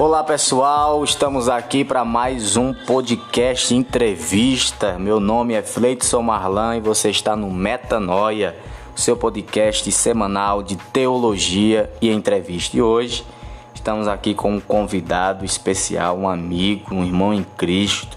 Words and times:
Olá 0.00 0.24
pessoal, 0.24 1.04
estamos 1.04 1.46
aqui 1.46 1.84
para 1.84 2.06
mais 2.06 2.56
um 2.56 2.72
podcast 2.72 3.74
entrevista. 3.74 4.98
Meu 4.98 5.20
nome 5.20 5.52
é 5.52 5.60
Fleidson 5.60 6.22
Marlan 6.22 6.78
e 6.78 6.80
você 6.80 7.10
está 7.10 7.36
no 7.36 7.50
Metanoia, 7.50 8.56
seu 8.96 9.14
podcast 9.14 9.92
semanal 9.92 10.62
de 10.62 10.76
teologia 10.76 11.92
e 12.00 12.10
entrevista. 12.10 12.78
E 12.78 12.80
hoje 12.80 13.26
estamos 13.74 14.08
aqui 14.08 14.32
com 14.32 14.54
um 14.54 14.58
convidado 14.58 15.44
especial, 15.44 16.16
um 16.16 16.26
amigo, 16.26 16.94
um 16.94 17.04
irmão 17.04 17.34
em 17.34 17.44
Cristo. 17.44 18.16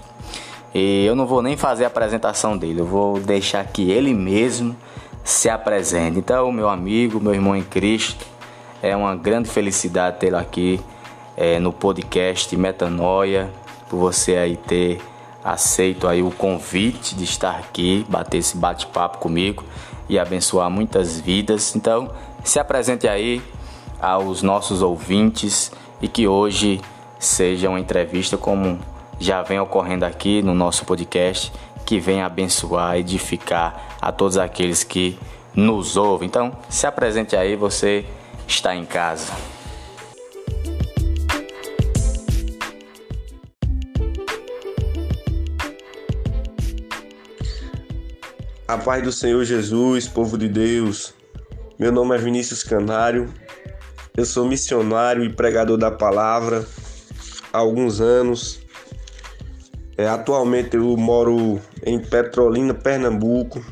E 0.74 1.04
eu 1.04 1.14
não 1.14 1.26
vou 1.26 1.42
nem 1.42 1.54
fazer 1.54 1.84
a 1.84 1.88
apresentação 1.88 2.56
dele, 2.56 2.80
eu 2.80 2.86
vou 2.86 3.20
deixar 3.20 3.62
que 3.66 3.90
ele 3.90 4.14
mesmo 4.14 4.74
se 5.22 5.50
apresente. 5.50 6.18
Então, 6.18 6.50
meu 6.50 6.70
amigo, 6.70 7.20
meu 7.20 7.34
irmão 7.34 7.54
em 7.54 7.62
Cristo, 7.62 8.24
é 8.82 8.96
uma 8.96 9.14
grande 9.14 9.50
felicidade 9.50 10.18
tê-lo 10.18 10.38
aqui 10.38 10.80
é, 11.36 11.58
no 11.58 11.72
podcast 11.72 12.56
Metanoia, 12.56 13.50
por 13.88 13.98
você 13.98 14.36
aí 14.36 14.56
ter 14.56 15.00
aceito 15.42 16.08
aí 16.08 16.22
o 16.22 16.30
convite 16.30 17.14
de 17.14 17.24
estar 17.24 17.56
aqui, 17.56 18.04
bater 18.08 18.38
esse 18.38 18.56
bate-papo 18.56 19.18
comigo 19.18 19.62
e 20.08 20.18
abençoar 20.18 20.70
muitas 20.70 21.20
vidas. 21.20 21.76
Então, 21.76 22.10
se 22.42 22.58
apresente 22.58 23.06
aí 23.06 23.42
aos 24.00 24.42
nossos 24.42 24.82
ouvintes 24.82 25.70
e 26.00 26.08
que 26.08 26.26
hoje 26.26 26.80
seja 27.18 27.68
uma 27.68 27.80
entrevista 27.80 28.36
como 28.36 28.78
já 29.18 29.42
vem 29.42 29.60
ocorrendo 29.60 30.04
aqui 30.04 30.42
no 30.42 30.54
nosso 30.54 30.84
podcast, 30.84 31.52
que 31.86 31.98
venha 32.00 32.26
abençoar, 32.26 32.96
edificar 32.96 33.96
a 34.00 34.10
todos 34.10 34.36
aqueles 34.36 34.82
que 34.82 35.18
nos 35.54 35.96
ouvem. 35.96 36.26
Então, 36.26 36.52
se 36.68 36.86
apresente 36.86 37.36
aí, 37.36 37.54
você 37.54 38.04
está 38.46 38.74
em 38.74 38.84
casa. 38.84 39.53
A 48.66 48.78
paz 48.78 49.02
do 49.02 49.12
Senhor 49.12 49.44
Jesus, 49.44 50.08
povo 50.08 50.38
de 50.38 50.48
Deus. 50.48 51.12
Meu 51.78 51.92
nome 51.92 52.14
é 52.16 52.18
Vinícius 52.18 52.62
Canário. 52.62 53.30
Eu 54.16 54.24
sou 54.24 54.48
missionário 54.48 55.22
e 55.22 55.28
pregador 55.28 55.76
da 55.76 55.90
palavra 55.90 56.66
há 57.52 57.58
alguns 57.58 58.00
anos. 58.00 58.60
É, 59.98 60.08
atualmente 60.08 60.76
eu 60.76 60.96
moro 60.96 61.60
em 61.84 61.98
Petrolina, 61.98 62.72
Pernambuco. 62.72 63.62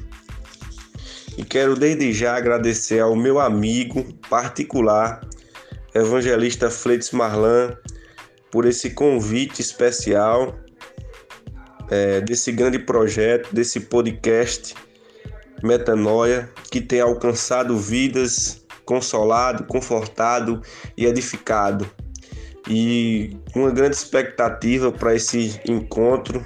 E 1.38 1.42
quero 1.42 1.74
desde 1.74 2.12
já 2.12 2.36
agradecer 2.36 3.00
ao 3.00 3.16
meu 3.16 3.40
amigo 3.40 4.04
particular, 4.28 5.26
evangelista 5.94 6.68
Fleites 6.68 7.12
Marlan, 7.12 7.74
por 8.50 8.66
esse 8.66 8.90
convite 8.90 9.62
especial 9.62 10.54
é, 11.92 12.22
desse 12.22 12.50
grande 12.50 12.78
projeto, 12.78 13.54
desse 13.54 13.78
podcast 13.78 14.74
Metanoia, 15.62 16.48
que 16.70 16.80
tem 16.80 17.02
alcançado 17.02 17.76
vidas, 17.76 18.64
consolado, 18.86 19.64
confortado 19.64 20.62
e 20.96 21.04
edificado. 21.04 21.86
E 22.66 23.36
uma 23.54 23.70
grande 23.70 23.94
expectativa 23.94 24.90
para 24.90 25.14
esse 25.14 25.60
encontro 25.68 26.42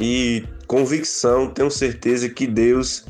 e 0.00 0.44
convicção, 0.68 1.50
tenho 1.50 1.72
certeza 1.72 2.28
que 2.28 2.46
Deus 2.46 3.04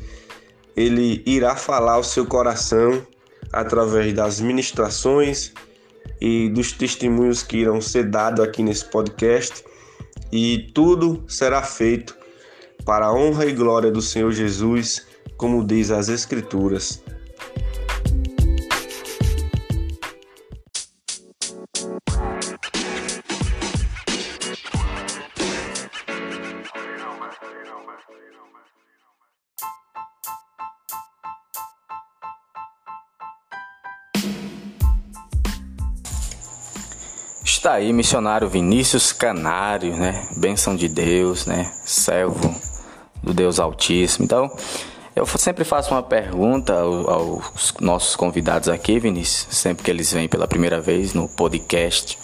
ele 0.75 1.23
irá 1.27 1.55
falar 1.55 1.95
ao 1.95 2.05
seu 2.05 2.25
coração 2.25 3.07
através 3.53 4.15
das 4.15 4.41
ministrações 4.41 5.53
e 6.19 6.49
dos 6.49 6.73
testemunhos 6.73 7.43
que 7.43 7.59
irão 7.59 7.79
ser 7.79 8.05
dados 8.05 8.43
aqui 8.43 8.63
nesse 8.63 8.87
podcast 8.87 9.68
e 10.33 10.71
tudo 10.75 11.25
será 11.29 11.63
feito 11.63 12.17
para 12.85 13.07
a 13.07 13.13
honra 13.13 13.47
e 13.47 13.53
glória 13.53 13.91
do 13.91 14.01
Senhor 14.01 14.33
Jesus, 14.33 15.07
como 15.37 15.65
diz 15.65 15.91
as 15.91 16.09
Escrituras. 16.09 17.03
Está 37.69 37.77
aí 37.77 37.93
missionário 37.93 38.49
Vinícius 38.49 39.13
Canário, 39.13 39.95
né? 39.95 40.27
Bênção 40.39 40.75
de 40.75 40.89
Deus, 40.89 41.45
né? 41.45 41.71
Servo 41.85 42.59
do 43.23 43.35
Deus 43.35 43.61
Altíssimo. 43.61 44.25
Então, 44.25 44.51
eu 45.15 45.27
sempre 45.27 45.65
faço 45.65 45.93
uma 45.93 46.03
pergunta 46.03 46.73
aos 46.73 47.75
nossos 47.79 48.17
convidados 48.17 48.71
aqui, 48.71 48.99
Vinícius, 48.99 49.55
sempre 49.55 49.85
que 49.85 49.91
eles 49.91 50.11
vêm 50.11 50.27
pela 50.27 50.49
primeira 50.49 50.81
vez 50.81 51.13
no 51.13 51.29
podcast 51.29 52.19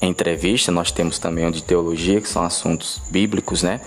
entrevista. 0.00 0.72
Nós 0.72 0.90
temos 0.90 1.18
também 1.18 1.46
o 1.46 1.52
de 1.52 1.62
teologia, 1.62 2.18
que 2.18 2.28
são 2.30 2.42
assuntos 2.42 3.02
bíblicos, 3.10 3.62
né? 3.62 3.82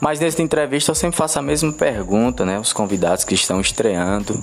Mas 0.00 0.18
nessa 0.18 0.42
entrevista 0.42 0.90
eu 0.90 0.96
sempre 0.96 1.16
faço 1.16 1.38
a 1.38 1.42
mesma 1.42 1.72
pergunta, 1.72 2.44
né? 2.44 2.58
Os 2.58 2.72
convidados 2.72 3.22
que 3.22 3.36
estão 3.36 3.60
estreando 3.60 4.36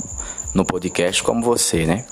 no 0.55 0.63
podcast, 0.63 1.21
como 1.21 1.43
você, 1.43 1.85
né? 1.85 2.05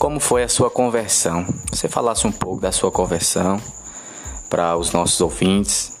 Como 0.00 0.18
foi 0.18 0.42
a 0.42 0.48
sua 0.48 0.70
conversão. 0.70 1.46
Você 1.70 1.86
falasse 1.86 2.26
um 2.26 2.32
pouco 2.32 2.58
da 2.58 2.72
sua 2.72 2.90
conversão 2.90 3.60
para 4.48 4.74
os 4.74 4.92
nossos 4.92 5.20
ouvintes, 5.20 5.92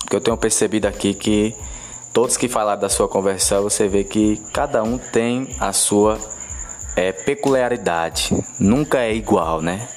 porque 0.00 0.16
eu 0.16 0.20
tenho 0.20 0.36
percebido 0.38 0.86
aqui 0.86 1.12
que 1.12 1.54
todos 2.14 2.38
que 2.38 2.48
falaram 2.48 2.80
da 2.80 2.88
sua 2.88 3.06
conversão, 3.06 3.62
você 3.62 3.86
vê 3.86 4.02
que 4.02 4.40
cada 4.50 4.82
um 4.82 4.96
tem 4.96 5.54
a 5.60 5.74
sua 5.74 6.18
é, 6.96 7.12
peculiaridade. 7.12 8.34
Nunca 8.58 9.00
é 9.00 9.14
igual, 9.14 9.60
né? 9.60 9.88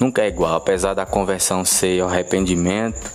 Nunca 0.00 0.22
é 0.22 0.28
igual, 0.28 0.54
apesar 0.54 0.94
da 0.94 1.04
conversão 1.04 1.66
ser 1.66 2.02
o 2.02 2.06
arrependimento 2.06 3.12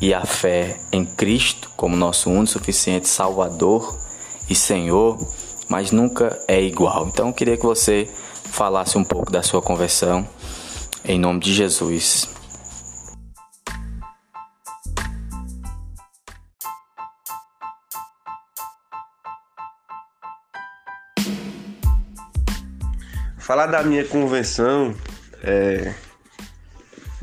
e 0.00 0.14
a 0.14 0.24
fé 0.24 0.76
em 0.92 1.04
Cristo 1.04 1.68
como 1.76 1.96
nosso 1.96 2.30
único 2.30 2.52
suficiente 2.52 3.08
Salvador 3.08 3.98
e 4.48 4.54
Senhor, 4.54 5.18
mas 5.68 5.90
nunca 5.90 6.40
é 6.46 6.62
igual. 6.62 7.08
Então 7.08 7.26
eu 7.26 7.34
queria 7.34 7.56
que 7.56 7.66
você 7.66 8.08
falasse 8.50 8.98
um 8.98 9.04
pouco 9.04 9.30
da 9.30 9.42
sua 9.42 9.62
conversão, 9.62 10.28
em 11.04 11.18
nome 11.18 11.40
de 11.40 11.54
Jesus. 11.54 12.28
Falar 23.38 23.66
da 23.66 23.82
minha 23.82 24.04
convenção 24.04 24.94
é 25.42 25.94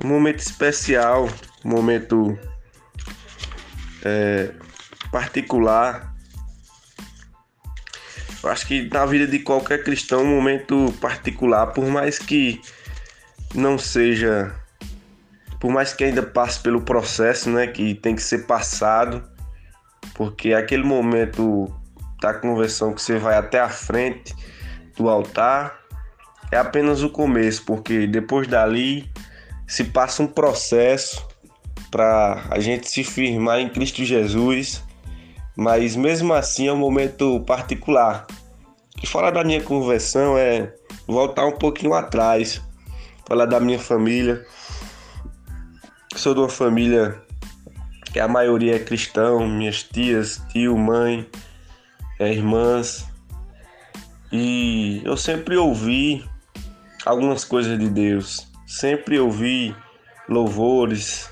um 0.03 0.07
momento 0.07 0.39
especial, 0.39 1.29
um 1.63 1.69
momento 1.69 2.37
é, 4.03 4.51
particular 5.11 6.14
eu 8.45 8.51
acho 8.51 8.67
que 8.67 8.87
na 8.93 9.07
vida 9.07 9.25
de 9.25 9.39
qualquer 9.39 9.83
cristão, 9.83 10.21
um 10.21 10.35
momento 10.35 10.93
particular, 11.01 11.67
por 11.67 11.87
mais 11.87 12.19
que 12.19 12.61
não 13.55 13.75
seja. 13.75 14.53
Por 15.59 15.71
mais 15.71 15.93
que 15.93 16.03
ainda 16.03 16.21
passe 16.21 16.59
pelo 16.59 16.81
processo, 16.81 17.49
né? 17.49 17.65
Que 17.65 17.95
tem 17.95 18.15
que 18.15 18.21
ser 18.21 18.45
passado, 18.45 19.23
porque 20.13 20.53
aquele 20.53 20.83
momento 20.83 21.73
da 22.21 22.35
conversão 22.35 22.93
que 22.93 23.01
você 23.01 23.17
vai 23.17 23.35
até 23.35 23.59
a 23.59 23.69
frente 23.69 24.35
do 24.95 25.09
altar 25.09 25.79
é 26.51 26.57
apenas 26.57 27.01
o 27.01 27.09
começo, 27.09 27.65
porque 27.65 28.05
depois 28.05 28.47
dali 28.47 29.11
se 29.65 29.85
passa 29.85 30.21
um 30.21 30.27
processo 30.27 31.27
para 31.89 32.45
a 32.51 32.59
gente 32.59 32.87
se 32.87 33.03
firmar 33.03 33.59
em 33.59 33.69
Cristo 33.69 34.05
Jesus 34.05 34.84
mas 35.55 35.95
mesmo 35.95 36.33
assim 36.33 36.67
é 36.67 36.73
um 36.73 36.77
momento 36.77 37.39
particular. 37.41 38.27
E 39.01 39.07
falar 39.07 39.31
da 39.31 39.43
minha 39.43 39.61
conversão 39.61 40.37
é 40.37 40.73
voltar 41.07 41.45
um 41.45 41.51
pouquinho 41.51 41.93
atrás, 41.93 42.61
falar 43.27 43.45
da 43.45 43.59
minha 43.59 43.79
família. 43.79 44.45
Sou 46.15 46.33
de 46.33 46.39
uma 46.39 46.49
família 46.49 47.21
que 48.11 48.19
a 48.19 48.27
maioria 48.27 48.75
é 48.75 48.79
cristão, 48.79 49.47
minhas 49.47 49.83
tias, 49.83 50.41
tio, 50.49 50.77
mãe, 50.77 51.29
é, 52.19 52.31
irmãs. 52.31 53.05
E 54.31 55.01
eu 55.03 55.17
sempre 55.17 55.57
ouvi 55.57 56.25
algumas 57.05 57.43
coisas 57.43 57.77
de 57.77 57.89
Deus, 57.89 58.47
sempre 58.65 59.19
ouvi 59.19 59.75
louvores, 60.27 61.29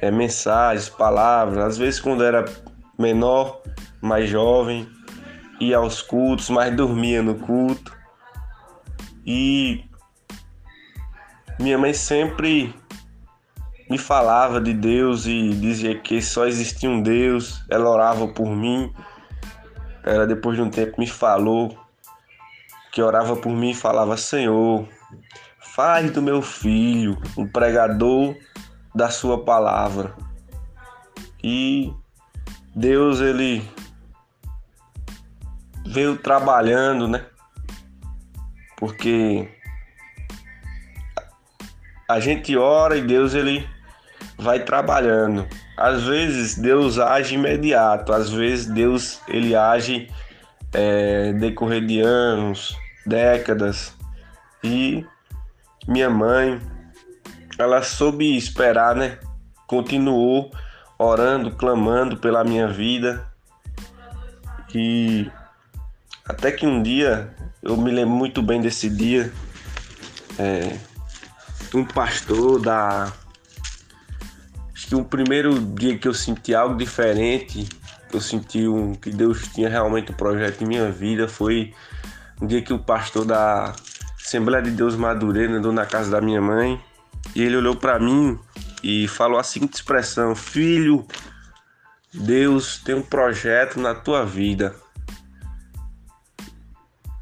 é, 0.00 0.10
mensagens, 0.10 0.88
palavras. 0.88 1.58
Às 1.58 1.78
vezes, 1.78 2.00
quando 2.00 2.24
era 2.24 2.44
menor, 2.98 3.62
mais 4.00 4.28
jovem, 4.28 4.88
ia 5.60 5.78
aos 5.78 6.02
cultos, 6.02 6.50
mas 6.50 6.74
dormia 6.74 7.22
no 7.22 7.34
culto. 7.36 7.96
E 9.26 9.84
minha 11.58 11.78
mãe 11.78 11.94
sempre 11.94 12.74
me 13.88 13.98
falava 13.98 14.60
de 14.60 14.72
Deus 14.72 15.26
e 15.26 15.50
dizia 15.50 15.98
que 15.98 16.20
só 16.20 16.46
existia 16.46 16.88
um 16.88 17.02
Deus, 17.02 17.64
ela 17.70 17.88
orava 17.88 18.28
por 18.28 18.48
mim. 18.48 18.92
Ela 20.02 20.26
depois 20.26 20.56
de 20.56 20.62
um 20.62 20.70
tempo 20.70 21.00
me 21.00 21.06
falou 21.06 21.78
que 22.92 23.02
orava 23.02 23.36
por 23.36 23.50
mim 23.50 23.70
e 23.70 23.74
falava: 23.74 24.16
Senhor, 24.16 24.86
faz 25.60 26.10
do 26.10 26.22
meu 26.22 26.40
filho 26.42 27.18
um 27.36 27.46
pregador 27.46 28.36
da 28.94 29.10
sua 29.10 29.44
palavra. 29.44 30.14
E 31.42 31.92
Deus 32.74 33.20
ele 33.20 33.68
veio 35.86 36.16
trabalhando, 36.16 37.06
né? 37.06 37.24
Porque 38.76 39.48
a 42.08 42.18
gente 42.18 42.56
ora 42.56 42.96
e 42.96 43.02
Deus 43.02 43.34
ele 43.34 43.68
vai 44.36 44.64
trabalhando. 44.64 45.46
Às 45.76 46.02
vezes 46.04 46.56
Deus 46.56 46.98
age 46.98 47.34
imediato, 47.34 48.12
às 48.12 48.30
vezes 48.30 48.66
Deus 48.66 49.20
ele 49.28 49.54
age 49.54 50.08
é, 50.72 51.32
decorrer 51.32 51.84
de 51.84 52.00
anos, 52.00 52.76
décadas. 53.06 53.94
E 54.62 55.06
minha 55.86 56.10
mãe, 56.10 56.60
ela 57.58 57.82
soube 57.82 58.36
esperar, 58.36 58.96
né? 58.96 59.18
Continuou 59.66 60.50
orando, 60.98 61.50
clamando 61.50 62.16
pela 62.16 62.44
minha 62.44 62.68
vida. 62.68 63.26
E 64.74 65.30
até 66.24 66.50
que 66.50 66.66
um 66.66 66.82
dia, 66.82 67.34
eu 67.62 67.76
me 67.76 67.90
lembro 67.90 68.14
muito 68.14 68.42
bem 68.42 68.60
desse 68.60 68.88
dia, 68.88 69.32
é, 70.38 70.76
um 71.74 71.84
pastor 71.84 72.60
da. 72.60 73.12
Acho 74.74 74.86
que 74.88 74.94
o 74.94 75.04
primeiro 75.04 75.58
dia 75.60 75.96
que 75.98 76.08
eu 76.08 76.14
senti 76.14 76.54
algo 76.54 76.76
diferente, 76.76 77.68
que 78.08 78.16
eu 78.16 78.20
senti 78.20 78.66
um, 78.66 78.94
que 78.94 79.10
Deus 79.10 79.48
tinha 79.48 79.68
realmente 79.68 80.12
um 80.12 80.14
projeto 80.14 80.62
em 80.62 80.66
minha 80.66 80.90
vida, 80.90 81.28
foi 81.28 81.72
um 82.40 82.46
dia 82.46 82.60
que 82.62 82.72
o 82.72 82.78
pastor 82.78 83.24
da 83.24 83.74
Assembleia 84.20 84.62
de 84.62 84.70
Deus 84.70 84.96
Madureira 84.96 85.52
andou 85.52 85.72
na 85.72 85.86
casa 85.86 86.10
da 86.10 86.20
minha 86.20 86.40
mãe 86.40 86.80
e 87.34 87.42
ele 87.42 87.56
olhou 87.56 87.76
para 87.76 87.98
mim 87.98 88.38
e 88.84 89.08
falou 89.08 89.38
a 89.38 89.42
seguinte 89.42 89.72
expressão: 89.72 90.36
Filho, 90.36 91.06
Deus 92.12 92.76
tem 92.76 92.94
um 92.94 93.02
projeto 93.02 93.80
na 93.80 93.94
tua 93.94 94.26
vida. 94.26 94.76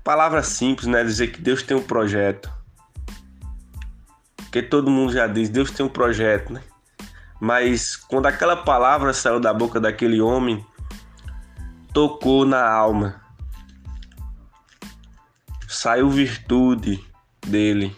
Palavra 0.03 0.43
simples, 0.43 0.88
né? 0.88 1.05
Dizer 1.05 1.29
que 1.29 1.41
Deus 1.41 1.62
tem 1.62 1.76
um 1.76 1.82
projeto. 1.82 2.53
Porque 4.37 4.61
todo 4.61 4.91
mundo 4.91 5.12
já 5.12 5.29
diz, 5.29 5.49
Deus 5.49 5.70
tem 5.70 5.87
um 5.87 5.88
projeto, 5.88 6.53
né? 6.53 6.64
Mas 7.41 7.94
quando 7.94 8.26
aquela 8.26 8.56
palavra 8.56 9.12
saiu 9.12 9.38
da 9.38 9.55
boca 9.55 9.79
daquele 9.79 10.20
homem, 10.20 10.67
tocou 11.93 12.44
na 12.44 12.69
alma. 12.69 13.23
Saiu 15.69 16.11
virtude 16.11 17.00
dele. 17.47 17.97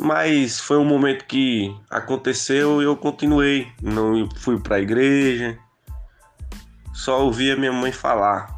Mas 0.00 0.60
foi 0.60 0.78
um 0.78 0.84
momento 0.84 1.24
que 1.24 1.76
aconteceu 1.90 2.80
e 2.80 2.84
eu 2.84 2.96
continuei. 2.96 3.72
Não 3.82 4.28
fui 4.36 4.58
para 4.60 4.76
a 4.76 4.80
igreja. 4.80 5.58
Só 6.94 7.24
ouvia 7.24 7.56
minha 7.56 7.72
mãe 7.72 7.90
falar. 7.90 8.56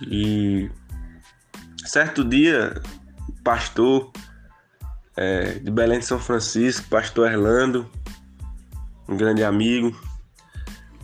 E 0.00 0.70
certo 1.84 2.24
dia, 2.24 2.80
pastor 3.44 4.10
é, 5.16 5.54
de 5.54 5.70
Belém 5.70 5.98
de 5.98 6.06
São 6.06 6.18
Francisco, 6.20 6.88
pastor 6.88 7.30
Erlando, 7.30 7.90
um 9.08 9.16
grande 9.16 9.42
amigo, 9.42 9.98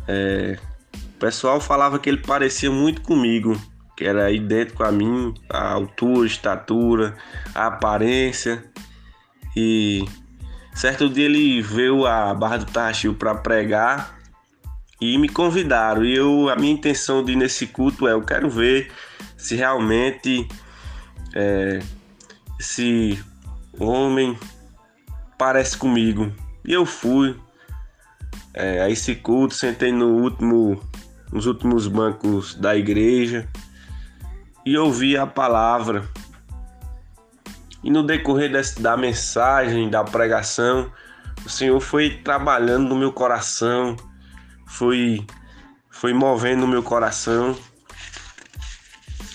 é, 0.06 0.56
o 0.94 1.18
pessoal 1.18 1.60
falava 1.60 1.98
que 1.98 2.08
ele 2.08 2.18
parecia 2.18 2.70
muito 2.70 3.02
comigo, 3.02 3.60
que 3.96 4.04
era 4.04 4.30
idêntico 4.30 4.82
a 4.82 4.90
mim, 4.90 5.34
a 5.48 5.72
altura, 5.72 6.22
a 6.22 6.26
estatura, 6.26 7.16
a 7.54 7.66
aparência. 7.66 8.64
E 9.56 10.04
certo 10.74 11.08
dia 11.08 11.26
ele 11.26 11.62
veio 11.62 12.06
a 12.06 12.34
Barra 12.34 12.58
do 12.58 12.66
Tarrachil 12.66 13.14
para 13.14 13.34
pregar 13.34 14.18
e 15.00 15.16
me 15.18 15.28
convidaram. 15.28 16.04
E 16.04 16.14
eu, 16.14 16.48
a 16.48 16.56
minha 16.56 16.72
intenção 16.72 17.24
de 17.24 17.32
ir 17.32 17.36
nesse 17.36 17.66
culto 17.66 18.08
é: 18.08 18.12
eu 18.12 18.22
quero 18.22 18.50
ver 18.50 18.90
se 19.36 19.54
realmente 19.54 20.48
é, 21.34 21.80
esse 22.58 23.22
homem 23.78 24.36
parece 25.38 25.76
comigo. 25.76 26.32
E 26.64 26.72
eu 26.72 26.84
fui 26.84 27.36
é, 28.52 28.80
a 28.80 28.90
esse 28.90 29.14
culto, 29.14 29.54
sentei 29.54 29.92
no 29.92 30.16
último, 30.16 30.82
nos 31.30 31.46
últimos 31.46 31.86
bancos 31.86 32.54
da 32.56 32.74
igreja 32.74 33.48
e 34.64 34.78
ouvi 34.78 35.16
a 35.16 35.26
palavra. 35.26 36.08
E 37.82 37.90
no 37.90 38.02
decorrer 38.02 38.50
desse, 38.50 38.80
da 38.80 38.96
mensagem, 38.96 39.90
da 39.90 40.02
pregação, 40.02 40.90
o 41.44 41.48
Senhor 41.48 41.78
foi 41.80 42.18
trabalhando 42.24 42.88
no 42.88 42.96
meu 42.96 43.12
coração, 43.12 43.96
foi, 44.66 45.26
foi 45.90 46.14
movendo 46.14 46.64
o 46.64 46.68
meu 46.68 46.82
coração. 46.82 47.54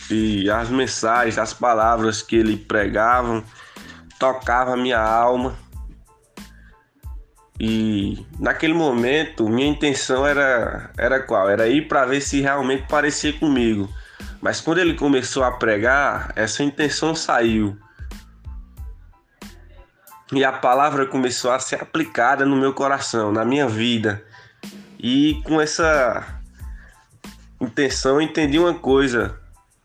E 0.10 0.50
as 0.50 0.70
mensagens, 0.70 1.38
as 1.38 1.54
palavras 1.54 2.24
que 2.24 2.36
ele 2.36 2.58
pregava 2.58 3.44
tocavam 4.18 4.74
a 4.74 4.78
minha 4.78 5.00
alma. 5.00 5.56
E 7.60 8.26
naquele 8.40 8.74
momento, 8.74 9.48
minha 9.48 9.68
intenção 9.68 10.26
era, 10.26 10.90
era 10.98 11.20
qual? 11.20 11.48
Era 11.48 11.68
ir 11.68 11.88
para 11.88 12.06
ver 12.06 12.22
se 12.22 12.42
realmente 12.42 12.88
parecia 12.88 13.34
comigo. 13.34 13.88
Mas 14.42 14.62
quando 14.62 14.78
ele 14.78 14.94
começou 14.94 15.44
a 15.44 15.52
pregar, 15.52 16.32
essa 16.36 16.64
intenção 16.64 17.14
saiu. 17.14 17.78
E 20.32 20.44
a 20.44 20.52
palavra 20.52 21.06
começou 21.06 21.52
a 21.52 21.60
ser 21.60 21.82
aplicada 21.82 22.46
no 22.46 22.56
meu 22.56 22.74
coração, 22.74 23.32
na 23.32 23.44
minha 23.44 23.68
vida. 23.68 24.24
E 25.00 25.42
com 25.44 25.60
essa 25.60 26.42
intenção 27.60 28.16
eu 28.16 28.22
entendi 28.22 28.60
uma 28.60 28.74
coisa 28.74 29.40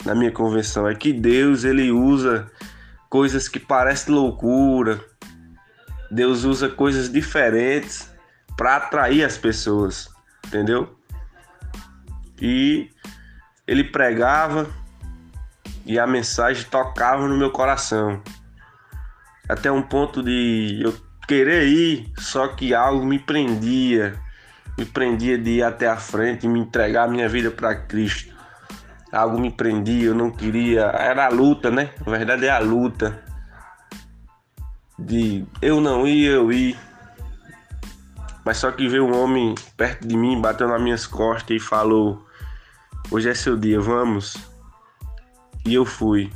na 0.04 0.14
minha 0.14 0.30
convenção, 0.30 0.86
é 0.86 0.94
que 0.94 1.12
Deus 1.12 1.64
ele 1.64 1.90
usa 1.90 2.50
coisas 3.08 3.48
que 3.48 3.58
parecem 3.58 4.14
loucura. 4.14 5.02
Deus 6.10 6.44
usa 6.44 6.68
coisas 6.68 7.10
diferentes 7.10 8.12
para 8.56 8.76
atrair 8.76 9.24
as 9.24 9.38
pessoas, 9.38 10.08
entendeu? 10.46 10.96
E 12.40 12.90
ele 13.66 13.84
pregava 13.84 14.68
e 15.86 15.98
a 15.98 16.06
mensagem 16.06 16.64
tocava 16.64 17.26
no 17.26 17.36
meu 17.36 17.50
coração. 17.50 18.22
Até 19.48 19.70
um 19.70 19.82
ponto 19.82 20.22
de 20.22 20.80
eu 20.82 20.94
querer 21.26 21.66
ir, 21.66 22.12
só 22.18 22.48
que 22.48 22.74
algo 22.74 23.04
me 23.04 23.18
prendia, 23.18 24.18
me 24.78 24.84
prendia 24.84 25.38
de 25.38 25.58
ir 25.58 25.62
até 25.62 25.88
a 25.88 25.96
frente 25.96 26.46
e 26.46 26.48
me 26.48 26.60
entregar 26.60 27.04
a 27.04 27.08
minha 27.08 27.28
vida 27.28 27.50
para 27.50 27.74
Cristo 27.74 28.34
algo 29.14 29.38
me 29.38 29.50
prendia, 29.50 30.06
eu 30.06 30.14
não 30.14 30.30
queria. 30.30 30.82
Era 30.82 31.26
a 31.26 31.28
luta, 31.28 31.70
né? 31.70 31.90
Na 32.04 32.16
verdade 32.16 32.46
é 32.46 32.50
a 32.50 32.58
luta. 32.58 33.22
De 34.98 35.44
eu 35.62 35.80
não 35.80 36.06
ir, 36.06 36.26
eu 36.26 36.52
ir. 36.52 36.76
Mas 38.44 38.58
só 38.58 38.70
que 38.70 38.88
veio 38.88 39.06
um 39.06 39.16
homem 39.16 39.54
perto 39.76 40.06
de 40.06 40.16
mim, 40.16 40.40
bateu 40.40 40.68
nas 40.68 40.82
minhas 40.82 41.06
costas 41.06 41.56
e 41.56 41.60
falou: 41.60 42.26
Hoje 43.10 43.28
é 43.28 43.34
seu 43.34 43.56
dia, 43.56 43.80
vamos. 43.80 44.36
E 45.64 45.74
eu 45.74 45.84
fui. 45.84 46.30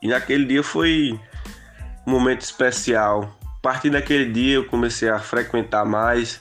E 0.00 0.08
naquele 0.08 0.44
dia 0.44 0.62
foi 0.62 1.18
um 2.06 2.10
momento 2.10 2.42
especial. 2.42 3.38
A 3.42 3.60
partir 3.62 3.90
daquele 3.90 4.32
dia 4.32 4.54
eu 4.54 4.66
comecei 4.66 5.08
a 5.08 5.18
frequentar 5.18 5.84
mais 5.84 6.40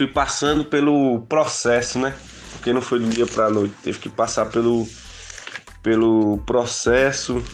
fui 0.00 0.06
passando 0.06 0.64
pelo 0.64 1.20
processo, 1.28 1.98
né? 1.98 2.14
Porque 2.52 2.72
não 2.72 2.80
foi 2.80 3.00
do 3.00 3.08
dia 3.10 3.26
para 3.26 3.50
noite, 3.50 3.74
teve 3.82 3.98
que 3.98 4.08
passar 4.08 4.46
pelo, 4.46 4.88
pelo 5.82 6.38
processo 6.46 7.44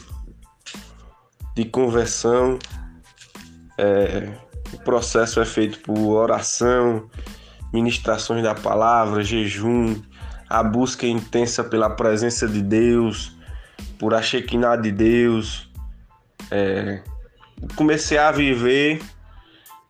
de 1.57 1.65
conversão. 1.65 2.57
É, 3.77 4.33
o 4.73 4.79
processo 4.79 5.41
é 5.41 5.45
feito 5.45 5.81
por 5.81 5.99
oração, 5.99 7.11
ministrações 7.73 8.43
da 8.43 8.55
palavra, 8.55 9.23
jejum, 9.23 10.01
a 10.49 10.63
busca 10.63 11.07
intensa 11.07 11.65
pela 11.65 11.91
presença 11.91 12.47
de 12.47 12.63
Deus, 12.63 13.37
por 13.99 14.15
a 14.15 14.23
Shekinah 14.23 14.77
de 14.77 14.93
Deus. 14.93 15.71
É, 16.51 17.03
comecei 17.75 18.19
a 18.19 18.31
viver 18.31 19.01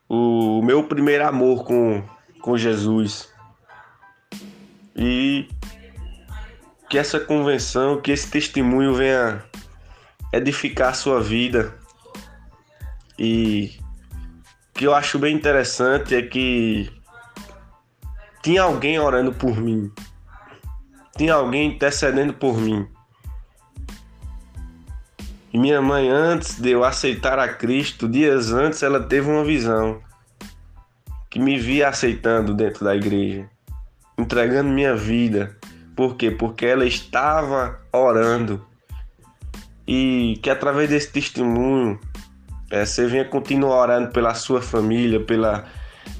o 0.08 0.62
meu 0.62 0.84
primeiro 0.84 1.26
amor 1.26 1.64
com, 1.64 2.02
com 2.40 2.56
Jesus. 2.56 3.28
E 4.94 5.48
que 6.88 6.96
essa 6.96 7.20
convenção, 7.20 8.00
que 8.00 8.10
esse 8.10 8.30
testemunho 8.30 8.94
venha 8.94 9.44
edificar 10.32 10.90
a 10.90 10.94
sua 10.94 11.20
vida. 11.20 11.74
E 13.18 13.78
o 14.70 14.78
que 14.78 14.86
eu 14.86 14.94
acho 14.94 15.18
bem 15.18 15.34
interessante 15.34 16.14
é 16.14 16.22
que 16.22 16.90
tinha 18.46 18.62
alguém 18.62 18.96
orando 18.96 19.32
por 19.32 19.56
mim. 19.60 19.90
Tinha 21.18 21.34
alguém 21.34 21.72
intercedendo 21.72 22.32
por 22.32 22.56
mim. 22.56 22.86
E 25.52 25.58
minha 25.58 25.82
mãe, 25.82 26.08
antes 26.08 26.60
de 26.60 26.70
eu 26.70 26.84
aceitar 26.84 27.40
a 27.40 27.48
Cristo, 27.48 28.08
dias 28.08 28.52
antes, 28.52 28.84
ela 28.84 29.02
teve 29.02 29.28
uma 29.28 29.42
visão 29.42 30.00
que 31.28 31.40
me 31.40 31.58
via 31.58 31.88
aceitando 31.88 32.54
dentro 32.54 32.84
da 32.84 32.94
igreja, 32.94 33.50
entregando 34.16 34.70
minha 34.70 34.94
vida. 34.94 35.56
Por 35.96 36.14
quê? 36.14 36.30
Porque 36.30 36.66
ela 36.66 36.86
estava 36.86 37.80
orando. 37.92 38.64
E 39.88 40.38
que 40.40 40.50
através 40.50 40.88
desse 40.88 41.10
testemunho 41.10 41.98
é, 42.70 42.86
você 42.86 43.08
venha 43.08 43.24
continuar 43.24 43.80
orando 43.80 44.12
pela 44.12 44.34
sua 44.34 44.62
família, 44.62 45.18
pela, 45.18 45.66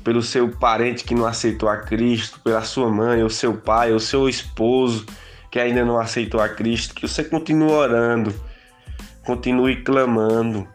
pelo 0.03 0.23
seu 0.23 0.49
parente 0.49 1.05
que 1.05 1.15
não 1.15 1.27
aceitou 1.27 1.69
a 1.69 1.79
Cristo, 1.79 2.41
pela 2.41 2.63
sua 2.63 2.91
mãe, 2.91 3.23
o 3.23 3.31
seu 3.31 3.55
pai, 3.55 3.93
o 3.93 4.01
seu 4.01 4.29
esposo 4.29 5.07
que 5.51 5.59
ainda 5.59 5.85
não 5.85 5.99
aceitou 5.99 6.41
a 6.41 6.49
Cristo, 6.49 6.95
que 6.95 7.07
você 7.07 7.25
continue 7.25 7.71
orando 7.71 8.35
continue 9.27 9.83
clamando. 9.83 10.67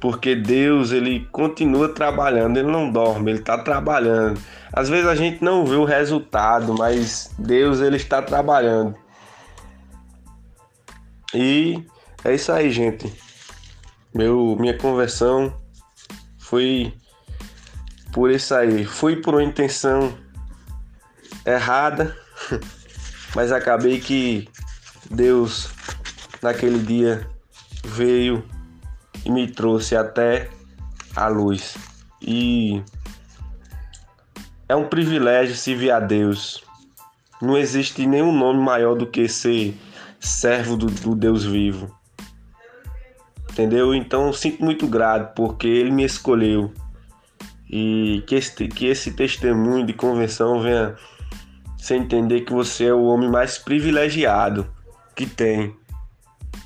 Porque 0.00 0.34
Deus, 0.34 0.92
ele 0.92 1.28
continua 1.30 1.90
trabalhando, 1.90 2.56
ele 2.56 2.72
não 2.72 2.90
dorme, 2.90 3.32
ele 3.32 3.40
está 3.40 3.58
trabalhando. 3.58 4.40
Às 4.72 4.88
vezes 4.88 5.06
a 5.06 5.14
gente 5.14 5.44
não 5.44 5.66
vê 5.66 5.76
o 5.76 5.84
resultado, 5.84 6.74
mas 6.74 7.30
Deus, 7.38 7.80
ele 7.80 7.96
está 7.96 8.22
trabalhando. 8.22 8.96
E 11.34 11.84
é 12.24 12.34
isso 12.34 12.50
aí, 12.50 12.70
gente. 12.70 13.12
Meu, 14.14 14.56
minha 14.58 14.76
conversão 14.76 15.54
foi 16.38 16.94
por 18.12 18.30
isso 18.30 18.54
aí. 18.54 18.84
Fui 18.84 19.16
por 19.16 19.34
uma 19.34 19.42
intenção 19.42 20.16
errada, 21.44 22.16
mas 23.34 23.52
acabei 23.52 24.00
que 24.00 24.48
Deus 25.10 25.70
naquele 26.42 26.78
dia 26.78 27.26
veio 27.84 28.44
e 29.24 29.30
me 29.30 29.50
trouxe 29.50 29.96
até 29.96 30.48
a 31.14 31.26
luz. 31.28 31.76
E 32.20 32.82
é 34.68 34.76
um 34.76 34.88
privilégio 34.88 35.54
servir 35.54 35.90
a 35.90 36.00
Deus. 36.00 36.62
Não 37.40 37.56
existe 37.56 38.06
nenhum 38.06 38.36
nome 38.36 38.60
maior 38.60 38.94
do 38.94 39.06
que 39.06 39.28
ser 39.28 39.76
servo 40.18 40.76
do, 40.76 40.86
do 40.86 41.14
Deus 41.14 41.44
vivo. 41.44 41.94
Entendeu? 43.50 43.94
Então 43.94 44.32
sinto 44.32 44.62
muito 44.62 44.86
grato 44.86 45.34
porque 45.34 45.66
Ele 45.66 45.90
me 45.90 46.04
escolheu. 46.04 46.72
E 47.72 48.24
que 48.26 48.34
esse, 48.34 48.68
que 48.68 48.86
esse 48.86 49.12
testemunho 49.12 49.86
de 49.86 49.92
convenção 49.92 50.60
venha 50.60 50.96
você 51.78 51.94
entender 51.94 52.40
que 52.40 52.52
você 52.52 52.86
é 52.86 52.92
o 52.92 53.04
homem 53.04 53.30
mais 53.30 53.58
privilegiado 53.58 54.68
que 55.14 55.24
tem 55.24 55.74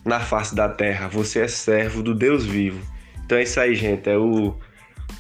na 0.05 0.19
face 0.19 0.55
da 0.55 0.69
terra. 0.69 1.09
Você 1.09 1.41
é 1.41 1.49
servo 1.49 2.03
do 2.03 2.15
Deus 2.15 2.47
vivo. 2.47 2.81
Então 3.25 3.39
é 3.39 3.43
isso 3.43 3.61
aí, 3.61 3.75
gente. 3.75 4.09
É 4.09 4.17
o, 4.17 4.57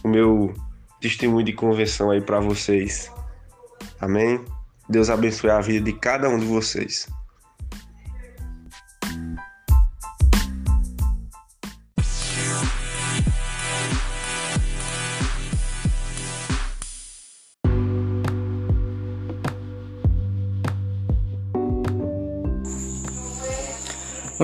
o 0.02 0.08
meu 0.08 0.54
testemunho 1.00 1.44
de 1.44 1.52
convenção 1.52 2.10
aí 2.10 2.20
para 2.20 2.40
vocês. 2.40 3.12
Amém? 4.00 4.42
Deus 4.88 5.10
abençoe 5.10 5.50
a 5.50 5.60
vida 5.60 5.84
de 5.84 5.92
cada 5.92 6.28
um 6.28 6.38
de 6.38 6.46
vocês. 6.46 7.08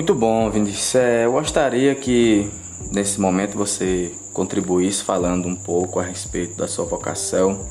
Muito 0.01 0.15
bom, 0.15 0.51
Vinícius. 0.51 0.95
É, 0.95 1.27
eu 1.27 1.33
gostaria 1.33 1.95
que 1.95 2.51
nesse 2.91 3.21
momento 3.21 3.55
você 3.55 4.11
contribuísse 4.33 5.05
falando 5.05 5.47
um 5.47 5.55
pouco 5.55 6.01
a 6.01 6.03
respeito 6.03 6.57
da 6.57 6.67
sua 6.67 6.87
vocação. 6.87 7.67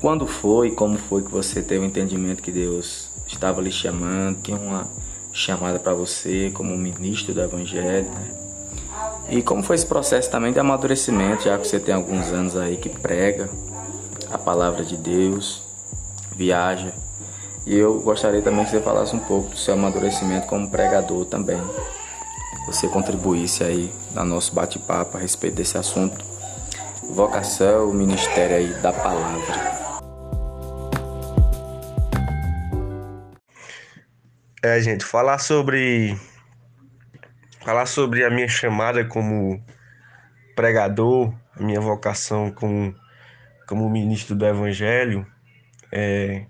Quando 0.00 0.26
foi 0.26 0.68
e 0.68 0.70
como 0.70 0.96
foi 0.96 1.20
que 1.20 1.30
você 1.30 1.60
teve 1.60 1.84
o 1.84 1.86
entendimento 1.86 2.42
que 2.42 2.50
Deus 2.50 3.10
estava 3.26 3.60
lhe 3.60 3.70
chamando, 3.70 4.40
tinha 4.40 4.56
uma 4.56 4.90
chamada 5.30 5.78
para 5.78 5.92
você 5.92 6.50
como 6.54 6.74
ministro 6.74 7.34
do 7.34 7.42
Evangelho, 7.42 8.08
né? 8.08 8.30
E 9.28 9.42
como 9.42 9.62
foi 9.62 9.76
esse 9.76 9.86
processo 9.86 10.30
também 10.30 10.54
de 10.54 10.58
amadurecimento, 10.58 11.44
já 11.44 11.58
que 11.58 11.68
você 11.68 11.78
tem 11.78 11.94
alguns 11.94 12.32
anos 12.32 12.56
aí 12.56 12.78
que 12.78 12.88
prega 12.88 13.50
a 14.30 14.38
palavra 14.38 14.86
de 14.86 14.96
Deus, 14.96 15.62
viaja 16.34 16.94
e 17.66 17.76
eu 17.76 18.00
gostaria 18.00 18.42
também 18.42 18.64
que 18.64 18.70
você 18.70 18.80
falasse 18.80 19.14
um 19.14 19.20
pouco 19.20 19.50
do 19.50 19.56
seu 19.56 19.74
amadurecimento 19.74 20.46
como 20.46 20.70
pregador 20.70 21.24
também. 21.26 21.60
Você 22.66 22.88
contribuísse 22.88 23.62
aí 23.62 23.92
no 24.14 24.24
nosso 24.24 24.54
bate-papo 24.54 25.16
a 25.16 25.20
respeito 25.20 25.56
desse 25.56 25.78
assunto. 25.78 26.24
Vocação, 27.10 27.92
ministério 27.92 28.56
aí 28.56 28.72
da 28.80 28.92
palavra. 28.92 29.72
É, 34.64 34.80
gente, 34.80 35.04
falar 35.04 35.38
sobre 35.38 36.16
falar 37.64 37.86
sobre 37.86 38.24
a 38.24 38.30
minha 38.30 38.48
chamada 38.48 39.04
como 39.04 39.60
pregador, 40.54 41.32
a 41.56 41.62
minha 41.62 41.80
vocação 41.80 42.50
como 42.50 42.94
como 43.66 43.88
ministro 43.88 44.34
do 44.34 44.46
evangelho, 44.46 45.26
é, 45.90 46.46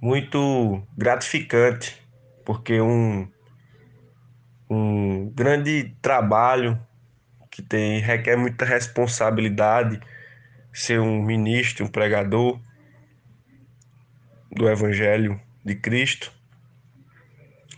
muito 0.00 0.82
gratificante, 0.96 2.00
porque 2.44 2.80
um, 2.80 3.28
um 4.68 5.30
grande 5.30 5.94
trabalho 6.00 6.80
que 7.50 7.60
tem 7.60 8.00
requer 8.00 8.36
muita 8.36 8.64
responsabilidade 8.64 10.00
ser 10.72 11.00
um 11.00 11.22
ministro, 11.22 11.84
um 11.84 11.88
pregador 11.88 12.60
do 14.50 14.68
Evangelho 14.68 15.40
de 15.64 15.74
Cristo. 15.74 16.32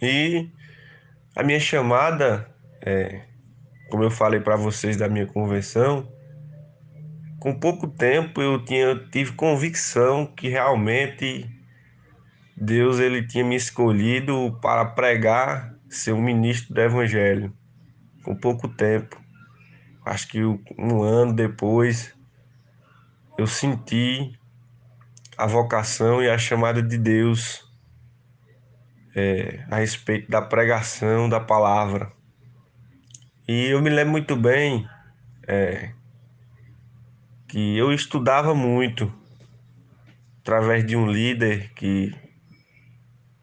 E 0.01 0.49
a 1.35 1.43
minha 1.43 1.59
chamada, 1.59 2.49
é, 2.81 3.23
como 3.91 4.05
eu 4.05 4.11
falei 4.11 4.41
para 4.41 4.57
vocês 4.57 4.97
da 4.97 5.09
minha 5.09 5.27
convenção, 5.27 6.11
com 7.41 7.59
pouco 7.59 7.89
tempo 7.89 8.41
eu 8.41 8.65
tinha 8.65 8.95
tive 9.11 9.33
convicção 9.33 10.27
que 10.27 10.49
realmente 10.49 11.51
Deus 12.65 13.01
ele 13.01 13.27
tinha 13.27 13.43
me 13.45 13.57
escolhido 13.57 14.57
para 14.63 14.85
pregar, 14.85 15.75
ser 15.89 16.13
um 16.13 16.23
ministro 16.23 16.73
do 16.73 16.81
Evangelho, 16.81 17.53
com 18.23 18.37
pouco 18.37 18.69
tempo. 18.69 19.21
Acho 20.07 20.29
que 20.29 20.45
um 20.45 21.03
ano 21.03 21.33
depois 21.33 22.15
eu 23.37 23.49
senti 23.49 24.39
a 25.37 25.45
vocação 25.45 26.23
e 26.23 26.31
a 26.31 26.39
chamada 26.39 26.81
de 26.81 26.97
Deus 26.97 27.69
é, 29.13 29.65
a 29.69 29.79
respeito 29.79 30.31
da 30.31 30.41
pregação 30.41 31.29
da 31.29 31.41
palavra. 31.41 32.13
E 33.49 33.67
eu 33.67 33.83
me 33.83 33.91
lembro 33.91 34.13
muito 34.13 34.37
bem 34.37 34.89
é, 35.49 35.91
que 37.49 37.77
eu 37.77 37.93
estudava 37.93 38.55
muito 38.55 39.13
através 40.39 40.87
de 40.87 40.95
um 40.95 41.11
líder 41.11 41.73
que 41.75 42.22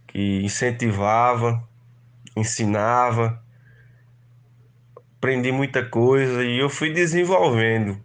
que 0.09 0.41
incentivava, 0.43 1.63
ensinava, 2.35 3.41
aprendi 5.17 5.51
muita 5.51 5.83
coisa 5.83 6.43
e 6.43 6.59
eu 6.59 6.69
fui 6.69 6.91
desenvolvendo. 6.91 7.99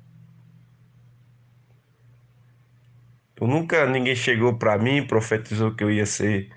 Eu 3.40 3.46
nunca 3.46 3.86
ninguém 3.86 4.14
chegou 4.14 4.56
para 4.56 4.78
mim, 4.78 5.06
profetizou 5.06 5.74
que 5.74 5.82
eu 5.82 5.90
ia 5.90 6.06
ser 6.06 6.50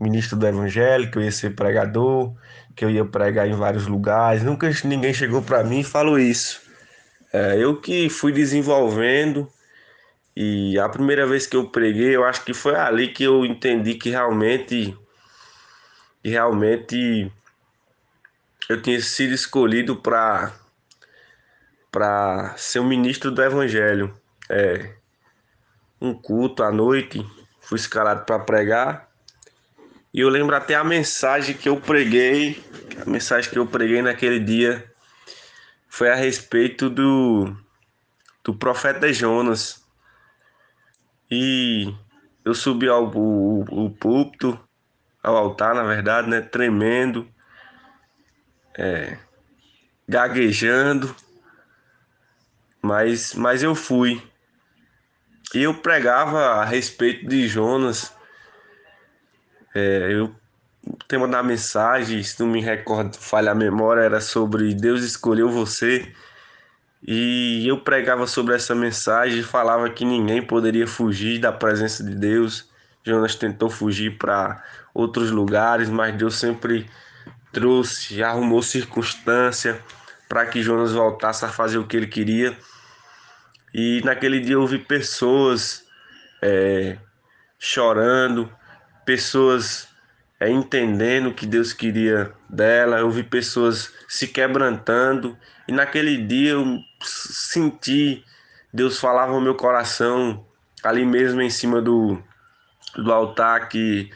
ministro 0.00 0.36
do 0.36 0.46
evangelho, 0.46 1.10
que 1.10 1.18
eu 1.18 1.22
ia 1.22 1.32
ser 1.32 1.54
pregador, 1.54 2.34
que 2.74 2.84
eu 2.84 2.90
ia 2.90 3.04
pregar 3.04 3.48
em 3.48 3.54
vários 3.54 3.86
lugares. 3.86 4.42
Nunca 4.42 4.70
ninguém 4.84 5.12
chegou 5.12 5.42
para 5.42 5.62
mim 5.62 5.80
e 5.80 5.84
falou 5.84 6.18
isso. 6.18 6.62
É, 7.32 7.56
eu 7.56 7.80
que 7.80 8.08
fui 8.08 8.32
desenvolvendo 8.32 9.48
e 10.36 10.78
a 10.78 10.88
primeira 10.88 11.26
vez 11.26 11.46
que 11.46 11.56
eu 11.56 11.68
preguei, 11.68 12.16
eu 12.16 12.24
acho 12.24 12.44
que 12.44 12.52
foi 12.52 12.74
ali 12.74 13.08
que 13.08 13.22
eu 13.24 13.44
entendi 13.44 13.94
que 13.94 14.10
realmente, 14.10 14.96
que 16.22 16.28
realmente 16.28 17.30
eu 18.68 18.80
tinha 18.82 19.00
sido 19.00 19.32
escolhido 19.32 19.96
para 19.96 20.52
para 21.90 22.56
ser 22.56 22.80
um 22.80 22.88
ministro 22.88 23.30
do 23.30 23.40
evangelho. 23.40 24.12
É, 24.50 24.94
um 26.00 26.12
culto 26.12 26.64
à 26.64 26.72
noite, 26.72 27.24
fui 27.60 27.78
escalado 27.78 28.24
para 28.26 28.40
pregar 28.40 29.08
E 30.12 30.20
eu 30.20 30.28
lembro 30.28 30.56
até 30.56 30.74
a 30.74 30.84
mensagem 30.84 31.56
que 31.56 31.68
eu 31.68 31.80
preguei, 31.80 32.62
a 33.00 33.08
mensagem 33.08 33.50
que 33.50 33.58
eu 33.58 33.66
preguei 33.66 34.02
naquele 34.02 34.40
dia 34.40 34.84
foi 35.88 36.10
a 36.10 36.14
respeito 36.16 36.90
do, 36.90 37.56
do 38.42 38.52
profeta 38.52 39.12
Jonas. 39.12 39.83
E 41.34 41.92
eu 42.44 42.54
subi 42.54 42.88
ao 42.88 43.06
o, 43.08 43.86
o 43.86 43.90
púlpito, 43.90 44.56
ao 45.20 45.36
altar, 45.36 45.74
na 45.74 45.82
verdade, 45.82 46.28
né? 46.28 46.40
Tremendo, 46.40 47.28
é, 48.78 49.18
gaguejando, 50.08 51.14
mas, 52.80 53.34
mas 53.34 53.62
eu 53.64 53.74
fui. 53.74 54.22
E 55.52 55.62
eu 55.62 55.74
pregava 55.74 56.38
a 56.60 56.64
respeito 56.64 57.26
de 57.26 57.48
Jonas 57.48 58.14
é, 59.74 60.12
eu 60.12 60.34
o 60.86 60.96
tema 61.08 61.26
da 61.26 61.42
mensagem, 61.42 62.22
se 62.22 62.38
não 62.40 62.46
me 62.46 62.60
recordo, 62.60 63.16
falha 63.16 63.52
a 63.52 63.54
memória, 63.54 64.02
era 64.02 64.20
sobre 64.20 64.74
Deus 64.74 65.02
escolheu 65.02 65.48
você. 65.48 66.12
E 67.06 67.68
eu 67.68 67.78
pregava 67.78 68.26
sobre 68.26 68.54
essa 68.54 68.74
mensagem 68.74 69.40
e 69.40 69.42
falava 69.42 69.90
que 69.90 70.04
ninguém 70.04 70.40
poderia 70.40 70.86
fugir 70.86 71.38
da 71.38 71.52
presença 71.52 72.02
de 72.02 72.14
Deus. 72.14 72.70
Jonas 73.04 73.34
tentou 73.34 73.68
fugir 73.68 74.16
para 74.16 74.64
outros 74.94 75.30
lugares, 75.30 75.90
mas 75.90 76.16
Deus 76.16 76.36
sempre 76.36 76.88
trouxe, 77.52 78.22
arrumou 78.22 78.62
circunstância 78.62 79.78
para 80.28 80.46
que 80.46 80.62
Jonas 80.62 80.92
voltasse 80.92 81.44
a 81.44 81.48
fazer 81.48 81.76
o 81.76 81.86
que 81.86 81.96
ele 81.96 82.06
queria. 82.06 82.56
E 83.74 84.00
naquele 84.02 84.40
dia 84.40 84.54
eu 84.54 84.66
vi 84.66 84.78
pessoas 84.78 85.84
é, 86.42 86.96
chorando, 87.58 88.50
pessoas 89.04 89.88
é, 90.40 90.50
entendendo 90.50 91.28
o 91.28 91.34
que 91.34 91.46
Deus 91.46 91.72
queria 91.72 92.32
dela, 92.48 92.98
eu 92.98 93.10
vi 93.10 93.22
pessoas 93.22 93.92
se 94.08 94.28
quebrantando, 94.28 95.36
e 95.66 95.72
naquele 95.72 96.16
dia 96.16 96.52
eu 96.52 96.78
senti 97.02 98.24
Deus 98.74 98.98
falava 98.98 99.32
no 99.32 99.40
meu 99.40 99.54
coração, 99.54 100.44
ali 100.82 101.06
mesmo 101.06 101.40
em 101.40 101.48
cima 101.48 101.80
do, 101.80 102.20
do 102.96 103.12
altar, 103.12 103.68
que 103.68 104.10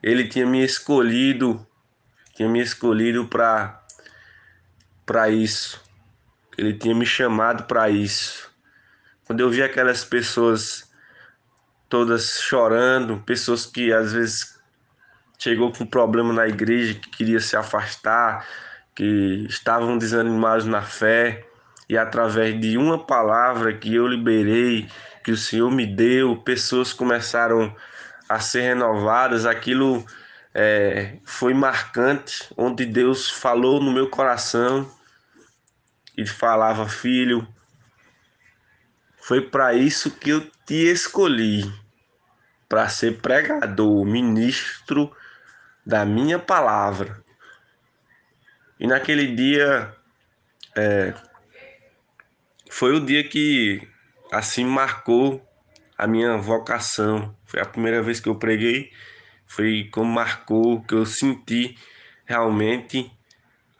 Ele 0.00 0.28
tinha 0.28 0.46
me 0.46 0.64
escolhido, 0.64 1.66
tinha 2.32 2.48
me 2.48 2.60
escolhido 2.60 3.26
para 3.26 3.82
para 5.04 5.28
isso, 5.30 5.82
Ele 6.56 6.74
tinha 6.74 6.94
me 6.94 7.04
chamado 7.04 7.64
para 7.64 7.90
isso. 7.90 8.48
Quando 9.24 9.40
eu 9.40 9.50
vi 9.50 9.64
aquelas 9.64 10.04
pessoas 10.04 10.88
todas 11.88 12.40
chorando, 12.40 13.20
pessoas 13.26 13.66
que 13.66 13.92
às 13.92 14.12
vezes 14.12 14.57
chegou 15.38 15.72
com 15.72 15.86
problema 15.86 16.32
na 16.32 16.48
igreja, 16.48 16.94
que 16.94 17.08
queria 17.10 17.40
se 17.40 17.56
afastar, 17.56 18.44
que 18.94 19.46
estavam 19.48 19.96
desanimados 19.96 20.66
na 20.66 20.82
fé, 20.82 21.46
e 21.88 21.96
através 21.96 22.60
de 22.60 22.76
uma 22.76 22.98
palavra 22.98 23.72
que 23.72 23.94
eu 23.94 24.06
liberei, 24.06 24.88
que 25.22 25.30
o 25.30 25.36
Senhor 25.36 25.70
me 25.70 25.86
deu, 25.86 26.36
pessoas 26.36 26.92
começaram 26.92 27.74
a 28.28 28.40
ser 28.40 28.62
renovadas, 28.62 29.46
aquilo 29.46 30.04
é, 30.52 31.16
foi 31.24 31.54
marcante, 31.54 32.52
onde 32.56 32.84
Deus 32.84 33.30
falou 33.30 33.80
no 33.80 33.92
meu 33.92 34.10
coração 34.10 34.90
e 36.16 36.26
falava, 36.26 36.88
filho, 36.88 37.46
foi 39.20 39.40
para 39.40 39.72
isso 39.72 40.10
que 40.10 40.30
eu 40.30 40.50
te 40.66 40.90
escolhi, 40.90 41.72
para 42.68 42.88
ser 42.88 43.18
pregador, 43.18 44.04
ministro 44.04 45.10
da 45.88 46.04
minha 46.04 46.38
palavra. 46.38 47.24
E 48.78 48.86
naquele 48.86 49.34
dia 49.34 49.90
é, 50.76 51.14
foi 52.70 52.94
o 52.94 53.00
dia 53.00 53.26
que 53.26 53.80
assim 54.30 54.66
marcou 54.66 55.42
a 55.96 56.06
minha 56.06 56.36
vocação. 56.36 57.34
Foi 57.46 57.58
a 57.58 57.64
primeira 57.64 58.02
vez 58.02 58.20
que 58.20 58.28
eu 58.28 58.34
preguei, 58.34 58.92
foi 59.46 59.88
como 59.90 60.12
marcou 60.12 60.82
que 60.82 60.92
eu 60.92 61.06
senti 61.06 61.74
realmente 62.26 63.10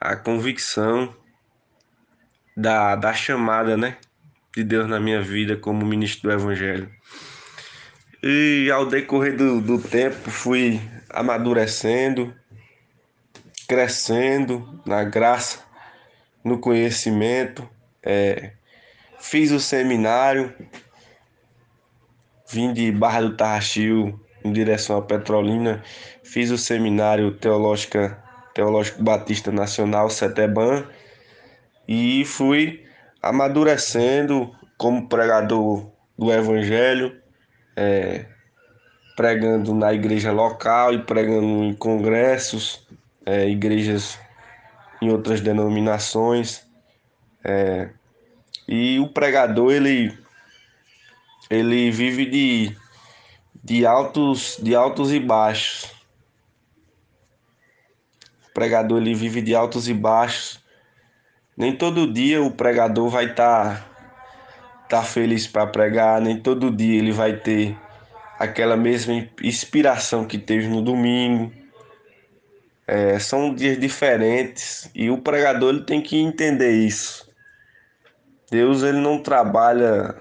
a 0.00 0.16
convicção 0.16 1.14
da, 2.56 2.96
da 2.96 3.12
chamada, 3.12 3.76
né? 3.76 3.98
de 4.56 4.64
Deus 4.64 4.88
na 4.88 4.98
minha 4.98 5.20
vida 5.20 5.56
como 5.56 5.84
ministro 5.84 6.30
do 6.30 6.34
Evangelho. 6.34 6.90
E 8.22 8.70
ao 8.72 8.86
decorrer 8.86 9.36
do, 9.36 9.60
do 9.60 9.78
tempo 9.78 10.30
fui 10.30 10.80
amadurecendo, 11.10 12.34
crescendo 13.66 14.80
na 14.86 15.04
graça, 15.04 15.60
no 16.42 16.58
conhecimento. 16.58 17.68
É, 18.02 18.52
fiz 19.18 19.50
o 19.50 19.60
seminário, 19.60 20.54
vim 22.50 22.72
de 22.72 22.90
Barra 22.90 23.22
do 23.22 23.36
Tarraxil 23.36 24.18
em 24.44 24.52
direção 24.52 24.96
a 24.96 25.02
Petrolina, 25.02 25.82
fiz 26.22 26.50
o 26.50 26.58
seminário 26.58 27.32
Teológica, 27.32 28.22
Teológico 28.54 29.02
Batista 29.02 29.50
Nacional, 29.52 30.08
CETEBAN, 30.08 30.86
e 31.86 32.24
fui 32.24 32.84
amadurecendo 33.22 34.54
como 34.76 35.08
pregador 35.08 35.90
do 36.16 36.32
Evangelho, 36.32 37.20
é, 37.76 38.26
pregando 39.18 39.74
na 39.74 39.92
igreja 39.92 40.30
local 40.30 40.94
e 40.94 41.02
pregando 41.02 41.64
em 41.64 41.74
congressos, 41.74 42.86
é, 43.26 43.48
igrejas 43.48 44.16
em 45.02 45.10
outras 45.10 45.40
denominações. 45.40 46.64
É, 47.42 47.88
e 48.68 49.00
o 49.00 49.08
pregador 49.08 49.72
ele, 49.72 50.16
ele 51.50 51.90
vive 51.90 52.26
de, 52.26 52.76
de, 53.64 53.84
altos, 53.84 54.56
de 54.62 54.76
altos 54.76 55.12
e 55.12 55.18
baixos. 55.18 55.90
O 58.48 58.54
pregador 58.54 58.98
ele 58.98 59.16
vive 59.16 59.42
de 59.42 59.52
altos 59.52 59.88
e 59.88 59.94
baixos 59.94 60.62
nem 61.56 61.74
todo 61.74 62.12
dia 62.12 62.40
o 62.40 62.52
pregador 62.52 63.08
vai 63.08 63.24
estar 63.24 63.84
tá, 64.88 65.00
tá 65.00 65.02
feliz 65.02 65.44
para 65.44 65.66
pregar, 65.66 66.20
nem 66.20 66.40
todo 66.40 66.70
dia 66.70 66.96
ele 66.96 67.10
vai 67.10 67.32
ter 67.32 67.76
aquela 68.38 68.76
mesma 68.76 69.28
inspiração 69.42 70.24
que 70.24 70.38
teve 70.38 70.68
no 70.68 70.82
domingo. 70.82 71.52
É, 72.86 73.18
são 73.18 73.54
dias 73.54 73.78
diferentes 73.78 74.90
e 74.94 75.10
o 75.10 75.18
pregador 75.18 75.74
ele 75.74 75.84
tem 75.84 76.00
que 76.00 76.16
entender 76.16 76.70
isso. 76.70 77.28
Deus 78.50 78.82
ele 78.82 78.98
não 78.98 79.22
trabalha 79.22 80.14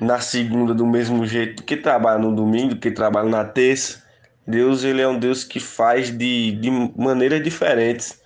na 0.00 0.20
segunda 0.20 0.72
do 0.72 0.86
mesmo 0.86 1.26
jeito 1.26 1.64
que 1.64 1.76
trabalha 1.76 2.20
no 2.20 2.34
domingo, 2.34 2.76
que 2.76 2.90
trabalha 2.90 3.28
na 3.28 3.44
terça. 3.44 4.04
Deus 4.46 4.84
ele 4.84 5.02
é 5.02 5.08
um 5.08 5.18
Deus 5.18 5.42
que 5.42 5.58
faz 5.58 6.16
de, 6.16 6.52
de 6.52 6.70
maneiras 6.96 7.42
diferentes 7.42 8.20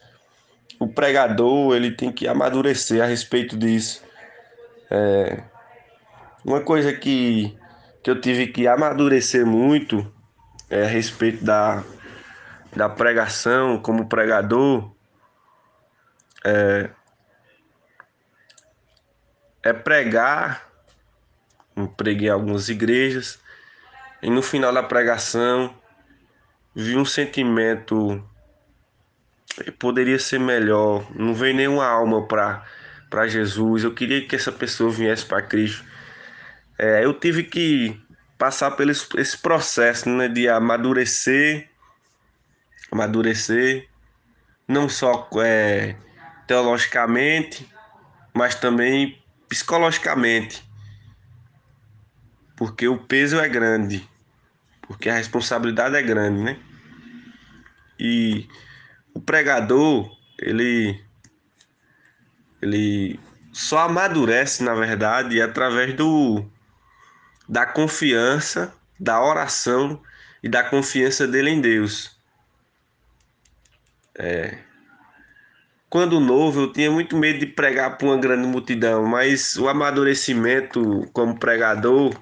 o 0.83 0.88
pregador 0.88 1.76
ele 1.76 1.92
tem 1.92 2.11
que 2.11 2.26
amadurecer 2.26 3.02
a 3.02 3.07
respeito 3.07 3.57
disso. 3.57 4.02
É, 4.90 5.42
uma 6.44 6.61
coisa 6.61 6.92
que, 6.92 7.57
que 8.02 8.10
eu 8.10 8.20
tive 8.20 8.48
que 8.48 8.66
amadurecer 8.66 9.46
muito 9.46 10.12
é 10.68 10.84
a 10.84 10.86
respeito 10.86 11.44
da, 11.44 11.84
da 12.74 12.88
pregação 12.88 13.78
como 13.80 14.08
pregador 14.08 14.90
é, 16.44 16.90
é 19.62 19.72
pregar. 19.72 20.68
Eu 21.76 21.88
preguei 21.88 22.28
algumas 22.28 22.68
igrejas 22.68 23.38
e 24.22 24.28
no 24.28 24.42
final 24.42 24.72
da 24.72 24.82
pregação 24.82 25.74
vi 26.74 26.96
um 26.96 27.04
sentimento 27.04 28.22
poderia 29.78 30.18
ser 30.18 30.40
melhor. 30.40 31.06
Não 31.14 31.34
veio 31.34 31.54
nenhuma 31.54 31.86
alma 31.86 32.26
para 32.26 32.64
para 33.12 33.28
Jesus. 33.28 33.84
Eu 33.84 33.92
queria 33.92 34.26
que 34.26 34.34
essa 34.34 34.50
pessoa 34.50 34.90
viesse 34.90 35.26
para 35.26 35.42
Cristo. 35.42 35.84
É, 36.83 37.05
eu 37.05 37.14
tive 37.14 37.45
que 37.45 37.97
passar 38.37 38.73
pelo 38.73 38.90
esse 38.90 39.38
processo 39.38 40.09
né, 40.09 40.27
de 40.27 40.49
amadurecer, 40.49 41.71
amadurecer, 42.90 43.88
não 44.66 44.88
só 44.88 45.31
é, 45.45 45.95
teologicamente, 46.45 47.73
mas 48.35 48.57
também 48.57 49.23
psicologicamente, 49.49 50.68
porque 52.57 52.88
o 52.88 52.99
peso 52.99 53.38
é 53.38 53.49
grande, 53.49 54.05
porque 54.81 55.09
a 55.09 55.14
responsabilidade 55.14 55.95
é 55.95 56.03
grande, 56.03 56.42
né? 56.42 56.59
E 57.97 58.49
o 59.14 59.21
pregador, 59.21 60.11
ele 60.37 61.01
ele 62.61 63.21
só 63.53 63.87
amadurece, 63.87 64.64
na 64.64 64.75
verdade, 64.75 65.40
através 65.40 65.95
do 65.95 66.45
da 67.52 67.66
confiança, 67.66 68.72
da 68.98 69.22
oração 69.22 70.00
e 70.42 70.48
da 70.48 70.64
confiança 70.64 71.26
dele 71.26 71.50
em 71.50 71.60
Deus. 71.60 72.16
É. 74.14 74.56
Quando 75.90 76.18
novo, 76.18 76.62
eu 76.62 76.72
tinha 76.72 76.90
muito 76.90 77.14
medo 77.14 77.40
de 77.40 77.46
pregar 77.46 77.98
para 77.98 78.06
uma 78.06 78.16
grande 78.16 78.48
multidão, 78.48 79.04
mas 79.04 79.54
o 79.56 79.68
amadurecimento 79.68 81.06
como 81.12 81.38
pregador, 81.38 82.14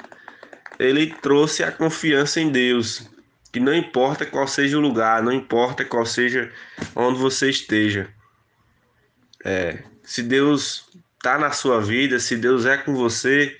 ele 0.81 1.15
trouxe 1.23 1.63
a 1.63 1.71
confiança 1.71 2.41
em 2.41 2.51
Deus, 2.51 3.09
que 3.53 3.61
não 3.61 3.73
importa 3.73 4.27
qual 4.27 4.49
seja 4.49 4.79
o 4.79 4.81
lugar, 4.81 5.23
não 5.23 5.31
importa 5.31 5.85
qual 5.85 6.05
seja 6.05 6.53
onde 6.97 7.21
você 7.21 7.49
esteja. 7.49 8.13
É, 9.45 9.85
se 10.03 10.25
Deus 10.25 10.91
está 11.17 11.39
na 11.39 11.53
sua 11.53 11.81
vida, 11.81 12.19
se 12.19 12.37
Deus 12.37 12.67
é 12.67 12.77
com 12.77 12.97
você, 12.97 13.60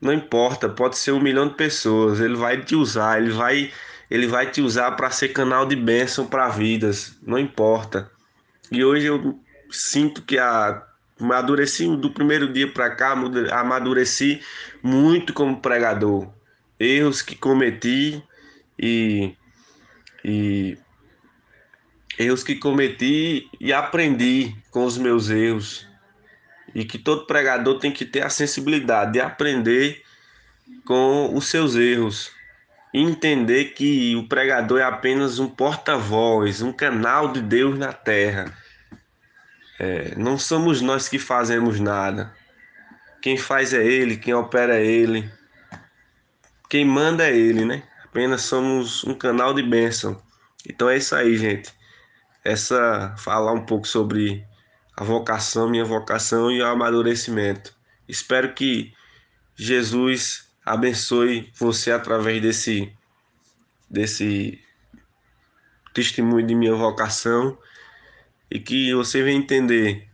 não 0.00 0.12
importa, 0.12 0.68
pode 0.68 0.96
ser 0.96 1.12
um 1.12 1.20
milhão 1.20 1.48
de 1.48 1.54
pessoas, 1.54 2.20
ele 2.20 2.36
vai 2.36 2.62
te 2.62 2.74
usar, 2.74 3.20
ele 3.20 3.32
vai, 3.32 3.72
ele 4.10 4.26
vai 4.26 4.50
te 4.50 4.60
usar 4.60 4.92
para 4.92 5.10
ser 5.10 5.28
canal 5.28 5.66
de 5.66 5.74
bênção 5.74 6.26
para 6.26 6.48
vidas, 6.48 7.16
não 7.22 7.38
importa. 7.38 8.10
E 8.70 8.84
hoje 8.84 9.06
eu 9.06 9.38
sinto 9.70 10.22
que 10.22 10.38
a 10.38 10.84
amadureci 11.20 11.84
do 11.96 12.10
primeiro 12.10 12.52
dia 12.52 12.70
para 12.70 12.90
cá, 12.94 13.12
amadureci 13.50 14.40
muito 14.82 15.32
como 15.32 15.60
pregador. 15.60 16.28
Erros 16.78 17.22
que 17.22 17.34
cometi 17.34 18.22
e, 18.78 19.34
e 20.24 20.78
erros 22.16 22.44
que 22.44 22.54
cometi 22.54 23.48
e 23.60 23.72
aprendi 23.72 24.54
com 24.70 24.84
os 24.84 24.96
meus 24.96 25.28
erros. 25.28 25.87
E 26.74 26.84
que 26.84 26.98
todo 26.98 27.26
pregador 27.26 27.78
tem 27.78 27.92
que 27.92 28.04
ter 28.04 28.22
a 28.22 28.30
sensibilidade 28.30 29.12
de 29.12 29.20
aprender 29.20 30.02
com 30.84 31.34
os 31.34 31.46
seus 31.46 31.74
erros. 31.74 32.30
Entender 32.92 33.66
que 33.66 34.16
o 34.16 34.26
pregador 34.28 34.80
é 34.80 34.84
apenas 34.84 35.38
um 35.38 35.48
porta-voz, 35.48 36.62
um 36.62 36.72
canal 36.72 37.32
de 37.32 37.40
Deus 37.40 37.78
na 37.78 37.92
terra. 37.92 38.52
É, 39.78 40.14
não 40.16 40.38
somos 40.38 40.80
nós 40.80 41.08
que 41.08 41.18
fazemos 41.18 41.78
nada. 41.78 42.34
Quem 43.20 43.36
faz 43.36 43.74
é 43.74 43.84
Ele, 43.84 44.16
quem 44.16 44.34
opera 44.34 44.76
é 44.76 44.84
Ele. 44.84 45.30
Quem 46.68 46.84
manda 46.84 47.28
é 47.28 47.36
Ele, 47.36 47.64
né? 47.64 47.82
Apenas 48.04 48.42
somos 48.42 49.04
um 49.04 49.14
canal 49.14 49.54
de 49.54 49.62
bênção. 49.62 50.20
Então 50.66 50.88
é 50.88 50.96
isso 50.96 51.14
aí, 51.14 51.36
gente 51.36 51.78
essa 52.48 53.14
falar 53.18 53.52
um 53.52 53.64
pouco 53.64 53.86
sobre 53.86 54.44
a 54.98 55.04
vocação, 55.04 55.70
minha 55.70 55.84
vocação 55.84 56.50
e 56.50 56.60
o 56.60 56.66
amadurecimento. 56.66 57.72
Espero 58.08 58.52
que 58.52 58.92
Jesus 59.54 60.50
abençoe 60.66 61.52
você 61.54 61.92
através 61.92 62.42
desse 62.42 62.92
desse 63.88 64.60
testemunho 65.94 66.44
de 66.44 66.52
minha 66.52 66.74
vocação 66.74 67.56
e 68.50 68.58
que 68.58 68.92
você 68.92 69.22
venha 69.22 69.38
entender 69.38 70.08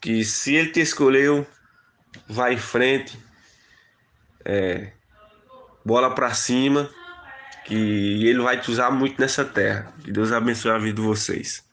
que 0.00 0.24
se 0.24 0.56
ele 0.56 0.72
te 0.72 0.80
escolheu, 0.80 1.46
vai 2.28 2.54
em 2.54 2.58
frente, 2.58 3.16
é, 4.44 4.90
bola 5.84 6.12
para 6.12 6.34
cima 6.34 6.90
que 7.64 8.26
ele 8.26 8.40
vai 8.40 8.60
te 8.60 8.72
usar 8.72 8.90
muito 8.90 9.20
nessa 9.20 9.44
terra. 9.44 9.94
Que 10.02 10.10
Deus 10.10 10.32
abençoe 10.32 10.72
a 10.72 10.78
vida 10.78 11.00
de 11.00 11.06
vocês. 11.06 11.63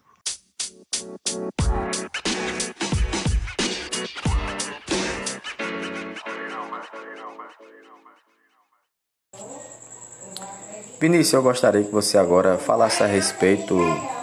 Vinícius, 11.01 11.33
eu 11.33 11.41
gostaria 11.41 11.83
que 11.83 11.91
você 11.91 12.15
agora 12.15 12.59
falasse 12.59 13.01
a 13.01 13.07
respeito 13.07 13.75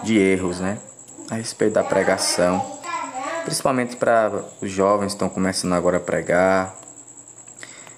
de 0.05 0.17
erros, 0.17 0.61
né? 0.61 0.79
A 1.29 1.35
respeito 1.35 1.73
da 1.73 1.83
pregação, 1.83 2.65
principalmente 3.45 3.97
para 3.97 4.45
os 4.63 4.71
jovens 4.71 5.09
que 5.09 5.17
estão 5.17 5.29
começando 5.29 5.73
agora 5.73 5.97
a 5.97 6.01
pregar, 6.01 6.79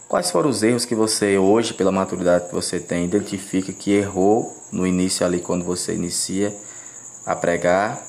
Quais 0.08 0.28
foram 0.28 0.50
os 0.50 0.60
erros 0.64 0.84
que 0.84 0.94
você 0.94 1.38
hoje, 1.38 1.72
pela 1.72 1.92
maturidade 1.92 2.48
que 2.48 2.52
você 2.52 2.80
tem, 2.80 3.04
identifica 3.04 3.72
que 3.72 3.92
errou 3.92 4.52
no 4.72 4.84
início 4.84 5.24
ali 5.24 5.38
quando 5.38 5.64
você 5.64 5.94
inicia 5.94 6.52
a 7.24 7.36
pregar, 7.36 8.02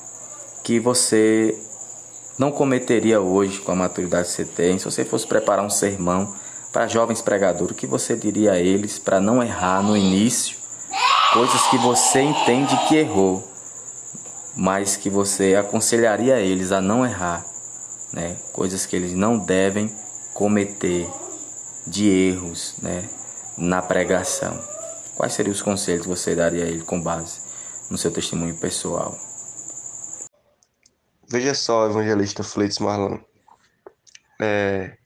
que 0.64 0.80
você 0.80 1.56
não 2.36 2.50
cometeria 2.50 3.20
hoje 3.20 3.60
com 3.60 3.70
a 3.70 3.76
maturidade 3.76 4.26
que 4.26 4.34
você 4.34 4.44
tem? 4.44 4.80
Se 4.80 4.84
você 4.84 5.04
fosse 5.04 5.28
preparar 5.28 5.64
um 5.64 5.70
sermão 5.70 6.34
para 6.72 6.88
jovens 6.88 7.22
pregadores, 7.22 7.70
o 7.70 7.74
que 7.74 7.86
você 7.86 8.16
diria 8.16 8.52
a 8.52 8.58
eles 8.58 8.98
para 8.98 9.20
não 9.20 9.40
errar 9.40 9.80
no 9.80 9.96
início? 9.96 10.61
Coisas 11.32 11.66
que 11.68 11.78
você 11.78 12.20
entende 12.20 12.76
que 12.88 12.96
errou, 12.96 13.42
mas 14.54 14.98
que 14.98 15.08
você 15.08 15.54
aconselharia 15.54 16.38
eles 16.38 16.72
a 16.72 16.80
não 16.82 17.06
errar, 17.06 17.42
né? 18.12 18.36
Coisas 18.52 18.84
que 18.84 18.94
eles 18.94 19.14
não 19.14 19.38
devem 19.38 19.90
cometer 20.34 21.08
de 21.86 22.06
erros 22.06 22.74
né, 22.82 23.08
na 23.56 23.80
pregação. 23.80 24.62
Quais 25.16 25.32
seriam 25.32 25.54
os 25.54 25.62
conselhos 25.62 26.02
que 26.02 26.08
você 26.08 26.34
daria 26.34 26.64
a 26.64 26.68
ele 26.68 26.84
com 26.84 27.02
base 27.02 27.40
no 27.90 27.96
seu 27.96 28.10
testemunho 28.10 28.60
pessoal? 28.60 29.16
Veja 31.30 31.54
só, 31.54 31.86
evangelista 31.86 32.42
Fleites 32.42 32.78
Marlon. 32.78 33.18
É, 34.38 34.98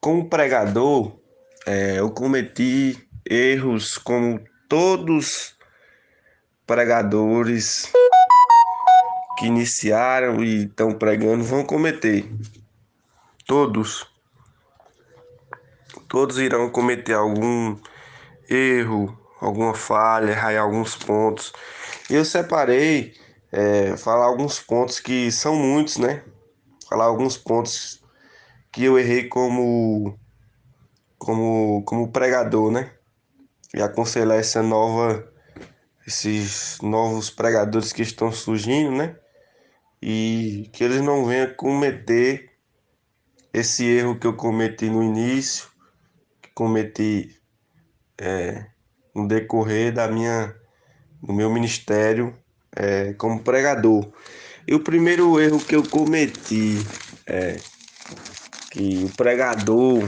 como 0.00 0.30
pregador, 0.30 1.18
é, 1.66 1.98
eu 1.98 2.08
cometi 2.12 3.08
erros 3.28 3.98
como 3.98 4.48
todos 4.70 5.54
pregadores 6.66 7.92
que 9.36 9.46
iniciaram 9.46 10.42
e 10.42 10.64
estão 10.64 10.94
pregando 10.94 11.44
vão 11.44 11.64
cometer. 11.64 12.24
Todos 13.46 14.08
todos 16.08 16.38
irão 16.38 16.70
cometer 16.70 17.14
algum 17.14 17.76
erro, 18.48 19.16
alguma 19.40 19.74
falha, 19.74 20.30
errar 20.30 20.52
em 20.52 20.58
alguns 20.58 20.96
pontos. 20.96 21.52
Eu 22.08 22.24
separei, 22.24 23.14
é, 23.52 23.96
falar 23.96 24.26
alguns 24.26 24.60
pontos 24.60 25.00
que 25.00 25.30
são 25.32 25.56
muitos, 25.56 25.96
né? 25.98 26.22
Falar 26.88 27.04
alguns 27.04 27.36
pontos 27.36 28.02
que 28.72 28.84
eu 28.84 28.98
errei 28.98 29.28
como, 29.28 30.16
como, 31.18 31.82
como 31.84 32.10
pregador, 32.10 32.70
né? 32.70 32.92
E 33.74 33.80
aconselhar 33.80 34.38
essa 34.38 34.62
nova, 34.62 35.28
esses 36.06 36.78
novos 36.82 37.30
pregadores 37.30 37.92
que 37.92 38.02
estão 38.02 38.32
surgindo, 38.32 38.90
né? 38.90 39.16
E 40.02 40.68
que 40.72 40.82
eles 40.82 41.00
não 41.02 41.24
venham 41.26 41.54
cometer 41.54 42.50
esse 43.52 43.84
erro 43.84 44.18
que 44.18 44.26
eu 44.26 44.34
cometi 44.34 44.88
no 44.88 45.02
início 45.02 45.70
cometi 46.60 47.34
é, 48.18 48.66
no 49.14 49.26
decorrer 49.26 49.94
da 49.94 50.06
minha, 50.08 50.54
do 51.22 51.32
meu 51.32 51.50
ministério 51.50 52.36
é, 52.76 53.14
como 53.14 53.42
pregador. 53.42 54.12
E 54.68 54.74
o 54.74 54.80
primeiro 54.80 55.40
erro 55.40 55.58
que 55.58 55.74
eu 55.74 55.82
cometi 55.82 56.76
é 57.26 57.56
que 58.70 59.04
o 59.04 59.16
pregador 59.16 60.06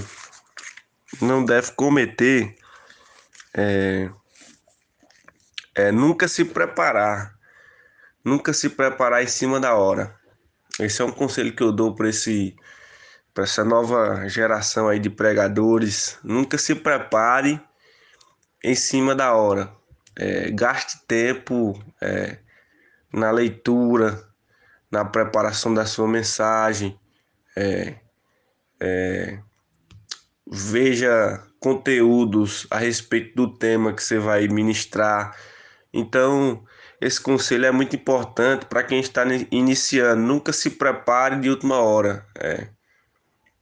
não 1.22 1.42
deve 1.42 1.72
cometer 1.72 2.54
é, 3.56 4.10
é 5.74 5.92
nunca 5.92 6.28
se 6.28 6.44
preparar, 6.44 7.34
nunca 8.24 8.52
se 8.52 8.70
preparar 8.70 9.22
em 9.22 9.28
cima 9.28 9.60
da 9.60 9.74
hora. 9.74 10.14
Esse 10.80 11.02
é 11.02 11.04
um 11.04 11.12
conselho 11.12 11.54
que 11.54 11.62
eu 11.62 11.72
dou 11.72 11.94
para 11.94 12.08
esse 12.08 12.56
para 13.34 13.44
essa 13.44 13.64
nova 13.64 14.28
geração 14.28 14.88
aí 14.88 14.98
de 14.98 15.08
pregadores, 15.08 16.18
nunca 16.22 16.58
se 16.58 16.74
prepare 16.74 17.58
em 18.62 18.74
cima 18.74 19.14
da 19.14 19.34
hora. 19.34 19.72
É, 20.14 20.50
gaste 20.50 21.00
tempo 21.06 21.82
é, 22.00 22.38
na 23.10 23.30
leitura, 23.30 24.22
na 24.90 25.02
preparação 25.04 25.72
da 25.72 25.86
sua 25.86 26.06
mensagem, 26.06 26.98
é, 27.56 27.94
é, 28.78 29.38
veja 30.46 31.42
conteúdos 31.62 32.66
a 32.70 32.76
respeito 32.76 33.36
do 33.36 33.56
tema 33.56 33.92
que 33.92 34.02
você 34.02 34.18
vai 34.18 34.48
ministrar. 34.48 35.36
Então, 35.94 36.64
esse 37.00 37.20
conselho 37.20 37.66
é 37.66 37.70
muito 37.70 37.94
importante 37.94 38.66
para 38.66 38.82
quem 38.82 38.98
está 38.98 39.22
iniciando. 39.48 40.20
Nunca 40.20 40.52
se 40.52 40.70
prepare 40.70 41.38
de 41.38 41.48
última 41.48 41.78
hora. 41.78 42.26
É. 42.36 42.66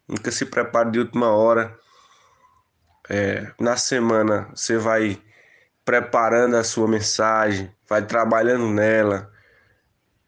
Nunca 0.08 0.32
se 0.32 0.46
prepare 0.46 0.90
de 0.90 0.98
última 0.98 1.28
hora. 1.28 1.78
É, 3.08 3.52
na 3.60 3.76
semana 3.76 4.48
você 4.54 4.78
vai 4.78 5.20
preparando 5.84 6.56
a 6.56 6.64
sua 6.64 6.88
mensagem, 6.88 7.70
vai 7.86 8.06
trabalhando 8.06 8.68
nela, 8.68 9.30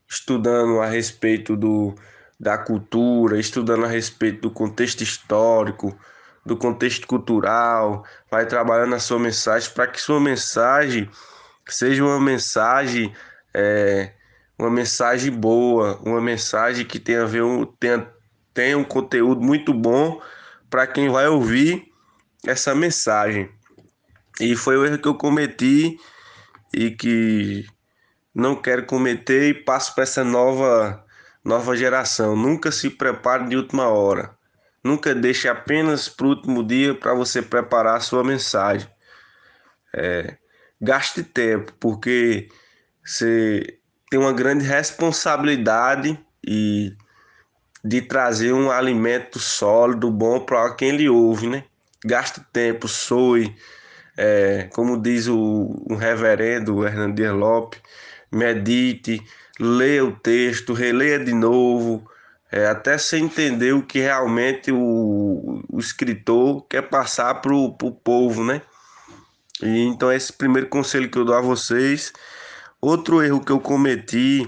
estudando 0.07 0.81
a 0.81 0.87
respeito 0.87 1.57
do, 1.57 1.95
da 2.39 2.59
cultura, 2.59 3.39
estudando 3.39 3.85
a 3.87 3.89
respeito 3.89 4.43
do 4.43 4.51
contexto 4.51 5.01
histórico, 5.03 5.97
do 6.45 6.57
contexto 6.57 7.07
cultural, 7.07 8.05
vai 8.31 8.47
trabalhando 8.47 8.95
a 8.95 8.99
sua 8.99 9.19
mensagem 9.19 9.71
para 9.73 9.87
que 9.87 10.01
sua 10.01 10.21
mensagem 10.21 11.09
seja 11.69 12.05
uma 12.05 12.21
mensagem 12.21 13.15
é, 13.55 14.13
uma 14.59 14.71
mensagem 14.71 15.31
boa, 15.31 15.99
uma 16.05 16.21
mensagem 16.21 16.85
que 16.85 16.99
tenha 16.99 17.23
a 17.23 17.27
ver 17.27 17.43
um, 17.43 17.65
tenha, 17.65 18.09
tenha 18.55 18.79
um 18.79 18.85
conteúdo 18.85 19.41
muito 19.41 19.73
bom 19.75 20.21
para 20.71 20.87
quem 20.87 21.09
vai 21.09 21.27
ouvir 21.29 21.93
essa 22.47 22.75
mensagem. 22.75 23.51
E 24.41 24.57
foi 24.57 24.77
o 24.77 24.87
erro 24.87 24.99
que 24.99 25.09
eu 25.09 25.15
cometi 25.15 25.99
e 26.73 26.91
que 26.91 27.67
não 28.35 28.57
quero 28.57 28.87
cometer 28.87 29.51
e 29.51 29.55
passo 29.55 29.95
para 29.95 30.05
essa 30.05 30.25
nova 30.25 31.05
nova 31.45 31.77
geração. 31.77 32.37
Nunca 32.37 32.71
se 32.71 32.89
prepare 32.89 33.49
de 33.49 33.57
última 33.57 33.89
hora. 33.89 34.37
Nunca 34.83 35.15
deixe 35.15 35.49
apenas 35.49 36.09
para 36.09 36.27
o 36.27 36.31
último 36.31 36.65
dia 36.65 36.95
para 36.95 37.15
você 37.15 37.41
preparar 37.41 37.97
a 37.97 38.01
sua 38.01 38.25
mensagem. 38.25 38.89
É, 39.95 40.37
gaste 40.81 41.23
tempo, 41.23 41.73
porque 41.79 42.49
você 43.05 43.79
tem 44.11 44.19
uma 44.19 44.33
grande 44.33 44.65
responsabilidade 44.65 46.19
e 46.45 46.97
de 47.85 48.01
trazer 48.03 48.53
um 48.53 48.71
alimento 48.71 49.39
sólido, 49.39 50.11
bom 50.11 50.41
para 50.41 50.75
quem 50.75 50.97
lhe 50.97 51.09
ouve, 51.09 51.49
né? 51.49 51.65
Gaste 52.05 52.41
tempo, 52.53 52.89
soe, 52.89 53.55
é, 54.17 54.69
como 54.73 55.01
diz 55.01 55.29
o, 55.29 55.85
o 55.89 55.95
reverendo 55.95 56.87
Hernandes 56.87 57.31
Lopes, 57.31 57.81
medite, 58.31 59.23
leia 59.59 60.05
o 60.05 60.13
texto, 60.13 60.73
releia 60.73 61.19
de 61.19 61.33
novo, 61.33 62.09
é, 62.53 62.67
até 62.67 62.99
você 62.99 63.17
entender 63.17 63.73
o 63.73 63.83
que 63.83 63.99
realmente 63.99 64.71
o, 64.71 65.65
o 65.71 65.79
escritor 65.81 66.67
quer 66.69 66.83
passar 66.83 67.37
para 67.37 67.55
o 67.55 67.73
povo, 67.73 68.45
né? 68.45 68.61
E, 69.63 69.85
então, 69.85 70.13
esse 70.13 70.31
primeiro 70.31 70.69
conselho 70.69 71.11
que 71.11 71.17
eu 71.17 71.25
dou 71.25 71.35
a 71.35 71.41
vocês. 71.41 72.13
Outro 72.79 73.23
erro 73.23 73.43
que 73.43 73.53
eu 73.53 73.59
cometi, 73.59 74.47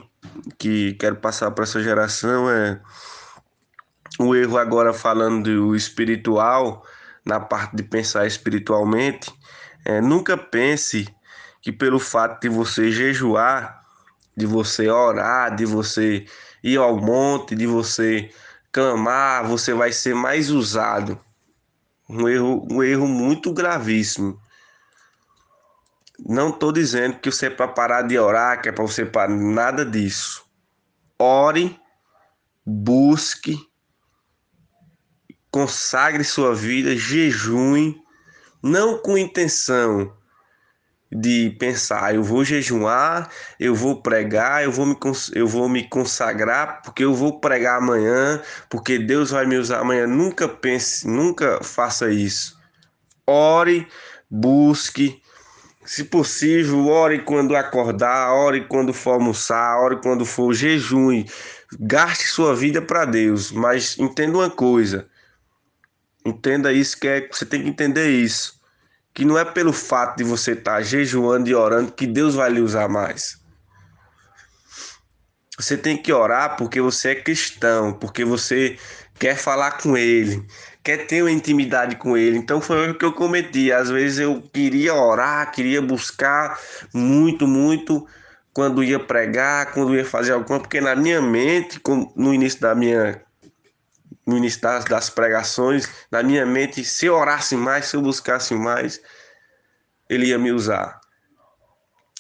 que 0.58 0.92
quero 0.94 1.16
passar 1.16 1.50
para 1.52 1.64
essa 1.64 1.82
geração, 1.82 2.50
é 2.50 2.78
o 4.18 4.34
erro 4.34 4.58
agora 4.58 4.92
falando 4.92 5.44
do 5.44 5.74
espiritual, 5.74 6.84
na 7.24 7.40
parte 7.40 7.74
de 7.74 7.82
pensar 7.82 8.26
espiritualmente, 8.26 9.32
é, 9.84 10.00
nunca 10.00 10.36
pense 10.36 11.08
que 11.62 11.72
pelo 11.72 11.98
fato 11.98 12.42
de 12.42 12.48
você 12.48 12.90
jejuar, 12.90 13.83
de 14.36 14.46
você 14.46 14.88
orar, 14.88 15.54
de 15.54 15.64
você 15.64 16.26
ir 16.62 16.78
ao 16.78 16.96
monte, 16.96 17.54
de 17.54 17.66
você 17.66 18.30
clamar, 18.72 19.46
você 19.46 19.72
vai 19.72 19.92
ser 19.92 20.14
mais 20.14 20.50
usado. 20.50 21.20
Um 22.08 22.28
erro, 22.28 22.66
um 22.70 22.82
erro 22.82 23.06
muito 23.06 23.52
gravíssimo. 23.52 24.40
Não 26.18 26.50
estou 26.50 26.72
dizendo 26.72 27.18
que 27.18 27.30
você 27.30 27.46
é 27.46 27.50
para 27.50 27.68
parar 27.68 28.02
de 28.02 28.18
orar, 28.18 28.60
que 28.60 28.68
é 28.68 28.72
para 28.72 28.84
você 28.84 29.04
parar, 29.04 29.34
nada 29.34 29.84
disso. 29.84 30.44
Ore, 31.18 31.78
busque, 32.64 33.58
consagre 35.50 36.24
sua 36.24 36.54
vida, 36.54 36.96
jejue, 36.96 38.00
não 38.62 38.98
com 38.98 39.16
intenção 39.16 40.12
de 41.14 41.50
pensar, 41.60 42.12
eu 42.12 42.24
vou 42.24 42.44
jejuar, 42.44 43.30
eu 43.60 43.72
vou 43.72 44.02
pregar, 44.02 44.64
eu 44.64 44.72
vou 44.72 44.84
me, 44.84 44.96
eu 45.32 45.46
vou 45.46 45.68
me 45.68 45.88
consagrar, 45.88 46.82
porque 46.82 47.04
eu 47.04 47.14
vou 47.14 47.38
pregar 47.38 47.78
amanhã, 47.78 48.42
porque 48.68 48.98
Deus 48.98 49.30
vai 49.30 49.46
me 49.46 49.56
usar 49.56 49.80
amanhã. 49.80 50.08
Nunca 50.08 50.48
pense, 50.48 51.06
nunca 51.06 51.62
faça 51.62 52.10
isso. 52.10 52.58
Ore, 53.24 53.86
busque, 54.28 55.22
se 55.84 56.02
possível, 56.02 56.88
ore 56.88 57.20
quando 57.20 57.54
acordar, 57.54 58.32
ore 58.34 58.66
quando 58.66 58.92
for 58.92 59.12
almoçar, 59.12 59.78
ore 59.78 60.00
quando 60.02 60.26
for 60.26 60.52
jejum. 60.52 61.24
Gaste 61.78 62.26
sua 62.26 62.56
vida 62.56 62.82
para 62.82 63.04
Deus, 63.04 63.52
mas 63.52 63.96
entenda 63.98 64.36
uma 64.38 64.50
coisa. 64.50 65.06
Entenda 66.26 66.72
isso 66.72 66.98
que 66.98 67.06
é, 67.06 67.28
você 67.30 67.46
tem 67.46 67.62
que 67.62 67.68
entender 67.68 68.10
isso 68.10 68.53
que 69.14 69.24
não 69.24 69.38
é 69.38 69.44
pelo 69.44 69.72
fato 69.72 70.18
de 70.18 70.24
você 70.24 70.52
estar 70.52 70.74
tá 70.74 70.82
jejuando 70.82 71.48
e 71.48 71.54
orando 71.54 71.92
que 71.92 72.06
Deus 72.06 72.34
vai 72.34 72.50
lhe 72.50 72.60
usar 72.60 72.88
mais. 72.88 73.40
Você 75.56 75.76
tem 75.76 75.96
que 75.96 76.12
orar 76.12 76.56
porque 76.56 76.80
você 76.80 77.10
é 77.10 77.14
cristão, 77.14 77.92
porque 77.92 78.24
você 78.24 78.76
quer 79.16 79.36
falar 79.36 79.78
com 79.78 79.96
Ele, 79.96 80.44
quer 80.82 81.06
ter 81.06 81.22
uma 81.22 81.30
intimidade 81.30 81.94
com 81.94 82.16
Ele. 82.16 82.36
Então 82.36 82.60
foi 82.60 82.90
o 82.90 82.98
que 82.98 83.04
eu 83.04 83.12
cometi. 83.12 83.70
Às 83.70 83.88
vezes 83.88 84.18
eu 84.18 84.42
queria 84.52 84.94
orar, 84.94 85.52
queria 85.52 85.80
buscar 85.80 86.58
muito, 86.92 87.46
muito 87.46 88.04
quando 88.52 88.82
ia 88.82 88.98
pregar, 88.98 89.72
quando 89.72 89.94
ia 89.94 90.04
fazer 90.04 90.32
alguma, 90.32 90.58
porque 90.58 90.80
na 90.80 90.96
minha 90.96 91.22
mente, 91.22 91.80
no 92.16 92.34
início 92.34 92.60
da 92.60 92.74
minha 92.74 93.23
no 94.26 94.36
início 94.36 94.60
das, 94.60 94.84
das 94.84 95.10
pregações, 95.10 95.88
na 96.10 96.22
minha 96.22 96.46
mente, 96.46 96.84
se 96.84 97.06
eu 97.06 97.14
orasse 97.14 97.56
mais, 97.56 97.86
se 97.86 97.96
eu 97.96 98.02
buscasse 98.02 98.54
mais, 98.54 99.00
ele 100.08 100.26
ia 100.26 100.38
me 100.38 100.52
usar. 100.52 101.00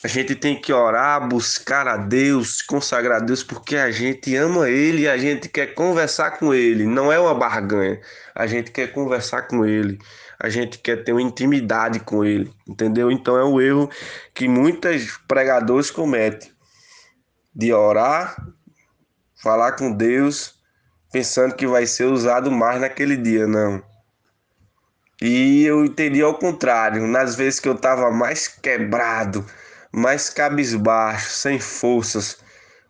A 0.04 0.06
gente 0.06 0.34
tem 0.34 0.60
que 0.60 0.70
orar, 0.70 1.26
buscar 1.26 1.88
a 1.88 1.96
Deus, 1.96 2.60
consagrar 2.60 3.22
a 3.22 3.24
Deus, 3.24 3.42
porque 3.42 3.74
a 3.74 3.90
gente 3.90 4.36
ama 4.36 4.68
Ele 4.68 5.04
e 5.04 5.08
a 5.08 5.16
gente 5.16 5.48
quer 5.48 5.68
conversar 5.68 6.32
com 6.32 6.52
Ele. 6.52 6.84
Não 6.84 7.10
é 7.10 7.18
uma 7.18 7.34
barganha. 7.34 7.98
A 8.34 8.46
gente 8.46 8.70
quer 8.70 8.92
conversar 8.92 9.48
com 9.48 9.64
Ele. 9.64 9.98
A 10.38 10.50
gente 10.50 10.76
quer 10.76 11.04
ter 11.04 11.12
uma 11.12 11.22
intimidade 11.22 12.00
com 12.00 12.22
Ele. 12.22 12.52
Entendeu? 12.68 13.10
Então 13.10 13.38
é 13.38 13.44
o 13.44 13.58
erro 13.58 13.90
que 14.34 14.46
muitos 14.46 15.16
pregadores 15.26 15.90
cometem. 15.90 16.52
De 17.54 17.72
orar, 17.72 18.36
falar 19.42 19.72
com 19.72 19.90
Deus, 19.90 20.53
pensando 21.14 21.54
que 21.54 21.64
vai 21.64 21.86
ser 21.86 22.06
usado 22.06 22.50
mais 22.50 22.80
naquele 22.80 23.16
dia, 23.16 23.46
não. 23.46 23.80
E 25.22 25.64
eu 25.64 25.84
entendi 25.84 26.20
ao 26.20 26.36
contrário, 26.36 27.06
nas 27.06 27.36
vezes 27.36 27.60
que 27.60 27.68
eu 27.68 27.74
estava 27.74 28.10
mais 28.10 28.48
quebrado, 28.48 29.46
mais 29.92 30.28
cabisbaixo, 30.28 31.30
sem 31.30 31.60
forças, 31.60 32.38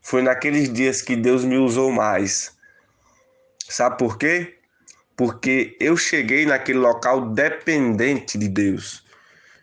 foi 0.01 0.23
naqueles 0.23 0.73
dias 0.73 1.03
que 1.03 1.15
Deus 1.15 1.45
me 1.45 1.59
usou 1.59 1.93
mais. 1.93 2.57
Sabe 3.69 3.99
por 3.99 4.17
quê? 4.17 4.57
Porque 5.15 5.77
eu 5.79 5.95
cheguei 5.95 6.47
naquele 6.47 6.79
local 6.79 7.29
dependente 7.29 8.39
de 8.39 8.49
Deus. 8.49 9.05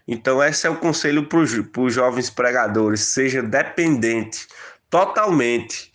Então, 0.08 0.44
esse 0.44 0.68
é 0.68 0.70
o 0.70 0.78
conselho 0.78 1.28
para 1.28 1.40
os 1.40 1.94
jovens 1.96 2.30
pregadores: 2.30 3.02
seja 3.06 3.42
dependente 3.42 4.48
totalmente 4.88 5.91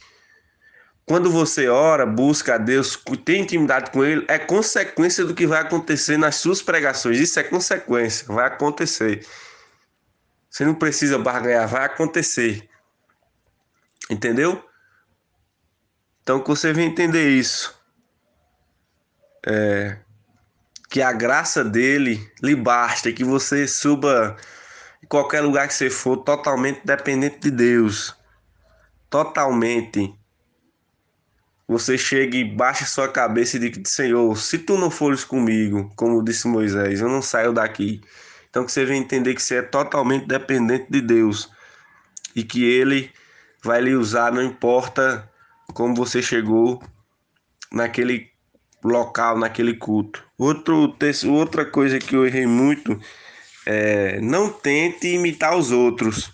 quando 1.06 1.30
você 1.30 1.68
ora, 1.68 2.04
busca 2.04 2.56
a 2.56 2.58
Deus, 2.58 3.00
tem 3.24 3.42
intimidade 3.42 3.92
com 3.92 4.04
Ele, 4.04 4.24
é 4.26 4.40
consequência 4.40 5.24
do 5.24 5.34
que 5.34 5.46
vai 5.46 5.60
acontecer 5.60 6.16
nas 6.16 6.34
suas 6.34 6.60
pregações. 6.60 7.20
Isso 7.20 7.38
é 7.38 7.44
consequência, 7.44 8.26
vai 8.26 8.46
acontecer. 8.48 9.24
Você 10.50 10.64
não 10.64 10.74
precisa 10.74 11.16
barganhar, 11.16 11.68
vai 11.68 11.84
acontecer. 11.84 12.68
Entendeu? 14.10 14.60
Então 16.22 16.40
que 16.40 16.48
você 16.48 16.72
vem 16.72 16.88
entender 16.88 17.30
isso. 17.30 17.72
É, 19.46 19.98
que 20.90 21.00
a 21.00 21.12
graça 21.12 21.64
dele 21.64 22.28
lhe 22.42 22.56
basta, 22.56 23.12
que 23.12 23.22
você 23.22 23.68
suba 23.68 24.36
em 25.00 25.06
qualquer 25.06 25.40
lugar 25.40 25.68
que 25.68 25.74
você 25.74 25.88
for, 25.88 26.16
totalmente 26.16 26.80
dependente 26.84 27.38
de 27.38 27.50
Deus. 27.52 28.16
Totalmente 29.08 30.18
você 31.68 31.98
chega 31.98 32.36
e 32.36 32.44
baixa 32.44 32.84
sua 32.84 33.08
cabeça 33.08 33.56
e 33.56 33.70
diz: 33.70 33.90
Senhor, 33.90 34.36
se 34.36 34.58
tu 34.58 34.78
não 34.78 34.90
fores 34.90 35.24
comigo, 35.24 35.92
como 35.96 36.22
disse 36.22 36.46
Moisés, 36.46 37.00
eu 37.00 37.08
não 37.08 37.20
saio 37.20 37.52
daqui. 37.52 38.00
Então 38.48 38.64
que 38.64 38.72
você 38.72 38.84
venha 38.84 39.00
entender 39.00 39.34
que 39.34 39.42
você 39.42 39.56
é 39.56 39.62
totalmente 39.62 40.26
dependente 40.26 40.86
de 40.88 41.00
Deus 41.00 41.50
e 42.34 42.44
que 42.44 42.64
Ele 42.64 43.10
vai 43.62 43.80
lhe 43.80 43.94
usar, 43.94 44.32
não 44.32 44.42
importa 44.42 45.28
como 45.74 45.94
você 45.94 46.22
chegou 46.22 46.82
naquele 47.72 48.30
local, 48.84 49.36
naquele 49.36 49.74
culto. 49.74 50.24
Outro, 50.38 50.96
outra 51.28 51.64
coisa 51.64 51.98
que 51.98 52.14
eu 52.14 52.24
errei 52.24 52.46
muito 52.46 52.98
é 53.66 54.20
não 54.20 54.50
tente 54.50 55.08
imitar 55.08 55.56
os 55.56 55.72
outros. 55.72 56.32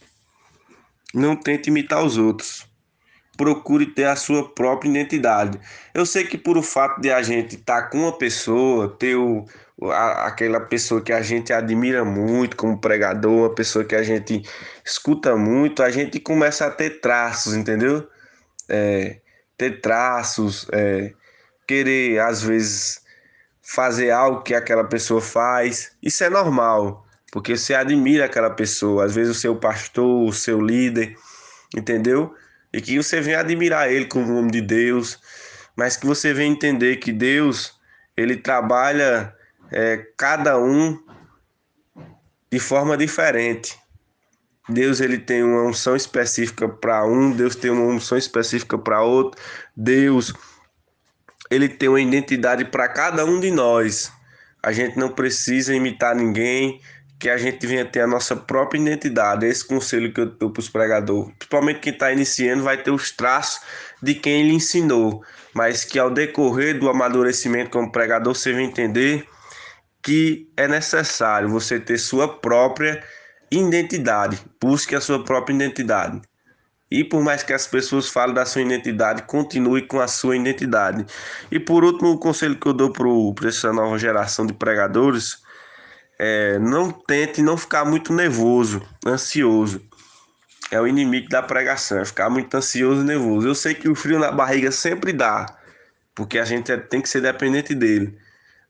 Não 1.15 1.35
tente 1.35 1.69
imitar 1.71 2.05
os 2.05 2.19
outros 2.19 2.67
procure 3.37 3.87
ter 3.87 4.05
a 4.05 4.17
sua 4.17 4.49
própria 4.49 4.91
identidade. 4.91 5.59
Eu 5.95 6.05
sei 6.05 6.25
que 6.25 6.37
por 6.37 6.57
o 6.57 6.63
fato 6.63 7.01
de 7.01 7.11
a 7.11 7.23
gente 7.23 7.57
estar 7.57 7.83
tá 7.83 7.89
com 7.89 7.99
uma 7.99 8.17
pessoa, 8.17 8.95
ter 8.99 9.17
o, 9.17 9.45
a, 9.91 10.27
aquela 10.27 10.61
pessoa 10.61 11.01
que 11.01 11.13
a 11.13 11.23
gente 11.23 11.53
admira 11.53 12.05
muito 12.05 12.57
como 12.57 12.79
pregador, 12.79 13.33
uma 13.33 13.55
pessoa 13.55 13.85
que 13.85 13.95
a 13.95 14.03
gente 14.03 14.43
escuta 14.85 15.37
muito, 15.37 15.83
a 15.83 15.91
gente 15.91 16.21
começa 16.21 16.67
a 16.67 16.71
ter 16.71 17.01
traços, 17.01 17.55
entendeu? 17.55 18.07
É, 18.69 19.21
ter 19.57 19.81
traços, 19.81 20.67
é, 20.73 21.13
querer 21.67 22.21
às 22.21 22.43
vezes 22.43 23.03
fazer 23.63 24.11
algo 24.11 24.43
que 24.43 24.55
aquela 24.55 24.85
pessoa 24.85 25.21
faz. 25.21 25.93
Isso 26.03 26.23
é 26.23 26.29
normal, 26.29 27.07
porque 27.33 27.57
você 27.57 27.75
admira 27.75 28.27
aquela 28.27 28.51
pessoa, 28.51 29.05
às 29.05 29.15
vezes 29.15 29.37
o 29.37 29.41
seu 29.41 29.57
pastor, 29.57 30.29
o 30.29 30.33
seu 30.33 30.61
líder, 30.61 31.17
entendeu? 31.77 32.35
E 32.73 32.81
que 32.81 32.97
você 32.97 33.21
vem 33.21 33.35
admirar 33.35 33.91
ele 33.91 34.07
como 34.07 34.37
homem 34.37 34.51
de 34.51 34.61
Deus, 34.61 35.19
mas 35.77 35.97
que 35.97 36.07
você 36.07 36.33
vem 36.33 36.53
entender 36.53 36.97
que 36.97 37.13
Deus, 37.13 37.79
ele 38.17 38.37
trabalha 38.37 39.35
é, 39.71 39.99
cada 40.17 40.59
um 40.59 40.99
de 42.51 42.59
forma 42.59 42.97
diferente. 42.97 43.79
Deus 44.69 45.01
ele 45.01 45.19
tem 45.19 45.43
uma 45.43 45.65
unção 45.65 45.97
específica 45.97 46.69
para 46.69 47.05
um, 47.05 47.33
Deus 47.33 47.57
tem 47.57 47.71
uma 47.71 47.85
unção 47.85 48.17
específica 48.17 48.79
para 48.79 49.03
outro. 49.03 49.41
Deus 49.77 50.33
ele 51.51 51.69
tem 51.69 51.89
uma 51.89 52.01
identidade 52.01 52.65
para 52.65 52.89
cada 52.89 53.25
um 53.25 53.39
de 53.39 53.51
nós. 53.51 54.13
A 54.63 54.73
gente 54.73 54.97
não 54.97 55.11
precisa 55.11 55.75
imitar 55.75 56.15
ninguém, 56.15 56.81
que 57.23 57.31
a 57.31 57.39
gente 57.39 57.65
venha 57.69 57.85
ter 57.85 58.01
a 58.01 58.07
nossa 58.09 58.35
própria 58.35 58.81
identidade. 58.81 59.47
Esse 59.47 59.65
conselho 59.65 60.13
que 60.13 60.21
eu 60.21 60.27
dou 60.27 60.51
para 60.51 60.59
os 60.59 60.69
pregadores, 60.69 61.33
principalmente 61.39 61.79
quem 61.79 61.93
está 61.93 62.11
iniciando, 62.11 62.65
vai 62.65 62.83
ter 62.83 62.91
os 62.91 63.13
traços 63.13 63.61
de 64.03 64.13
quem 64.13 64.49
lhe 64.49 64.55
ensinou, 64.55 65.25
mas 65.55 65.85
que 65.85 66.01
ao 66.01 66.11
decorrer 66.11 66.81
do 66.81 66.91
amadurecimento 66.91 67.71
como 67.71 67.93
pregador, 67.93 68.35
você 68.35 68.53
vai 68.53 68.65
entender 68.65 69.25
que 70.03 70.51
é 70.57 70.67
necessário 70.67 71.49
você 71.49 71.79
ter 71.79 71.97
sua 71.97 72.27
própria 72.27 73.01
identidade. 73.53 74.41
Busque 74.61 74.97
a 74.97 75.01
sua 75.01 75.23
própria 75.23 75.55
identidade. 75.55 76.21
E 76.91 77.05
por 77.05 77.23
mais 77.23 77.45
que 77.45 77.53
as 77.53 77.69
pessoas 77.69 78.09
falem 78.09 78.35
da 78.35 78.45
sua 78.45 78.63
identidade, 78.63 79.23
continue 79.23 79.87
com 79.87 80.01
a 80.01 80.09
sua 80.09 80.37
identidade. 80.37 81.07
E 81.53 81.61
por 81.61 81.85
último, 81.85 82.11
o 82.11 82.19
conselho 82.19 82.59
que 82.59 82.67
eu 82.67 82.73
dou 82.73 82.93
para 83.33 83.49
essa 83.49 83.73
nova 83.73 83.97
geração 83.97 84.45
de 84.45 84.53
pregadores 84.53 85.41
é 86.25 86.59
não 86.61 86.93
tente 86.93 87.43
não 87.43 87.57
ficar 87.57 87.85
muito 87.85 88.13
nervoso, 88.13 88.81
ansioso. 89.05 89.83
É 90.71 90.81
o 90.81 90.87
inimigo 90.87 91.29
da 91.29 91.43
pregação, 91.43 91.99
é 91.99 92.05
ficar 92.05 92.31
muito 92.31 92.57
ansioso 92.57 93.01
e 93.01 93.05
nervoso. 93.05 93.49
Eu 93.49 93.55
sei 93.55 93.75
que 93.75 93.89
o 93.89 93.95
frio 93.95 94.21
na 94.21 94.31
barriga 94.31 94.71
sempre 94.71 95.13
dá, 95.13 95.47
porque 96.15 96.39
a 96.39 96.45
gente 96.45 96.71
é, 96.71 96.77
tem 96.77 97.01
que 97.03 97.09
ser 97.09 97.21
dependente 97.21 97.75
dele. 97.75 98.17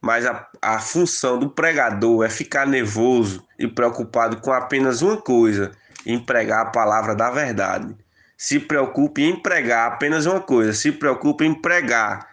Mas 0.01 0.25
a, 0.25 0.49
a 0.63 0.79
função 0.81 1.39
do 1.39 1.51
pregador 1.51 2.25
é 2.25 2.31
ficar 2.31 2.67
nervoso 2.67 3.47
e 3.59 3.69
preocupado 3.69 4.39
com 4.39 4.51
apenas 4.51 5.03
uma 5.03 5.17
coisa: 5.17 5.73
em 6.07 6.19
pregar 6.19 6.63
a 6.63 6.71
palavra 6.71 7.15
da 7.15 7.31
verdade 7.31 7.95
se 8.43 8.59
preocupe 8.59 9.23
em 9.23 9.41
pregar 9.41 9.93
apenas 9.93 10.27
uma 10.27 10.41
coisa: 10.41 10.73
se 10.73 10.91
preocupe 10.91 11.45
em 11.45 11.55
pregar 11.55 12.29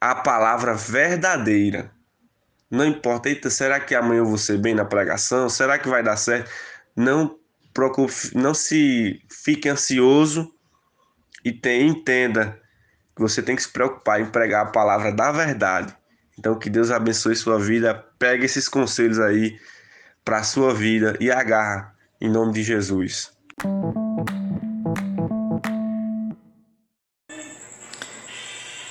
a 0.00 0.14
palavra 0.14 0.72
verdadeira. 0.72 1.90
Não 2.72 2.86
importa, 2.86 3.28
eita, 3.28 3.50
será 3.50 3.78
que 3.78 3.94
amanhã 3.94 4.20
eu 4.20 4.26
vou 4.26 4.38
ser 4.38 4.56
bem 4.56 4.74
na 4.74 4.86
pregação? 4.86 5.46
Será 5.50 5.78
que 5.78 5.90
vai 5.90 6.02
dar 6.02 6.16
certo? 6.16 6.50
Não 6.96 7.38
preocupe, 7.74 8.14
não 8.34 8.54
se 8.54 9.20
fique 9.28 9.68
ansioso 9.68 10.50
e 11.44 11.52
tem, 11.52 11.88
entenda 11.88 12.58
que 13.14 13.20
você 13.20 13.42
tem 13.42 13.54
que 13.54 13.62
se 13.62 13.70
preocupar 13.70 14.22
em 14.22 14.26
pregar 14.26 14.62
a 14.62 14.70
palavra 14.70 15.12
da 15.12 15.30
verdade. 15.30 15.94
Então 16.38 16.58
que 16.58 16.70
Deus 16.70 16.90
abençoe 16.90 17.36
sua 17.36 17.58
vida. 17.58 17.94
Pegue 18.18 18.46
esses 18.46 18.66
conselhos 18.68 19.20
aí 19.20 19.60
para 20.24 20.42
sua 20.42 20.72
vida 20.72 21.14
e 21.20 21.30
agarra 21.30 21.94
em 22.18 22.30
nome 22.30 22.54
de 22.54 22.62
Jesus. 22.62 23.30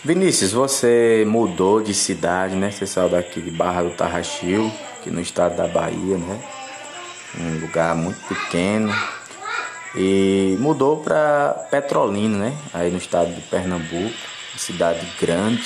Vinícius, 0.03 0.51
você 0.51 1.23
mudou 1.27 1.79
de 1.79 1.93
cidade, 1.93 2.55
né? 2.55 2.71
Você 2.71 2.87
saiu 2.87 3.07
daqui 3.07 3.39
de 3.39 3.51
Barra 3.51 3.83
do 3.83 3.91
Tarraxil, 3.91 4.71
aqui 4.99 5.11
no 5.11 5.21
estado 5.21 5.55
da 5.55 5.67
Bahia, 5.67 6.17
né? 6.17 6.41
Um 7.39 7.59
lugar 7.59 7.93
muito 7.93 8.19
pequeno. 8.27 8.91
E 9.95 10.57
mudou 10.59 10.97
para 10.97 11.67
Petrolina, 11.69 12.35
né? 12.45 12.57
Aí 12.73 12.89
no 12.89 12.97
estado 12.97 13.31
de 13.31 13.41
Pernambuco, 13.41 14.11
cidade 14.57 15.05
grande, 15.21 15.63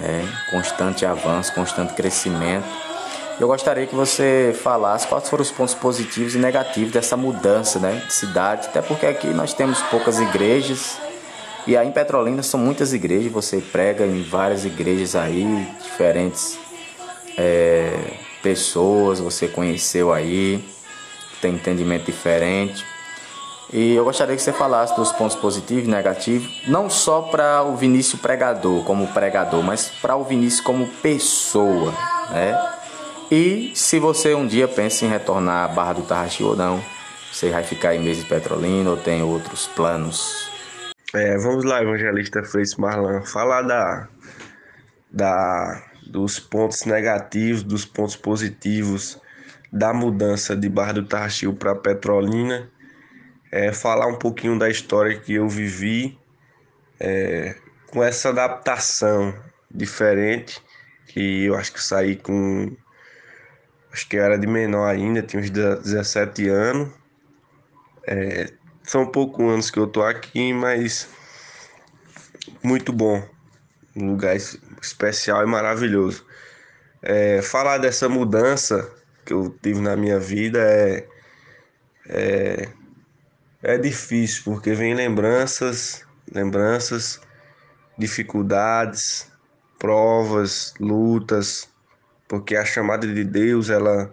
é, 0.00 0.24
constante 0.50 1.04
avanço, 1.04 1.52
constante 1.52 1.92
crescimento. 1.92 2.66
Eu 3.38 3.48
gostaria 3.48 3.86
que 3.86 3.94
você 3.94 4.58
falasse 4.62 5.06
quais 5.06 5.28
foram 5.28 5.42
os 5.42 5.50
pontos 5.50 5.74
positivos 5.74 6.34
e 6.34 6.38
negativos 6.38 6.90
dessa 6.90 7.18
mudança, 7.18 7.78
né, 7.78 8.02
de 8.06 8.14
cidade, 8.14 8.68
até 8.68 8.80
porque 8.80 9.04
aqui 9.04 9.26
nós 9.26 9.52
temos 9.52 9.82
poucas 9.82 10.18
igrejas 10.18 10.98
e 11.66 11.76
aí 11.76 11.88
em 11.88 11.92
Petrolina 11.92 12.42
são 12.42 12.60
muitas 12.60 12.92
igrejas, 12.92 13.32
você 13.32 13.60
prega 13.60 14.06
em 14.06 14.22
várias 14.22 14.64
igrejas 14.64 15.16
aí, 15.16 15.66
diferentes 15.82 16.58
é, 17.36 17.92
pessoas, 18.42 19.18
você 19.18 19.48
conheceu 19.48 20.12
aí, 20.12 20.64
tem 21.40 21.54
entendimento 21.54 22.06
diferente. 22.06 22.84
E 23.72 23.94
eu 23.94 24.04
gostaria 24.04 24.36
que 24.36 24.42
você 24.42 24.52
falasse 24.52 24.94
dos 24.94 25.10
pontos 25.10 25.34
positivos 25.34 25.88
e 25.88 25.90
negativos, 25.90 26.48
não 26.68 26.88
só 26.88 27.22
para 27.22 27.64
o 27.64 27.74
Vinícius 27.74 28.20
pregador, 28.20 28.84
como 28.84 29.08
pregador, 29.08 29.62
mas 29.62 29.90
para 30.00 30.14
o 30.14 30.22
Vinícius 30.22 30.60
como 30.60 30.86
pessoa, 31.02 31.92
né? 32.30 32.56
E 33.28 33.72
se 33.74 33.98
você 33.98 34.34
um 34.36 34.46
dia 34.46 34.68
pensa 34.68 35.04
em 35.04 35.08
retornar 35.08 35.64
à 35.64 35.68
Barra 35.68 35.94
do 35.94 36.02
Tarraxi 36.02 36.44
ou 36.44 36.54
não, 36.54 36.80
você 37.32 37.50
vai 37.50 37.64
ficar 37.64 37.92
em 37.94 37.98
Mesa 37.98 38.22
de 38.22 38.28
Petrolina 38.28 38.88
ou 38.88 38.96
tem 38.96 39.20
outros 39.24 39.66
planos? 39.66 40.48
É, 41.14 41.38
vamos 41.38 41.64
lá, 41.64 41.80
evangelista 41.80 42.42
Freitas 42.42 42.74
Marlan, 42.74 43.22
falar 43.22 43.62
da, 43.62 44.08
da, 45.10 45.82
dos 46.04 46.40
pontos 46.40 46.84
negativos, 46.84 47.62
dos 47.62 47.84
pontos 47.84 48.16
positivos 48.16 49.20
da 49.72 49.94
mudança 49.94 50.56
de 50.56 50.68
Barra 50.68 50.94
do 50.94 51.06
Tarraxil 51.06 51.54
para 51.54 51.76
Petrolina, 51.76 52.68
é, 53.52 53.72
falar 53.72 54.08
um 54.08 54.18
pouquinho 54.18 54.58
da 54.58 54.68
história 54.68 55.18
que 55.18 55.34
eu 55.34 55.48
vivi 55.48 56.18
é, 56.98 57.54
com 57.86 58.02
essa 58.02 58.30
adaptação 58.30 59.32
diferente, 59.70 60.60
que 61.06 61.44
eu 61.44 61.54
acho 61.54 61.72
que 61.72 61.82
saí 61.82 62.16
com. 62.16 62.76
Acho 63.92 64.08
que 64.08 64.16
eu 64.16 64.24
era 64.24 64.36
de 64.36 64.46
menor 64.46 64.88
ainda, 64.88 65.22
tinha 65.22 65.40
uns 65.40 65.50
17 65.50 66.48
anos. 66.48 66.92
É, 68.06 68.52
são 68.86 69.04
poucos 69.04 69.44
anos 69.44 69.70
que 69.70 69.78
eu 69.78 69.86
tô 69.88 70.02
aqui, 70.02 70.52
mas 70.52 71.08
muito 72.62 72.92
bom. 72.92 73.28
Um 73.94 74.12
lugar 74.12 74.36
especial 74.80 75.42
e 75.42 75.46
maravilhoso. 75.46 76.24
É, 77.02 77.42
falar 77.42 77.78
dessa 77.78 78.08
mudança 78.08 78.90
que 79.24 79.32
eu 79.32 79.50
tive 79.60 79.80
na 79.80 79.96
minha 79.96 80.20
vida 80.20 80.60
é, 80.60 81.06
é, 82.08 82.68
é 83.62 83.78
difícil, 83.78 84.44
porque 84.44 84.72
vem 84.72 84.94
lembranças, 84.94 86.04
lembranças, 86.32 87.20
dificuldades, 87.98 89.30
provas, 89.78 90.74
lutas, 90.78 91.68
porque 92.28 92.54
a 92.54 92.64
chamada 92.64 93.06
de 93.06 93.24
Deus 93.24 93.68
ela, 93.68 94.12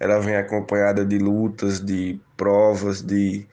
ela 0.00 0.18
vem 0.18 0.36
acompanhada 0.36 1.04
de 1.04 1.18
lutas, 1.18 1.80
de 1.80 2.20
provas, 2.36 3.00
de 3.00 3.46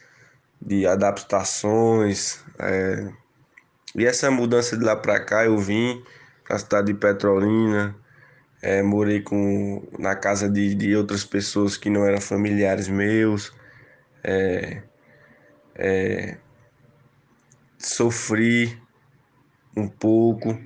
de 0.66 0.88
adaptações. 0.88 2.44
É... 2.60 3.14
E 3.96 4.06
essa 4.06 4.32
mudança 4.32 4.76
de 4.76 4.84
lá 4.84 4.96
para 4.96 5.20
cá 5.24 5.46
eu 5.46 5.58
vim 5.58 6.04
para 6.44 6.58
a 6.58 6.60
cidade 6.60 6.88
de 6.88 6.94
Petrolina, 6.96 7.96
é, 8.62 8.82
morei 8.84 9.22
com, 9.22 9.88
na 9.98 10.16
casa 10.16 10.50
de, 10.50 10.76
de 10.76 10.96
outras 10.96 11.24
pessoas 11.24 11.78
que 11.78 11.90
não 11.90 12.06
eram 12.06 12.20
familiares 12.20 12.88
meus. 12.88 13.54
É, 14.24 14.82
é, 15.76 16.38
sofri 17.78 18.82
um 19.78 19.88
pouco 19.88 20.60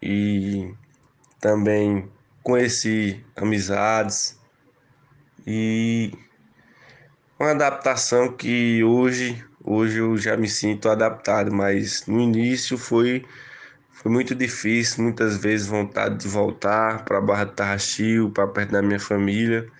e 0.00 0.72
também 1.40 2.10
conheci 2.42 3.24
amizades 3.36 4.38
e 5.46 6.12
uma 7.38 7.50
adaptação 7.50 8.32
que 8.32 8.82
hoje, 8.82 9.44
hoje 9.62 9.98
eu 9.98 10.16
já 10.16 10.36
me 10.36 10.48
sinto 10.48 10.88
adaptado, 10.88 11.52
mas 11.52 12.06
no 12.06 12.20
início 12.20 12.78
foi, 12.78 13.24
foi 13.90 14.10
muito 14.10 14.34
difícil, 14.34 15.04
muitas 15.04 15.36
vezes 15.36 15.66
vontade 15.66 16.16
de 16.18 16.28
voltar 16.28 17.04
para 17.04 17.20
Barra 17.20 17.44
do 17.44 17.52
Tarraxil, 17.52 18.30
para 18.30 18.46
perto 18.48 18.72
da 18.72 18.82
minha 18.82 19.00
família, 19.00 19.70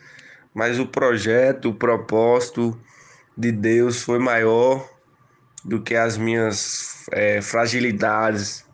mas 0.55 0.79
o 0.79 0.87
projeto, 0.87 1.71
o 1.71 1.75
propósito 1.75 2.79
de 3.37 3.53
Deus 3.53 4.03
foi 4.03 4.19
maior 4.19 4.89
do 5.65 5.83
que 5.83 5.95
as 5.95 6.17
minhas 6.19 7.07
é, 7.11 7.41
fragilidades, 7.41 8.67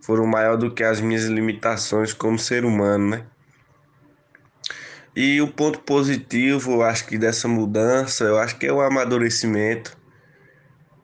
foram 0.00 0.26
maior 0.26 0.56
do 0.56 0.72
que 0.72 0.84
as 0.84 1.00
minhas 1.00 1.24
limitações 1.24 2.12
como 2.12 2.38
ser 2.38 2.64
humano, 2.64 3.10
né? 3.10 3.26
E 5.22 5.38
o 5.42 5.48
ponto 5.48 5.80
positivo, 5.80 6.72
eu 6.76 6.82
acho 6.82 7.06
que 7.06 7.18
dessa 7.18 7.46
mudança, 7.46 8.24
eu 8.24 8.38
acho 8.38 8.56
que 8.56 8.66
é 8.66 8.72
o 8.72 8.80
amadurecimento 8.80 9.94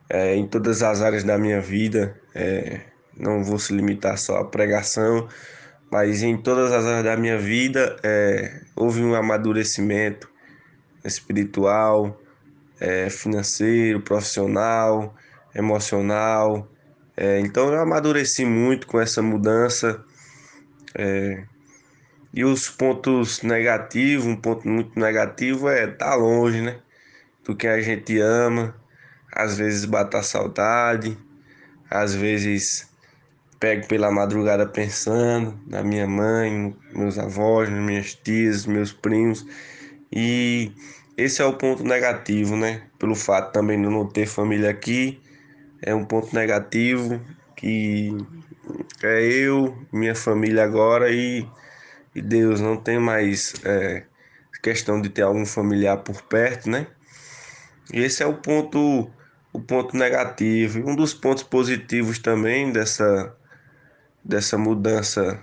é, 0.08 0.34
em 0.34 0.48
todas 0.48 0.82
as 0.82 1.02
áreas 1.02 1.22
da 1.22 1.36
minha 1.36 1.60
vida. 1.60 2.18
É, 2.34 2.80
não 3.14 3.44
vou 3.44 3.58
se 3.58 3.74
limitar 3.74 4.16
só 4.16 4.38
à 4.38 4.44
pregação, 4.46 5.28
mas 5.90 6.22
em 6.22 6.34
todas 6.34 6.72
as 6.72 6.86
áreas 6.86 7.04
da 7.04 7.14
minha 7.14 7.36
vida 7.36 7.94
é, 8.02 8.62
houve 8.74 9.02
um 9.02 9.14
amadurecimento 9.14 10.30
espiritual, 11.04 12.18
é, 12.80 13.10
financeiro, 13.10 14.00
profissional, 14.00 15.14
emocional. 15.54 16.66
É, 17.14 17.38
então 17.40 17.70
eu 17.70 17.78
amadureci 17.78 18.46
muito 18.46 18.86
com 18.86 18.98
essa 18.98 19.20
mudança. 19.20 20.02
É, 20.94 21.44
e 22.33 22.45
os 22.45 22.68
pontos 22.68 23.43
negativos, 23.43 24.27
um 24.27 24.37
ponto 24.37 24.68
muito 24.68 24.99
negativo 24.99 25.68
é 25.68 25.85
estar 25.85 26.11
tá 26.11 26.14
longe, 26.14 26.61
né? 26.61 26.79
Do 27.45 27.57
que 27.57 27.66
a 27.66 27.81
gente 27.81 28.18
ama. 28.18 28.74
Às 29.33 29.57
vezes 29.57 29.85
bata 29.85 30.22
saudade, 30.22 31.16
às 31.91 32.14
vezes 32.14 32.89
pego 33.59 33.87
pela 33.87 34.11
madrugada 34.11 34.66
pensando 34.66 35.59
na 35.66 35.83
minha 35.83 36.07
mãe, 36.07 36.74
meus 36.93 37.18
avós, 37.18 37.68
minhas 37.68 38.14
tias, 38.14 38.66
meus 38.66 38.93
primos. 38.93 39.47
E 40.12 40.72
esse 41.16 41.41
é 41.41 41.45
o 41.45 41.55
ponto 41.55 41.83
negativo, 41.83 42.57
né? 42.57 42.83
Pelo 42.99 43.14
fato 43.14 43.53
também 43.53 43.81
de 43.81 43.89
não 43.89 44.07
ter 44.07 44.27
família 44.27 44.70
aqui, 44.70 45.20
é 45.83 45.95
um 45.95 46.05
ponto 46.05 46.35
negativo 46.35 47.20
que 47.57 48.16
é 49.03 49.22
eu, 49.22 49.77
minha 49.93 50.14
família 50.14 50.64
agora 50.64 51.11
e, 51.11 51.47
e 52.16 52.22
Deus 52.22 52.60
não 52.60 52.76
tem 52.76 52.98
mais 52.98 53.54
é, 53.64 54.04
questão 54.62 55.00
de 55.00 55.08
ter 55.08 55.22
algum 55.22 55.46
familiar 55.46 55.98
por 55.98 56.22
perto, 56.22 56.68
né? 56.68 56.86
E 57.92 58.00
esse 58.00 58.22
é 58.22 58.26
o 58.26 58.34
ponto 58.34 59.10
o 59.52 59.60
ponto 59.60 59.96
negativo. 59.96 60.80
Um 60.88 60.94
dos 60.96 61.14
pontos 61.14 61.42
positivos 61.42 62.18
também 62.18 62.72
dessa 62.72 63.34
dessa 64.24 64.58
mudança 64.58 65.40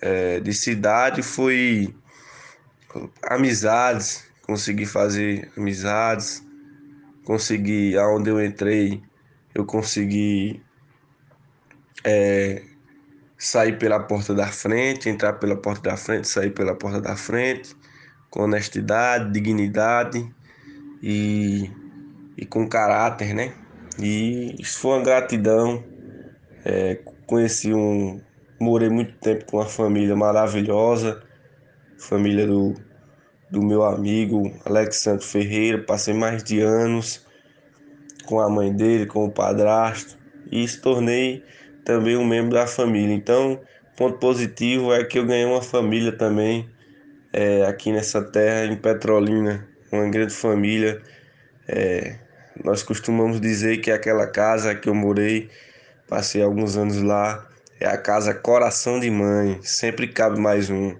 é, 0.00 0.40
de 0.40 0.52
cidade 0.54 1.22
foi 1.22 1.94
amizades 3.22 4.32
consegui 4.42 4.84
fazer 4.84 5.50
amizades, 5.56 6.44
consegui, 7.24 7.96
aonde 7.96 8.28
eu 8.28 8.44
entrei, 8.44 9.02
eu 9.54 9.64
consegui 9.64 10.62
é, 12.04 12.62
sair 13.42 13.76
pela 13.76 13.98
porta 13.98 14.32
da 14.32 14.46
frente, 14.46 15.08
entrar 15.08 15.32
pela 15.32 15.56
porta 15.56 15.90
da 15.90 15.96
frente, 15.96 16.28
sair 16.28 16.50
pela 16.50 16.76
porta 16.76 17.00
da 17.00 17.16
frente, 17.16 17.74
com 18.30 18.44
honestidade, 18.44 19.32
dignidade 19.32 20.24
e, 21.02 21.68
e 22.36 22.46
com 22.46 22.68
caráter, 22.68 23.34
né? 23.34 23.52
E 23.98 24.54
isso 24.60 24.78
foi 24.78 24.92
uma 24.92 25.04
gratidão. 25.04 25.82
É, 26.64 27.00
conheci 27.26 27.74
um. 27.74 28.20
Morei 28.60 28.88
muito 28.88 29.18
tempo 29.18 29.44
com 29.46 29.56
uma 29.56 29.66
família 29.66 30.14
maravilhosa, 30.14 31.20
família 31.98 32.46
do 32.46 32.74
do 33.50 33.60
meu 33.60 33.82
amigo 33.82 34.50
Alexandre 34.64 35.26
Ferreira. 35.26 35.82
Passei 35.82 36.14
mais 36.14 36.44
de 36.44 36.60
anos 36.60 37.26
com 38.24 38.40
a 38.40 38.48
mãe 38.48 38.72
dele, 38.72 39.04
com 39.04 39.24
o 39.24 39.30
padrasto 39.30 40.16
e 40.50 40.66
se 40.66 40.80
tornei 40.80 41.44
também 41.84 42.16
um 42.16 42.24
membro 42.24 42.54
da 42.54 42.66
família. 42.66 43.14
Então, 43.14 43.60
ponto 43.96 44.18
positivo 44.18 44.92
é 44.92 45.04
que 45.04 45.18
eu 45.18 45.26
ganhei 45.26 45.44
uma 45.44 45.62
família 45.62 46.12
também 46.12 46.68
é, 47.32 47.64
aqui 47.66 47.92
nessa 47.92 48.22
terra, 48.22 48.72
em 48.72 48.76
Petrolina, 48.76 49.66
uma 49.90 50.08
grande 50.08 50.34
família. 50.34 51.00
É, 51.68 52.16
nós 52.64 52.82
costumamos 52.82 53.40
dizer 53.40 53.78
que 53.78 53.90
aquela 53.90 54.26
casa 54.26 54.74
que 54.74 54.88
eu 54.88 54.94
morei, 54.94 55.50
passei 56.08 56.42
alguns 56.42 56.76
anos 56.76 57.00
lá, 57.00 57.48
é 57.80 57.86
a 57.86 57.96
casa 57.96 58.34
coração 58.34 59.00
de 59.00 59.10
mãe, 59.10 59.58
sempre 59.62 60.06
cabe 60.06 60.38
mais 60.38 60.70
um 60.70 60.94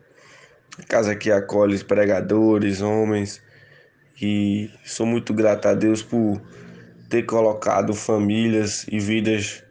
casa 0.89 1.15
que 1.15 1.31
acolhe 1.31 1.83
pregadores, 1.85 2.81
homens. 2.81 3.43
E 4.21 4.71
sou 4.85 5.07
muito 5.07 5.35
grato 5.35 5.67
a 5.67 5.75
Deus 5.75 6.03
por 6.03 6.41
ter 7.09 7.25
colocado 7.25 7.95
famílias 7.95 8.87
e 8.91 8.99
vidas 8.99 9.65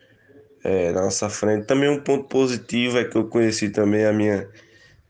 é, 0.64 0.91
na 0.91 1.03
nossa 1.03 1.30
frente. 1.30 1.66
Também 1.66 1.89
um 1.89 1.99
ponto 1.99 2.28
positivo 2.28 2.97
é 2.97 3.05
que 3.05 3.16
eu 3.16 3.28
conheci 3.28 3.70
também 3.70 4.05
a 4.05 4.14
minha, 4.14 4.47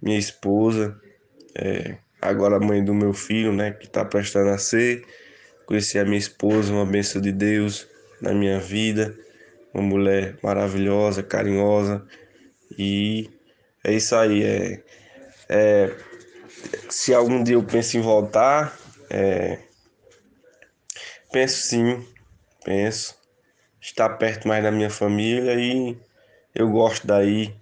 minha 0.01 0.17
esposa, 0.17 0.99
é, 1.55 1.97
agora 2.21 2.59
mãe 2.59 2.83
do 2.83 2.93
meu 2.93 3.13
filho, 3.13 3.51
né, 3.51 3.71
que 3.71 3.85
está 3.85 4.05
prestando 4.05 4.49
a 4.49 4.57
ser. 4.57 5.05
Conheci 5.65 5.97
a 5.99 6.05
minha 6.05 6.17
esposa, 6.17 6.73
uma 6.73 6.85
bênção 6.85 7.21
de 7.21 7.31
Deus 7.31 7.87
na 8.21 8.33
minha 8.33 8.59
vida, 8.59 9.15
uma 9.73 9.83
mulher 9.83 10.37
maravilhosa, 10.43 11.23
carinhosa. 11.23 12.05
E 12.77 13.29
é 13.83 13.93
isso 13.93 14.15
aí, 14.15 14.43
é 14.43 14.83
é, 15.53 15.93
se 16.89 17.13
algum 17.13 17.43
dia 17.43 17.55
eu 17.55 17.63
penso 17.63 17.97
em 17.97 18.01
voltar, 18.01 18.79
é, 19.09 19.59
penso 21.29 21.67
sim, 21.67 22.07
penso. 22.63 23.19
Estar 23.81 24.09
perto 24.17 24.47
mais 24.47 24.63
da 24.63 24.71
minha 24.71 24.89
família 24.89 25.55
e 25.55 25.97
eu 26.53 26.69
gosto 26.69 27.07
daí. 27.07 27.53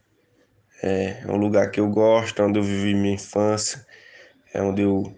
É, 0.84 1.22
é 1.24 1.28
um 1.28 1.38
lugar 1.38 1.72
que 1.72 1.80
eu 1.80 1.90
gosto, 1.90 2.44
onde 2.44 2.60
eu 2.60 2.64
vivi 2.64 2.94
minha 2.94 3.16
infância, 3.16 3.86
é 4.54 4.62
onde 4.62 4.82
eu, 4.82 5.14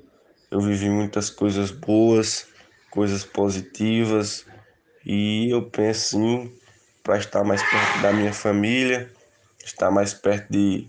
eu 0.52 0.60
vivi 0.62 0.90
muitas 0.90 1.30
coisas 1.30 1.72
boas, 1.72 2.48
coisas 2.92 3.24
positivas. 3.24 4.46
E 5.06 5.50
eu 5.50 5.70
penso 5.70 6.18
sim 6.18 6.54
para 7.04 7.18
estar 7.18 7.44
mais 7.44 7.62
perto 7.64 8.02
da 8.02 8.14
minha 8.14 8.34
família, 8.34 9.12
estar 9.66 9.90
mais 9.92 10.14
perto 10.14 10.52
de, 10.52 10.88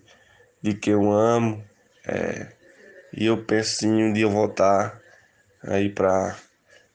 de 0.62 0.74
que 0.74 0.90
eu 0.90 1.10
amo, 1.10 1.64
é, 2.06 2.52
e 3.12 3.26
eu 3.26 3.44
penso 3.44 3.76
sim 3.76 3.90
um 4.04 4.12
dia 4.12 4.28
voltar 4.28 5.00
aí 5.64 5.88
para 5.88 6.36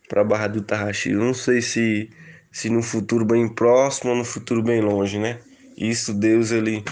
para 0.08 0.24
Barra 0.24 0.48
do 0.48 0.62
Tarraxi. 0.62 1.12
Não 1.12 1.34
sei 1.34 1.62
se 1.62 2.10
se 2.58 2.72
no 2.72 2.82
futuro 2.82 3.24
bem 3.24 3.48
próximo 3.48 4.10
ou 4.10 4.18
no 4.18 4.26
futuro 4.26 4.64
bem 4.64 4.82
longe, 4.82 5.20
né? 5.20 5.40
Isso 5.78 6.12
Deus 6.12 6.50
ele 6.50 6.84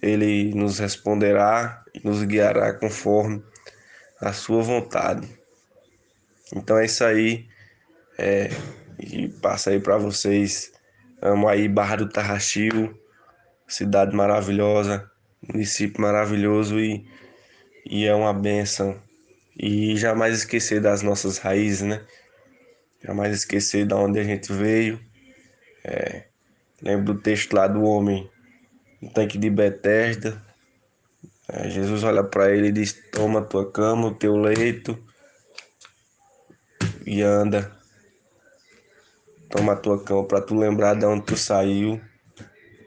ele 0.00 0.54
nos 0.54 0.78
responderá 0.78 1.84
e 1.94 2.00
nos 2.02 2.22
guiará 2.22 2.72
conforme 2.72 3.42
a 4.18 4.32
sua 4.32 4.62
vontade. 4.62 5.28
Então 6.56 6.78
é 6.78 6.86
isso 6.86 7.04
aí. 7.04 7.46
É, 8.16 8.48
e 8.98 9.28
passa 9.28 9.68
aí 9.68 9.80
para 9.80 9.98
vocês. 9.98 10.72
Amo 11.20 11.46
aí 11.46 11.68
Barra 11.68 11.96
do 11.96 12.08
Tarraxil, 12.08 12.98
cidade 13.68 14.16
maravilhosa, 14.16 15.10
município 15.46 16.00
maravilhoso 16.00 16.80
e 16.80 17.06
e 17.84 18.06
é 18.06 18.14
uma 18.14 18.32
benção. 18.32 18.98
E 19.58 19.94
jamais 19.94 20.38
esquecer 20.38 20.80
das 20.80 21.02
nossas 21.02 21.36
raízes, 21.36 21.82
né? 21.82 22.02
Jamais 23.04 23.34
esquecer 23.34 23.86
de 23.86 23.94
onde 23.94 24.20
a 24.20 24.24
gente 24.24 24.52
veio. 24.52 25.00
É, 25.84 26.24
lembro 26.80 27.14
do 27.14 27.20
texto 27.20 27.54
lá 27.54 27.66
do 27.66 27.82
homem 27.82 28.30
no 29.00 29.10
tanque 29.10 29.36
de 29.36 29.50
Betesda. 29.50 30.40
É, 31.48 31.68
Jesus 31.68 32.04
olha 32.04 32.22
para 32.22 32.54
ele 32.54 32.68
e 32.68 32.72
diz: 32.72 32.92
Toma 33.10 33.42
tua 33.42 33.70
cama, 33.70 34.08
o 34.08 34.14
teu 34.14 34.36
leito 34.36 34.96
e 37.04 37.22
anda. 37.22 37.72
Toma 39.50 39.72
a 39.72 39.76
tua 39.76 40.02
cama 40.02 40.24
para 40.24 40.40
tu 40.40 40.54
lembrar 40.54 40.94
de 40.94 41.04
onde 41.04 41.26
tu 41.26 41.36
saiu, 41.36 42.00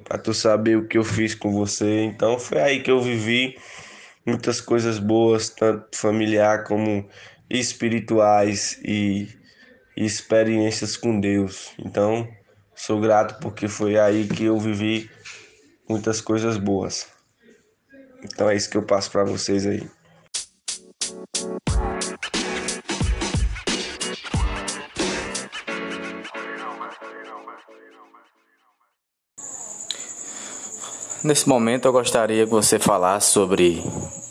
para 0.04 0.18
tu 0.18 0.34
saber 0.34 0.78
o 0.78 0.88
que 0.88 0.98
eu 0.98 1.04
fiz 1.04 1.36
com 1.36 1.52
você. 1.52 2.04
Então 2.04 2.40
foi 2.40 2.60
aí 2.60 2.82
que 2.82 2.90
eu 2.90 3.02
vivi 3.02 3.58
muitas 4.26 4.60
coisas 4.60 4.98
boas, 4.98 5.50
tanto 5.50 5.96
familiar 5.96 6.64
como 6.64 7.08
espirituais 7.50 8.80
e, 8.84 9.28
e 9.96 10.06
experiências 10.06 10.98
com 10.98 11.20
Deus. 11.20 11.72
Então, 11.80 12.28
sou 12.76 13.00
grato 13.00 13.40
porque 13.40 13.68
foi 13.68 13.98
aí 13.98 14.28
que 14.28 14.46
eu 14.46 14.60
vivi 14.60 15.10
muitas 15.88 16.22
coisas 16.22 16.58
boas. 16.58 17.08
Então 18.24 18.50
é 18.50 18.56
isso 18.56 18.70
que 18.70 18.78
eu 18.78 18.84
passo 18.84 19.12
para 19.12 19.24
vocês 19.24 19.66
aí. 19.66 19.88
Nesse 31.24 31.50
momento 31.50 31.88
eu 31.88 31.92
gostaria 31.92 32.46
que 32.46 32.52
você 32.52 32.78
falasse 32.78 33.32
sobre 33.32 33.82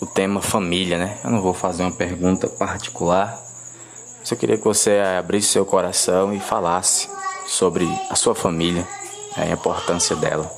o 0.01 0.07
tema 0.07 0.41
família, 0.41 0.97
né? 0.97 1.19
Eu 1.25 1.31
não 1.31 1.43
vou 1.43 1.53
fazer 1.53 1.83
uma 1.83 1.97
pergunta 1.97 2.49
particular, 2.49 3.37
eu 4.33 4.39
queria 4.39 4.57
que 4.57 4.65
você 4.65 4.99
abrisse 5.19 5.49
seu 5.49 5.67
coração 5.67 6.33
e 6.33 6.41
falasse 6.41 7.09
sobre 7.47 7.85
a 8.09 8.17
sua 8.17 8.35
família, 8.35 8.87
a 9.37 9.47
importância 9.47 10.17
dela. 10.17 10.51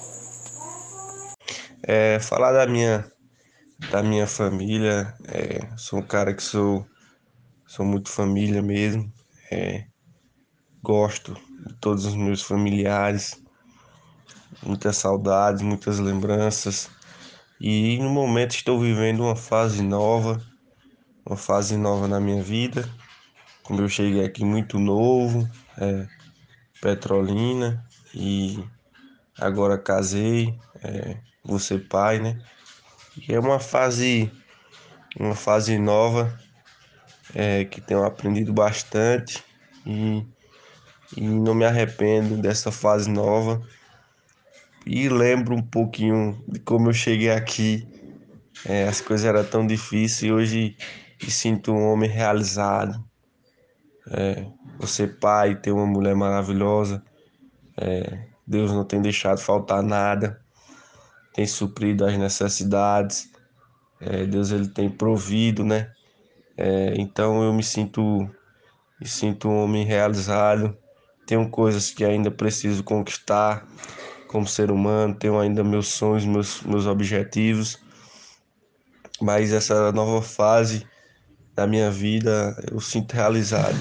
É, 1.82 2.18
falar 2.20 2.52
da 2.52 2.66
minha 2.66 3.10
da 3.90 4.02
minha 4.02 4.26
família, 4.26 5.14
é, 5.28 5.68
sou 5.76 5.98
um 5.98 6.02
cara 6.02 6.32
que 6.32 6.42
sou 6.42 6.86
sou 7.66 7.84
muito 7.84 8.10
família 8.10 8.62
mesmo, 8.62 9.12
é, 9.50 9.84
gosto 10.82 11.34
de 11.66 11.74
todos 11.74 12.06
os 12.06 12.14
meus 12.14 12.42
familiares 12.42 13.36
muitas 14.62 14.96
saudades, 14.96 15.62
muitas 15.62 15.98
lembranças. 15.98 16.88
E 17.60 17.98
no 17.98 18.10
momento 18.10 18.54
estou 18.54 18.78
vivendo 18.80 19.20
uma 19.20 19.36
fase 19.36 19.82
nova, 19.82 20.40
uma 21.24 21.36
fase 21.36 21.76
nova 21.76 22.06
na 22.06 22.20
minha 22.20 22.42
vida. 22.42 22.88
Como 23.66 23.80
eu 23.80 23.88
cheguei 23.88 24.24
aqui 24.24 24.44
muito 24.44 24.78
novo, 24.78 25.48
é, 25.76 26.06
Petrolina, 26.80 27.84
e 28.14 28.62
agora 29.36 29.76
casei, 29.76 30.56
é, 30.84 31.16
ser 31.58 31.88
pai, 31.88 32.20
né? 32.20 32.40
E 33.16 33.34
é 33.34 33.40
uma 33.40 33.58
fase, 33.58 34.30
uma 35.18 35.34
fase 35.34 35.78
nova 35.78 36.38
é, 37.34 37.64
que 37.64 37.80
tenho 37.80 38.04
aprendido 38.04 38.52
bastante 38.52 39.42
e, 39.84 40.24
e 41.16 41.20
não 41.22 41.54
me 41.54 41.64
arrependo 41.64 42.36
dessa 42.36 42.70
fase 42.70 43.10
nova. 43.10 43.60
E 44.86 45.08
lembro 45.08 45.56
um 45.56 45.62
pouquinho 45.62 46.40
de 46.46 46.60
como 46.60 46.88
eu 46.88 46.94
cheguei 46.94 47.30
aqui. 47.30 47.84
É, 48.64 48.86
as 48.86 49.00
coisas 49.00 49.26
eram 49.26 49.44
tão 49.44 49.66
difíceis 49.66 50.22
e 50.22 50.32
hoje 50.32 50.76
me 51.20 51.30
sinto 51.30 51.72
um 51.72 51.90
homem 51.90 52.08
realizado. 52.08 53.04
É, 54.10 54.46
você 54.78 55.06
pai, 55.06 55.56
ter 55.56 55.72
uma 55.72 55.86
mulher 55.86 56.14
maravilhosa. 56.14 57.02
É, 57.76 58.26
Deus 58.46 58.70
não 58.72 58.84
tem 58.84 59.00
deixado 59.00 59.38
faltar 59.38 59.82
nada. 59.82 60.40
Tem 61.34 61.46
suprido 61.46 62.04
as 62.04 62.16
necessidades. 62.16 63.30
É, 64.00 64.24
Deus 64.24 64.50
ele 64.50 64.68
tem 64.68 64.88
provido, 64.88 65.64
né? 65.64 65.90
É, 66.56 66.94
então 66.96 67.42
eu 67.42 67.52
me 67.52 67.62
sinto, 67.62 68.28
me 69.00 69.06
sinto 69.06 69.48
um 69.48 69.64
homem 69.64 69.84
realizado. 69.84 70.76
Tenho 71.26 71.48
coisas 71.50 71.90
que 71.90 72.04
ainda 72.04 72.30
preciso 72.30 72.84
conquistar 72.84 73.66
como 74.28 74.46
ser 74.46 74.70
humano, 74.70 75.14
tenho 75.14 75.38
ainda 75.38 75.64
meus 75.64 75.88
sonhos, 75.88 76.24
meus, 76.24 76.62
meus 76.62 76.86
objetivos. 76.86 77.78
Mas 79.20 79.52
essa 79.52 79.90
nova 79.92 80.22
fase 80.22 80.86
da 81.56 81.66
minha 81.66 81.90
vida 81.90 82.54
eu 82.70 82.78
sinto 82.80 83.14
realizado. 83.14 83.78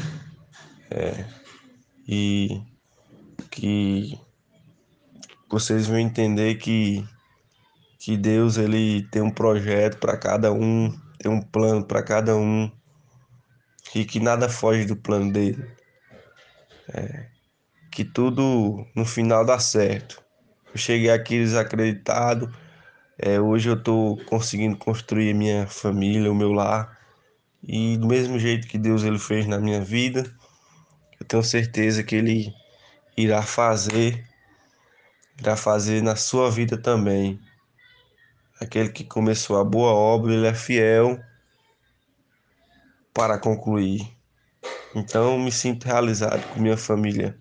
É, 0.89 1.25
e 2.07 2.61
que 3.51 4.17
vocês 5.49 5.85
vão 5.85 5.99
entender 5.99 6.55
que, 6.55 7.05
que 7.99 8.15
Deus 8.15 8.57
ele 8.57 9.03
tem 9.11 9.21
um 9.21 9.29
projeto 9.29 9.97
para 9.97 10.17
cada 10.17 10.53
um, 10.53 10.89
tem 11.19 11.29
um 11.29 11.41
plano 11.41 11.85
para 11.85 12.01
cada 12.01 12.35
um 12.35 12.71
e 13.93 14.05
que 14.05 14.19
nada 14.19 14.47
foge 14.47 14.85
do 14.85 14.95
plano 14.95 15.31
dele. 15.31 15.69
É, 16.93 17.27
que 17.91 18.05
tudo 18.05 18.85
no 18.95 19.05
final 19.05 19.45
dá 19.45 19.59
certo. 19.59 20.23
Eu 20.73 20.77
cheguei 20.77 21.09
aqui 21.09 21.39
desacreditado, 21.39 22.53
é, 23.17 23.39
hoje 23.39 23.69
eu 23.69 23.75
estou 23.75 24.17
conseguindo 24.25 24.77
construir 24.77 25.33
minha 25.33 25.67
família, 25.67 26.31
o 26.31 26.35
meu 26.35 26.51
lar 26.51 26.95
e 27.67 27.97
do 27.97 28.07
mesmo 28.07 28.37
jeito 28.37 28.67
que 28.67 28.77
Deus 28.77 29.03
ele 29.03 29.17
fez 29.17 29.47
na 29.47 29.57
minha 29.57 29.81
vida, 29.81 30.31
eu 31.19 31.25
tenho 31.25 31.43
certeza 31.43 32.03
que 32.03 32.15
ele 32.15 32.53
irá 33.17 33.41
fazer, 33.41 34.23
irá 35.39 35.57
fazer 35.57 36.03
na 36.03 36.15
sua 36.15 36.51
vida 36.51 36.77
também. 36.77 37.39
Aquele 38.61 38.89
que 38.89 39.03
começou 39.03 39.59
a 39.59 39.63
boa 39.63 39.91
obra, 39.91 40.33
ele 40.33 40.45
é 40.45 40.53
fiel 40.53 41.19
para 43.11 43.39
concluir. 43.39 44.15
Então 44.93 45.39
me 45.39 45.51
sinto 45.51 45.85
realizado 45.85 46.47
com 46.53 46.59
minha 46.59 46.77
família. 46.77 47.35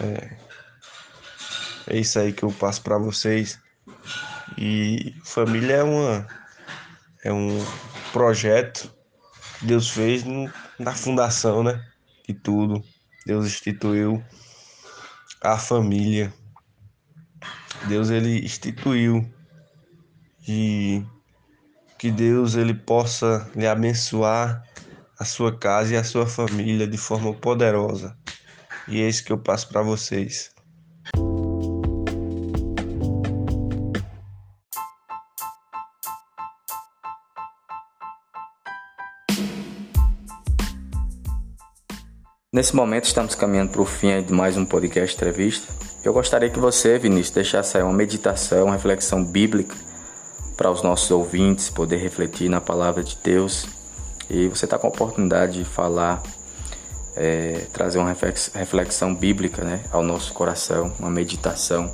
É, 0.00 0.36
é 1.88 1.98
isso 1.98 2.18
aí 2.18 2.32
que 2.32 2.44
eu 2.44 2.52
passo 2.52 2.80
para 2.82 2.96
vocês. 2.96 3.58
E 4.56 5.14
família 5.24 5.76
é 5.76 5.82
uma 5.82 6.26
é 7.24 7.32
um 7.32 7.58
projeto 8.12 8.94
que 9.58 9.66
Deus 9.66 9.90
fez 9.90 10.24
na 10.78 10.92
fundação, 10.94 11.62
né? 11.62 11.84
De 12.26 12.34
tudo. 12.34 12.82
Deus 13.26 13.46
instituiu 13.46 14.22
a 15.40 15.58
família. 15.58 16.32
Deus 17.88 18.10
ele 18.10 18.44
instituiu 18.44 19.28
e 20.46 21.04
que 21.98 22.10
Deus 22.10 22.54
ele 22.54 22.74
possa 22.74 23.50
lhe 23.54 23.66
abençoar 23.66 24.62
a 25.18 25.24
sua 25.24 25.56
casa 25.56 25.94
e 25.94 25.96
a 25.96 26.04
sua 26.04 26.26
família 26.26 26.86
de 26.86 26.98
forma 26.98 27.32
poderosa. 27.32 28.16
E 28.88 29.00
é 29.00 29.08
isso 29.08 29.24
que 29.24 29.32
eu 29.32 29.38
passo 29.38 29.68
para 29.68 29.82
vocês. 29.82 30.51
Nesse 42.54 42.76
momento 42.76 43.04
estamos 43.04 43.34
caminhando 43.34 43.70
para 43.70 43.80
o 43.80 43.86
fim 43.86 44.22
de 44.22 44.30
mais 44.30 44.58
um 44.58 44.66
podcast 44.66 45.16
entrevista. 45.16 45.72
Eu 46.04 46.12
gostaria 46.12 46.50
que 46.50 46.58
você, 46.58 46.98
Vinícius, 46.98 47.30
deixasse 47.30 47.78
aí 47.78 47.82
uma 47.82 47.94
meditação, 47.94 48.66
uma 48.66 48.74
reflexão 48.74 49.24
bíblica 49.24 49.74
para 50.54 50.70
os 50.70 50.82
nossos 50.82 51.10
ouvintes 51.10 51.70
poder 51.70 51.96
refletir 51.96 52.50
na 52.50 52.60
palavra 52.60 53.02
de 53.02 53.16
Deus. 53.24 53.66
E 54.28 54.48
você 54.48 54.66
está 54.66 54.78
com 54.78 54.86
a 54.86 54.90
oportunidade 54.90 55.60
de 55.60 55.64
falar, 55.64 56.22
é, 57.16 57.68
trazer 57.72 57.98
uma 57.98 58.14
reflexão 58.54 59.14
bíblica 59.14 59.64
né, 59.64 59.82
ao 59.90 60.02
nosso 60.02 60.34
coração, 60.34 60.94
uma 60.98 61.10
meditação 61.10 61.90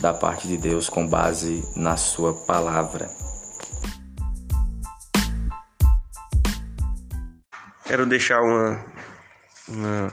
da 0.00 0.14
parte 0.14 0.48
de 0.48 0.56
Deus 0.56 0.88
com 0.88 1.06
base 1.06 1.62
na 1.76 1.98
sua 1.98 2.32
palavra. 2.32 3.10
Quero 7.84 8.06
deixar 8.06 8.40
uma 8.40 8.87
uma 9.68 10.12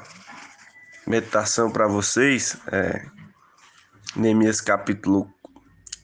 meditação 1.07 1.71
para 1.71 1.87
vocês, 1.87 2.57
é, 2.71 3.05
Neemias 4.15 4.59
capítulo 4.59 5.29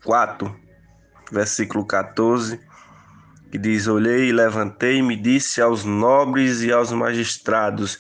4, 0.03 0.55
versículo 1.31 1.85
14, 1.85 2.59
que 3.51 3.57
diz: 3.57 3.87
Olhei 3.87 4.29
e 4.29 4.31
levantei 4.31 4.97
e 4.97 5.01
me 5.01 5.15
disse 5.15 5.61
aos 5.61 5.83
nobres 5.83 6.61
e 6.61 6.71
aos 6.71 6.91
magistrados 6.91 7.99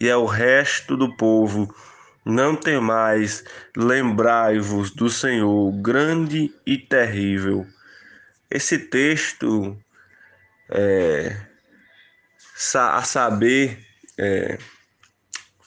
e 0.00 0.10
ao 0.10 0.26
resto 0.26 0.96
do 0.96 1.16
povo: 1.16 1.72
Não 2.24 2.56
temais, 2.56 3.44
lembrai-vos 3.76 4.90
do 4.90 5.08
Senhor, 5.08 5.72
grande 5.80 6.52
e 6.66 6.76
terrível. 6.76 7.66
Esse 8.50 8.78
texto, 8.78 9.76
é, 10.70 11.36
a 12.74 13.02
saber, 13.02 13.78
é, 14.16 14.58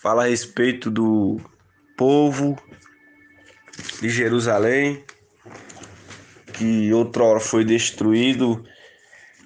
fala 0.02 0.24
a 0.24 0.28
respeito 0.28 0.90
do 0.90 1.40
povo 1.96 2.58
de 4.02 4.10
Jerusalém, 4.10 5.06
que 6.54 6.92
outrora 6.92 7.40
foi 7.40 7.64
destruído 7.64 8.66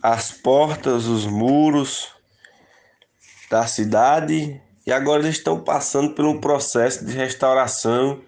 as 0.01 0.31
portas, 0.31 1.07
os 1.07 1.25
muros 1.25 2.09
da 3.49 3.67
cidade, 3.67 4.61
e 4.87 4.93
agora 4.93 5.23
eles 5.23 5.35
estão 5.35 5.59
passando 5.59 6.15
por 6.15 6.23
um 6.23 6.39
processo 6.39 7.05
de 7.05 7.11
restauração. 7.11 8.21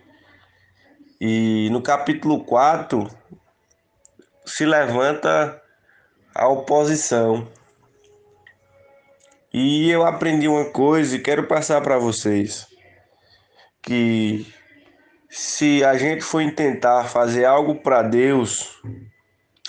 E 1.21 1.69
no 1.71 1.82
capítulo 1.82 2.43
4 2.43 3.09
se 4.45 4.65
levanta 4.65 5.61
a 6.36 6.47
oposição. 6.47 7.47
E 9.54 9.89
eu 9.89 10.06
aprendi 10.06 10.48
uma 10.48 10.66
coisa 10.66 11.16
e 11.16 11.20
quero 11.20 11.48
passar 11.48 11.82
para 11.82 11.98
vocês 11.98 12.68
que 13.82 14.45
se 15.30 15.84
a 15.84 15.98
gente 15.98 16.22
for 16.22 16.43
tentar 16.52 17.06
fazer 17.06 17.45
algo 17.45 17.76
para 17.76 18.02
Deus, 18.02 18.82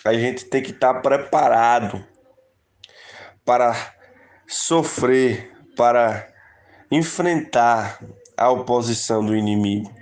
a 0.05 0.13
gente 0.15 0.45
tem 0.47 0.63
que 0.63 0.73
estar 0.73 0.95
tá 0.95 1.01
preparado 1.01 2.05
para 3.45 3.77
sofrer, 4.47 5.53
para 5.77 6.27
enfrentar 6.91 8.03
a 8.37 8.51
oposição 8.51 9.25
do 9.25 9.37
inimigo. 9.37 9.93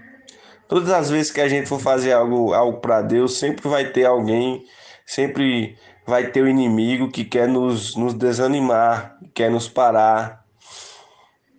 Todas 0.69 0.91
as 0.91 1.11
vezes 1.11 1.31
que 1.31 1.41
a 1.41 1.49
gente 1.49 1.69
for 1.69 1.81
fazer 1.81 2.13
algo, 2.13 2.53
algo 2.53 2.81
para 2.81 3.03
Deus, 3.03 3.39
sempre 3.39 3.69
vai 3.69 3.91
ter 3.91 4.05
alguém, 4.05 4.65
sempre 5.05 5.79
vai 6.07 6.29
ter 6.29 6.43
o 6.43 6.49
inimigo 6.49 7.11
que 7.11 7.25
quer 7.25 7.49
nos, 7.49 7.97
nos 7.97 8.15
desanimar, 8.15 9.19
quer 9.35 9.51
nos 9.51 9.69
parar. 9.69 10.45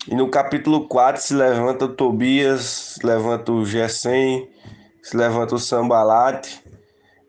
E 0.08 0.16
no 0.16 0.30
capítulo 0.30 0.88
4 0.88 1.22
se 1.22 1.34
levanta 1.34 1.86
o 1.86 1.94
Tobias, 1.94 2.62
se 2.62 3.06
levanta 3.06 3.52
o 3.52 3.66
Gesem, 3.66 4.50
se 5.04 5.18
levanta 5.18 5.56
o 5.56 5.60
Sambalate. 5.60 6.64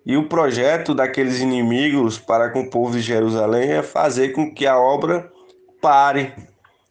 E 0.06 0.16
o 0.16 0.28
projeto 0.28 0.94
daqueles 0.94 1.40
inimigos 1.40 2.18
para 2.18 2.50
com 2.50 2.60
o 2.60 2.70
povo 2.70 2.92
de 2.92 3.00
Jerusalém 3.00 3.72
é 3.72 3.82
fazer 3.82 4.30
com 4.30 4.54
que 4.54 4.66
a 4.66 4.78
obra 4.78 5.30
pare, 5.82 6.32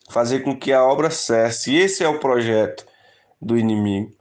fazer 0.10 0.42
com 0.42 0.56
que 0.56 0.74
a 0.74 0.84
obra 0.84 1.10
cesse. 1.10 1.72
E 1.72 1.80
esse 1.80 2.04
é 2.04 2.08
o 2.08 2.20
projeto 2.20 2.86
do 3.42 3.58
inimigo. 3.58 4.12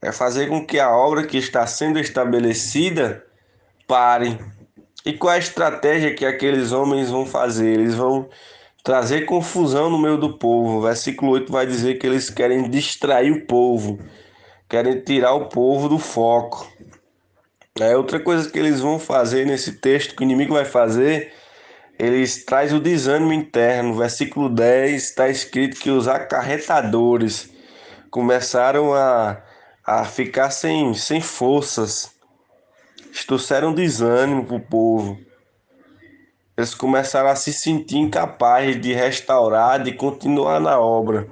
É 0.00 0.12
fazer 0.12 0.48
com 0.48 0.64
que 0.64 0.78
a 0.78 0.90
obra 0.90 1.26
que 1.26 1.36
está 1.36 1.66
sendo 1.66 1.98
estabelecida 1.98 3.24
parem. 3.86 4.38
E 5.08 5.14
qual 5.14 5.32
a 5.32 5.38
estratégia 5.38 6.14
que 6.14 6.26
aqueles 6.26 6.70
homens 6.70 7.08
vão 7.08 7.24
fazer? 7.24 7.80
Eles 7.80 7.94
vão 7.94 8.28
trazer 8.84 9.24
confusão 9.24 9.88
no 9.88 9.98
meio 9.98 10.18
do 10.18 10.36
povo. 10.36 10.76
O 10.76 10.82
versículo 10.82 11.32
8 11.32 11.50
vai 11.50 11.64
dizer 11.64 11.94
que 11.94 12.06
eles 12.06 12.28
querem 12.28 12.68
distrair 12.68 13.30
o 13.32 13.46
povo, 13.46 13.98
querem 14.68 15.00
tirar 15.00 15.32
o 15.32 15.46
povo 15.46 15.88
do 15.88 15.98
foco. 15.98 16.70
É 17.80 17.96
outra 17.96 18.20
coisa 18.20 18.50
que 18.50 18.58
eles 18.58 18.80
vão 18.80 18.98
fazer 18.98 19.46
nesse 19.46 19.80
texto 19.80 20.14
que 20.14 20.22
o 20.22 20.24
inimigo 20.24 20.52
vai 20.52 20.66
fazer, 20.66 21.32
eles 21.98 22.44
traz 22.44 22.74
o 22.74 22.78
desânimo 22.78 23.32
interno. 23.32 23.94
Versículo 23.94 24.50
10 24.50 25.04
está 25.04 25.26
escrito 25.30 25.80
que 25.80 25.88
os 25.88 26.06
acarretadores 26.06 27.48
começaram 28.10 28.92
a, 28.92 29.42
a 29.86 30.04
ficar 30.04 30.50
sem, 30.50 30.92
sem 30.92 31.18
forças, 31.22 32.17
trouxeram 33.26 33.72
desânimo 33.72 34.44
para 34.44 34.56
o 34.56 34.60
povo. 34.60 35.18
Eles 36.56 36.74
começaram 36.74 37.28
a 37.28 37.36
se 37.36 37.52
sentir 37.52 37.98
incapazes 37.98 38.80
de 38.80 38.92
restaurar, 38.92 39.82
de 39.82 39.92
continuar 39.92 40.60
na 40.60 40.78
obra. 40.78 41.28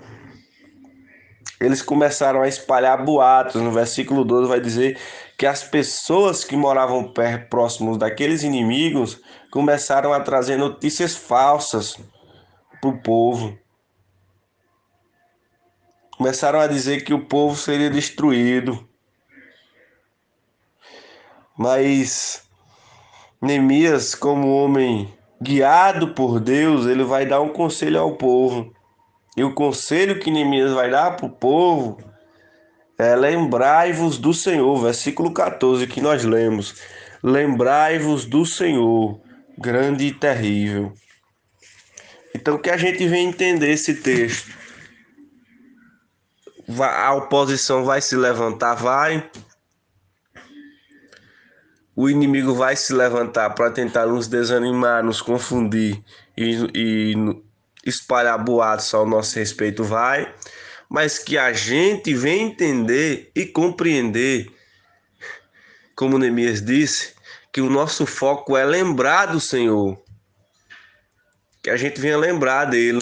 Eles 1.60 1.82
começaram 1.82 2.42
a 2.42 2.48
espalhar 2.48 3.04
boatos. 3.04 3.60
No 3.60 3.72
versículo 3.72 4.24
12 4.24 4.48
vai 4.48 4.60
dizer 4.60 4.98
que 5.36 5.46
as 5.46 5.64
pessoas 5.64 6.44
que 6.44 6.56
moravam 6.56 7.12
perto, 7.12 7.48
próximos 7.48 7.98
daqueles 7.98 8.42
inimigos 8.42 9.20
começaram 9.50 10.12
a 10.12 10.20
trazer 10.20 10.56
notícias 10.56 11.16
falsas 11.16 11.98
para 12.80 12.90
o 12.90 12.98
povo. 12.98 13.58
Começaram 16.16 16.60
a 16.60 16.66
dizer 16.66 17.04
que 17.04 17.12
o 17.12 17.26
povo 17.26 17.56
seria 17.56 17.90
destruído. 17.90 18.85
Mas 21.58 22.42
Neemias, 23.40 24.14
como 24.14 24.54
homem 24.54 25.12
guiado 25.40 26.08
por 26.08 26.40
Deus, 26.40 26.86
ele 26.86 27.04
vai 27.04 27.26
dar 27.26 27.40
um 27.40 27.48
conselho 27.48 28.00
ao 28.00 28.16
povo. 28.16 28.72
E 29.36 29.44
o 29.44 29.54
conselho 29.54 30.18
que 30.18 30.30
Neemias 30.30 30.72
vai 30.72 30.90
dar 30.90 31.16
para 31.16 31.26
o 31.26 31.30
povo 31.30 31.98
é 32.98 33.14
lembrai-vos 33.14 34.16
do 34.18 34.32
Senhor, 34.32 34.76
versículo 34.82 35.32
14 35.32 35.86
que 35.86 36.00
nós 36.00 36.24
lemos. 36.24 36.74
Lembrai-vos 37.22 38.24
do 38.24 38.46
Senhor, 38.46 39.20
grande 39.58 40.06
e 40.06 40.14
terrível. 40.14 40.92
Então 42.34 42.58
que 42.58 42.70
a 42.70 42.76
gente 42.76 43.06
vem 43.06 43.28
entender 43.28 43.70
esse 43.70 43.94
texto. 43.94 44.50
A 46.78 47.14
oposição 47.14 47.84
vai 47.84 48.00
se 48.00 48.16
levantar, 48.16 48.74
vai, 48.74 49.30
o 51.96 52.10
inimigo 52.10 52.54
vai 52.54 52.76
se 52.76 52.92
levantar 52.92 53.50
para 53.54 53.70
tentar 53.70 54.06
nos 54.06 54.28
desanimar, 54.28 55.02
nos 55.02 55.22
confundir 55.22 56.04
e, 56.36 56.54
e 56.74 57.14
espalhar 57.86 58.38
boatos 58.44 58.92
ao 58.92 59.06
nosso 59.06 59.38
respeito, 59.38 59.82
vai, 59.82 60.34
mas 60.90 61.18
que 61.18 61.38
a 61.38 61.54
gente 61.54 62.12
venha 62.12 62.44
entender 62.44 63.30
e 63.34 63.46
compreender, 63.46 64.52
como 65.94 66.18
Neemias 66.18 66.60
disse, 66.60 67.14
que 67.50 67.62
o 67.62 67.70
nosso 67.70 68.04
foco 68.04 68.54
é 68.58 68.64
lembrar 68.66 69.26
do 69.26 69.40
Senhor, 69.40 69.98
que 71.62 71.70
a 71.70 71.78
gente 71.78 71.98
venha 71.98 72.18
lembrar 72.18 72.66
dele, 72.66 73.00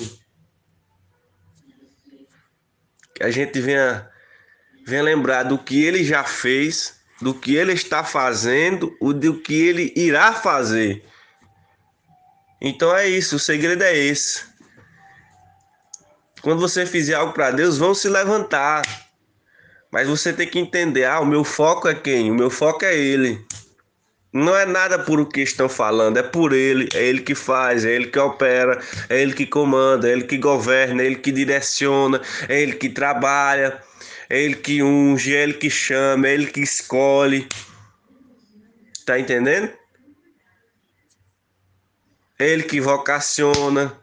que 3.12 3.24
a 3.24 3.30
gente 3.32 3.60
venha, 3.60 4.08
venha 4.86 5.02
lembrar 5.02 5.42
do 5.42 5.58
que 5.58 5.84
ele 5.84 6.04
já 6.04 6.22
fez 6.22 7.03
do 7.24 7.32
que 7.32 7.56
ele 7.56 7.72
está 7.72 8.04
fazendo, 8.04 8.94
o 9.00 9.14
do 9.14 9.40
que 9.40 9.54
ele 9.54 9.94
irá 9.96 10.34
fazer. 10.34 11.02
Então 12.60 12.94
é 12.94 13.08
isso, 13.08 13.36
o 13.36 13.38
segredo 13.38 13.82
é 13.82 13.96
esse. 13.96 14.44
Quando 16.42 16.60
você 16.60 16.84
fizer 16.84 17.14
algo 17.14 17.32
para 17.32 17.50
Deus, 17.50 17.78
vão 17.78 17.94
se 17.94 18.10
levantar. 18.10 18.82
Mas 19.90 20.06
você 20.06 20.34
tem 20.34 20.46
que 20.46 20.58
entender, 20.58 21.06
ah, 21.06 21.20
o 21.20 21.24
meu 21.24 21.44
foco 21.44 21.88
é 21.88 21.94
quem? 21.94 22.30
O 22.30 22.34
meu 22.34 22.50
foco 22.50 22.84
é 22.84 22.94
ele. 22.94 23.42
Não 24.30 24.54
é 24.54 24.66
nada 24.66 24.98
por 24.98 25.18
o 25.18 25.24
que 25.24 25.40
estão 25.40 25.66
falando, 25.66 26.18
é 26.18 26.22
por 26.22 26.52
ele, 26.52 26.90
é 26.92 27.04
ele 27.04 27.22
que 27.22 27.34
faz, 27.34 27.86
é 27.86 27.92
ele 27.92 28.08
que 28.08 28.18
opera, 28.18 28.82
é 29.08 29.22
ele 29.22 29.32
que 29.32 29.46
comanda, 29.46 30.06
é 30.06 30.12
ele 30.12 30.24
que 30.24 30.36
governa, 30.36 31.02
é 31.02 31.06
ele 31.06 31.16
que 31.16 31.32
direciona, 31.32 32.20
é 32.50 32.60
ele 32.60 32.74
que 32.74 32.90
trabalha 32.90 33.80
é 34.28 34.40
ele 34.40 34.56
que 34.56 34.82
unge, 34.82 35.34
é 35.34 35.42
ele 35.42 35.54
que 35.54 35.70
chama, 35.70 36.28
é 36.28 36.34
ele 36.34 36.46
que 36.46 36.60
escolhe. 36.60 37.46
Tá 39.04 39.18
entendendo? 39.18 39.70
É 42.38 42.48
ele 42.48 42.62
que 42.62 42.80
vocaciona, 42.80 43.96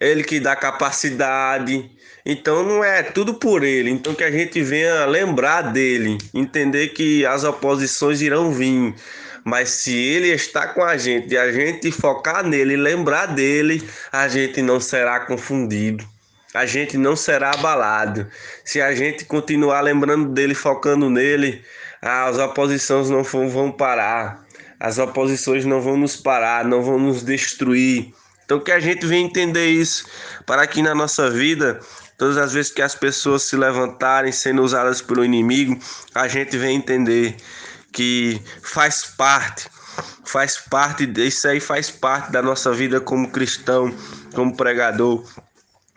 é 0.00 0.08
ele 0.08 0.24
que 0.24 0.40
dá 0.40 0.56
capacidade. 0.56 1.90
Então 2.26 2.62
não 2.62 2.84
é 2.84 3.02
tudo 3.02 3.34
por 3.34 3.62
ele. 3.62 3.90
Então 3.90 4.14
que 4.14 4.24
a 4.24 4.30
gente 4.30 4.60
venha 4.62 5.04
lembrar 5.06 5.62
dele, 5.72 6.18
entender 6.34 6.88
que 6.88 7.24
as 7.24 7.44
oposições 7.44 8.20
irão 8.20 8.52
vir. 8.52 8.94
Mas 9.44 9.70
se 9.70 9.96
ele 9.96 10.28
está 10.28 10.68
com 10.68 10.82
a 10.82 10.98
gente 10.98 11.32
e 11.32 11.38
a 11.38 11.50
gente 11.50 11.90
focar 11.90 12.44
nele, 12.44 12.76
lembrar 12.76 13.26
dele, 13.26 13.82
a 14.12 14.28
gente 14.28 14.60
não 14.60 14.78
será 14.78 15.20
confundido 15.20 16.06
a 16.54 16.66
gente 16.66 16.96
não 16.96 17.14
será 17.14 17.50
abalado. 17.52 18.26
Se 18.64 18.80
a 18.80 18.94
gente 18.94 19.24
continuar 19.24 19.80
lembrando 19.80 20.28
dele, 20.30 20.54
focando 20.54 21.08
nele, 21.08 21.64
as 22.02 22.38
oposições 22.38 23.08
não 23.08 23.22
vão 23.22 23.70
parar. 23.70 24.44
As 24.78 24.98
oposições 24.98 25.64
não 25.64 25.80
vão 25.80 25.96
nos 25.96 26.16
parar, 26.16 26.64
não 26.64 26.82
vão 26.82 26.98
nos 26.98 27.22
destruir. 27.22 28.12
Então 28.44 28.58
que 28.58 28.72
a 28.72 28.80
gente 28.80 29.06
venha 29.06 29.24
entender 29.24 29.68
isso 29.68 30.04
para 30.44 30.66
que 30.66 30.82
na 30.82 30.94
nossa 30.94 31.30
vida, 31.30 31.78
todas 32.18 32.36
as 32.36 32.52
vezes 32.52 32.72
que 32.72 32.82
as 32.82 32.94
pessoas 32.94 33.44
se 33.44 33.56
levantarem 33.56 34.32
sendo 34.32 34.62
usadas 34.62 35.00
pelo 35.00 35.24
inimigo, 35.24 35.78
a 36.14 36.26
gente 36.26 36.56
venha 36.56 36.72
entender 36.72 37.36
que 37.92 38.40
faz 38.62 39.04
parte, 39.04 39.68
faz 40.24 40.56
parte, 40.56 41.08
isso 41.18 41.46
aí 41.46 41.60
faz 41.60 41.90
parte 41.90 42.32
da 42.32 42.42
nossa 42.42 42.72
vida 42.72 43.00
como 43.00 43.30
cristão, 43.30 43.94
como 44.34 44.56
pregador. 44.56 45.24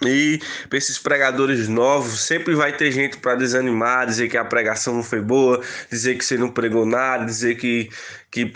E 0.07 0.41
para 0.69 0.77
esses 0.77 0.97
pregadores 0.97 1.67
novos, 1.67 2.21
sempre 2.21 2.55
vai 2.55 2.75
ter 2.75 2.91
gente 2.91 3.17
para 3.17 3.35
desanimar, 3.35 4.05
dizer 4.05 4.29
que 4.29 4.37
a 4.37 4.45
pregação 4.45 4.95
não 4.95 5.03
foi 5.03 5.21
boa, 5.21 5.61
dizer 5.89 6.17
que 6.17 6.25
você 6.25 6.37
não 6.37 6.49
pregou 6.49 6.85
nada, 6.85 7.25
dizer 7.25 7.55
que, 7.55 7.89
que 8.31 8.51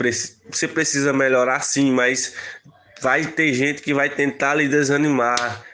você 0.50 0.68
precisa 0.68 1.14
melhorar 1.14 1.62
sim, 1.62 1.92
mas 1.92 2.34
vai 3.02 3.26
ter 3.26 3.54
gente 3.54 3.82
que 3.82 3.94
vai 3.94 4.10
tentar 4.10 4.56
lhe 4.56 4.68
desanimar. 4.68 5.66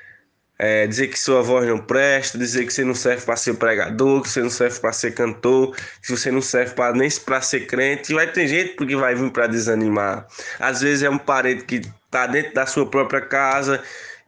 É, 0.60 0.86
dizer 0.88 1.08
que 1.08 1.20
sua 1.20 1.42
voz 1.42 1.68
não 1.68 1.80
presta, 1.80 2.38
dizer 2.38 2.66
que 2.66 2.72
você 2.72 2.86
não 2.86 2.94
serve 2.94 3.26
para 3.26 3.36
ser 3.36 3.56
pregador, 3.56 4.22
que 4.22 4.30
você 4.30 4.40
não 4.40 4.52
serve 4.52 4.80
para 4.80 4.94
ser 4.94 5.14
cantor, 5.14 5.76
que 6.02 6.12
você 6.12 6.32
não 6.32 6.42
serve 6.42 6.74
para 6.76 6.96
nem 6.96 7.10
para 7.26 7.42
ser 7.42 7.62
crente. 7.66 8.14
Vai 8.14 8.32
ter 8.32 8.48
gente 8.48 8.76
que 8.76 8.96
vai 8.96 9.16
vir 9.16 9.32
para 9.32 9.48
desanimar. 9.48 10.26
Às 10.60 10.80
vezes 10.80 11.04
é 11.04 11.10
um 11.10 11.18
parente 11.18 11.66
que 11.66 11.82
está 12.06 12.28
dentro 12.28 12.54
da 12.54 12.66
sua 12.66 12.86
própria 12.86 13.20
casa 13.20 13.84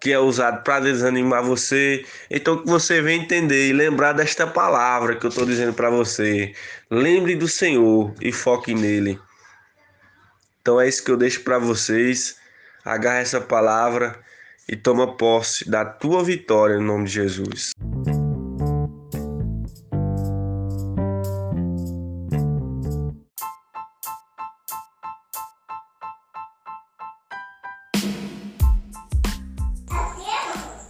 que 0.05 0.13
é 0.13 0.19
usado 0.19 0.61
para 0.61 0.81
desanimar 0.81 1.43
você. 1.43 2.05
Então 2.29 2.61
que 2.61 2.69
você 2.69 3.01
venha 3.01 3.23
entender 3.23 3.69
e 3.69 3.73
lembrar 3.73 4.13
desta 4.13 4.45
palavra 4.45 5.15
que 5.15 5.25
eu 5.25 5.29
estou 5.29 5.47
dizendo 5.47 5.73
para 5.73 5.89
você. 5.89 6.53
Lembre 6.91 7.35
do 7.35 7.47
Senhor 7.47 8.13
e 8.21 8.31
foque 8.31 8.75
nele. 8.75 9.19
Então 10.61 10.79
é 10.79 10.87
isso 10.87 11.03
que 11.03 11.09
eu 11.09 11.17
deixo 11.17 11.41
para 11.41 11.57
vocês. 11.57 12.37
Agarre 12.85 13.23
essa 13.23 13.41
palavra 13.41 14.15
e 14.69 14.75
toma 14.75 15.17
posse 15.17 15.67
da 15.67 15.83
tua 15.83 16.23
vitória 16.23 16.75
em 16.75 16.83
nome 16.83 17.05
de 17.05 17.13
Jesus. 17.13 17.71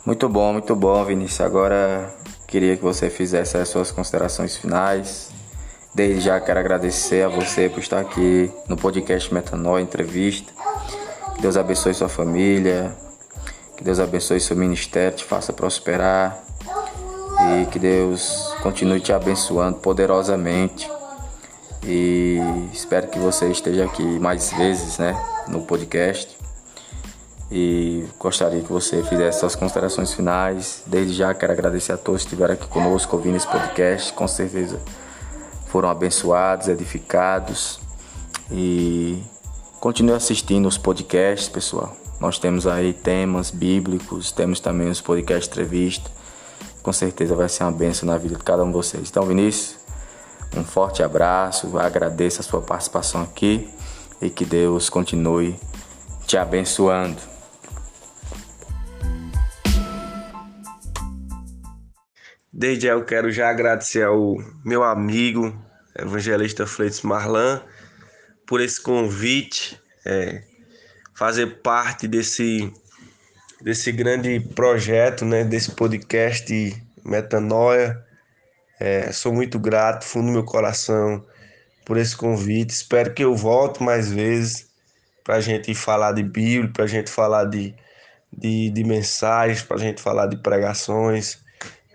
Muito 0.05 0.29
bom, 0.29 0.53
muito 0.53 0.75
bom, 0.75 1.03
Vinícius. 1.03 1.41
Agora 1.41 2.13
queria 2.45 2.77
que 2.77 2.83
você 2.83 3.09
fizesse 3.09 3.57
as 3.57 3.67
suas 3.67 3.89
considerações 3.89 4.55
finais. 4.55 5.31
Desde 5.95 6.21
já 6.21 6.39
quero 6.39 6.59
agradecer 6.59 7.25
a 7.25 7.27
você 7.27 7.67
por 7.67 7.79
estar 7.79 8.01
aqui 8.01 8.51
no 8.69 8.77
podcast 8.77 9.33
Metanol 9.33 9.79
Entrevista. 9.79 10.53
Que 11.33 11.41
Deus 11.41 11.57
abençoe 11.57 11.95
sua 11.95 12.07
família, 12.07 12.95
que 13.75 13.83
Deus 13.83 13.99
abençoe 13.99 14.39
seu 14.39 14.55
ministério, 14.55 15.17
te 15.17 15.25
faça 15.25 15.51
prosperar 15.51 16.39
e 17.49 17.65
que 17.65 17.79
Deus 17.79 18.53
continue 18.61 18.99
te 18.99 19.11
abençoando 19.11 19.79
poderosamente. 19.79 20.87
E 21.83 22.37
espero 22.71 23.07
que 23.07 23.17
você 23.17 23.49
esteja 23.49 23.85
aqui 23.85 24.03
mais 24.19 24.51
vezes, 24.53 24.99
né, 24.99 25.19
no 25.47 25.63
podcast 25.63 26.34
e 27.57 28.05
gostaria 28.19 28.61
que 28.61 28.69
você 28.69 29.01
fizesse 29.01 29.39
suas 29.39 29.55
considerações 29.55 30.13
finais. 30.13 30.83
Desde 30.85 31.13
já 31.13 31.33
quero 31.33 31.53
agradecer 31.53 31.93
a 31.93 31.97
todos 31.97 32.23
que 32.23 32.27
estiveram 32.27 32.53
aqui 32.53 32.67
conosco 32.67 33.15
ouvindo 33.15 33.37
esse 33.37 33.47
podcast. 33.47 34.11
Com 34.11 34.27
certeza 34.27 34.77
foram 35.67 35.89
abençoados, 35.89 36.67
edificados 36.67 37.79
E 38.51 39.23
continue 39.79 40.15
assistindo 40.15 40.67
os 40.67 40.77
podcasts, 40.77 41.47
pessoal. 41.47 41.95
Nós 42.19 42.37
temos 42.37 42.67
aí 42.67 42.91
temas 42.91 43.51
bíblicos, 43.51 44.33
temos 44.33 44.59
também 44.59 44.89
os 44.89 44.99
podcasts 44.99 45.47
entrevista. 45.47 46.11
Com 46.83 46.91
certeza 46.91 47.35
vai 47.35 47.47
ser 47.47 47.63
uma 47.63 47.71
bênção 47.71 48.05
na 48.05 48.17
vida 48.17 48.35
de 48.35 48.43
cada 48.43 48.65
um 48.65 48.67
de 48.67 48.73
vocês. 48.73 49.09
Então, 49.09 49.23
Vinícius, 49.25 49.77
um 50.57 50.63
forte 50.65 51.01
abraço, 51.01 51.77
agradeço 51.77 52.41
a 52.41 52.43
sua 52.43 52.61
participação 52.61 53.21
aqui 53.21 53.69
e 54.21 54.29
que 54.29 54.43
Deus 54.43 54.89
continue 54.89 55.57
te 56.27 56.35
abençoando. 56.35 57.34
Desde 62.57 62.87
eu 62.87 63.03
quero 63.03 63.29
já 63.33 63.49
agradecer 63.49 64.03
ao 64.03 64.37
meu 64.63 64.81
amigo, 64.81 65.53
evangelista 65.93 66.65
Fleitos 66.65 67.01
Marlan, 67.01 67.61
por 68.47 68.61
esse 68.61 68.81
convite, 68.81 69.77
é, 70.05 70.41
fazer 71.13 71.61
parte 71.61 72.07
desse, 72.07 72.71
desse 73.61 73.91
grande 73.91 74.39
projeto, 74.39 75.25
né, 75.25 75.43
desse 75.43 75.71
podcast 75.71 76.81
Metanoia. 77.03 78.01
É, 78.79 79.11
sou 79.11 79.33
muito 79.33 79.59
grato, 79.59 80.05
fundo 80.05 80.27
do 80.27 80.31
meu 80.31 80.45
coração, 80.45 81.25
por 81.85 81.97
esse 81.97 82.15
convite. 82.15 82.69
Espero 82.69 83.13
que 83.13 83.25
eu 83.25 83.35
volte 83.35 83.83
mais 83.83 84.09
vezes 84.09 84.69
para 85.25 85.35
a 85.35 85.41
gente 85.41 85.75
falar 85.75 86.13
de 86.13 86.23
Bíblia, 86.23 86.71
para 86.71 86.85
a 86.85 86.87
gente 86.87 87.11
falar 87.11 87.43
de, 87.43 87.75
de, 88.31 88.69
de 88.69 88.83
mensagens, 88.85 89.61
para 89.61 89.75
a 89.75 89.79
gente 89.81 90.01
falar 90.01 90.27
de 90.27 90.37
pregações. 90.37 91.43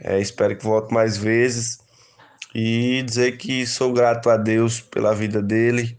É, 0.03 0.18
espero 0.18 0.57
que 0.57 0.64
volte 0.64 0.92
mais 0.92 1.18
vezes 1.18 1.78
e 2.55 3.03
dizer 3.03 3.36
que 3.36 3.66
sou 3.66 3.92
grato 3.92 4.30
a 4.30 4.36
Deus 4.36 4.80
pela 4.80 5.14
vida 5.14 5.42
dele, 5.42 5.96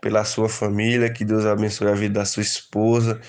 pela 0.00 0.24
sua 0.24 0.48
família, 0.48 1.12
que 1.12 1.24
Deus 1.24 1.46
abençoe 1.46 1.88
a 1.88 1.94
vida 1.94 2.20
da 2.20 2.24
sua 2.24 2.42
esposa, 2.42 3.20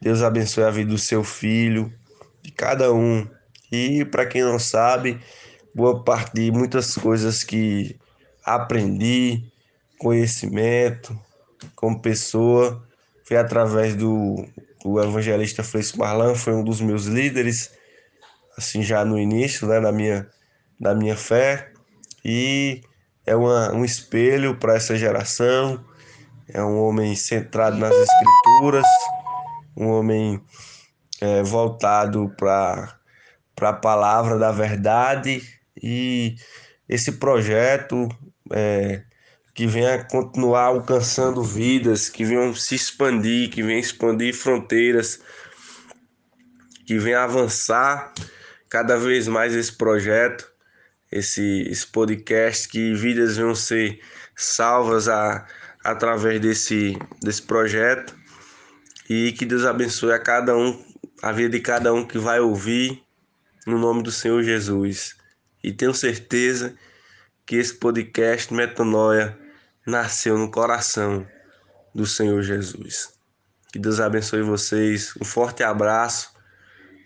Deus 0.00 0.22
abençoe 0.22 0.64
a 0.64 0.70
vida 0.70 0.90
do 0.90 0.98
seu 0.98 1.22
filho, 1.22 1.92
de 2.42 2.50
cada 2.50 2.92
um. 2.92 3.26
E 3.70 4.04
para 4.04 4.26
quem 4.26 4.42
não 4.42 4.58
sabe, 4.58 5.20
boa 5.74 6.02
parte 6.04 6.34
de 6.34 6.50
muitas 6.50 6.94
coisas 6.96 7.42
que 7.44 7.96
aprendi, 8.44 9.44
conhecimento 9.98 11.18
como 11.76 12.02
pessoa, 12.02 12.84
foi 13.24 13.36
através 13.36 13.94
do, 13.94 14.44
do 14.82 15.00
evangelista 15.00 15.62
Fresco 15.62 15.98
Marlan, 15.98 16.34
foi 16.34 16.52
um 16.52 16.64
dos 16.64 16.80
meus 16.80 17.04
líderes 17.04 17.70
assim 18.56 18.82
já 18.82 19.04
no 19.04 19.18
início, 19.18 19.66
né, 19.66 19.80
na 19.80 19.92
minha, 19.92 20.28
da 20.78 20.94
minha 20.94 21.16
fé, 21.16 21.72
e 22.24 22.82
é 23.26 23.34
uma, 23.34 23.72
um 23.72 23.84
espelho 23.84 24.56
para 24.56 24.74
essa 24.74 24.96
geração. 24.96 25.84
É 26.48 26.62
um 26.62 26.78
homem 26.82 27.14
centrado 27.14 27.76
nas 27.78 27.94
escrituras, 27.94 28.86
um 29.76 29.88
homem 29.88 30.42
é, 31.20 31.42
voltado 31.42 32.28
para 32.36 32.98
a 33.60 33.72
palavra 33.72 34.38
da 34.38 34.50
verdade 34.50 35.42
e 35.80 36.36
esse 36.88 37.12
projeto 37.12 38.08
é, 38.52 39.02
que 39.54 39.66
venha 39.66 40.04
continuar 40.04 40.64
alcançando 40.64 41.42
vidas, 41.42 42.08
que 42.08 42.24
venham 42.24 42.54
se 42.54 42.74
expandir, 42.74 43.50
que 43.50 43.62
venha 43.62 43.78
expandir 43.78 44.34
fronteiras, 44.34 45.20
que 46.84 46.98
venha 46.98 47.22
avançar 47.22 48.12
cada 48.72 48.96
vez 48.96 49.28
mais 49.28 49.54
esse 49.54 49.70
projeto, 49.70 50.50
esse, 51.10 51.68
esse 51.68 51.86
podcast, 51.86 52.66
que 52.66 52.94
vidas 52.94 53.36
vão 53.36 53.54
ser 53.54 54.00
salvas 54.34 55.08
a, 55.08 55.46
através 55.84 56.40
desse, 56.40 56.98
desse 57.22 57.42
projeto 57.42 58.16
e 59.10 59.30
que 59.32 59.44
Deus 59.44 59.66
abençoe 59.66 60.14
a 60.14 60.18
cada 60.18 60.56
um, 60.56 60.82
a 61.20 61.32
vida 61.32 61.50
de 61.50 61.60
cada 61.60 61.92
um 61.92 62.02
que 62.02 62.16
vai 62.16 62.40
ouvir, 62.40 63.04
no 63.66 63.78
nome 63.78 64.02
do 64.02 64.10
Senhor 64.10 64.42
Jesus. 64.42 65.16
E 65.62 65.70
tenho 65.70 65.92
certeza 65.92 66.74
que 67.44 67.56
esse 67.56 67.74
podcast 67.74 68.54
Metanoia 68.54 69.38
nasceu 69.86 70.38
no 70.38 70.50
coração 70.50 71.26
do 71.94 72.06
Senhor 72.06 72.40
Jesus. 72.40 73.12
Que 73.70 73.78
Deus 73.78 74.00
abençoe 74.00 74.40
vocês. 74.40 75.12
Um 75.20 75.26
forte 75.26 75.62
abraço 75.62 76.31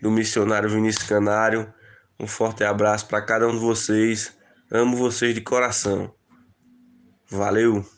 do 0.01 0.11
missionário 0.11 0.69
Vinícius 0.69 1.07
Canário. 1.07 1.73
Um 2.19 2.27
forte 2.27 2.63
abraço 2.63 3.07
para 3.07 3.21
cada 3.21 3.47
um 3.47 3.51
de 3.51 3.59
vocês. 3.59 4.35
Amo 4.71 4.97
vocês 4.97 5.33
de 5.33 5.41
coração. 5.41 6.13
Valeu! 7.29 7.96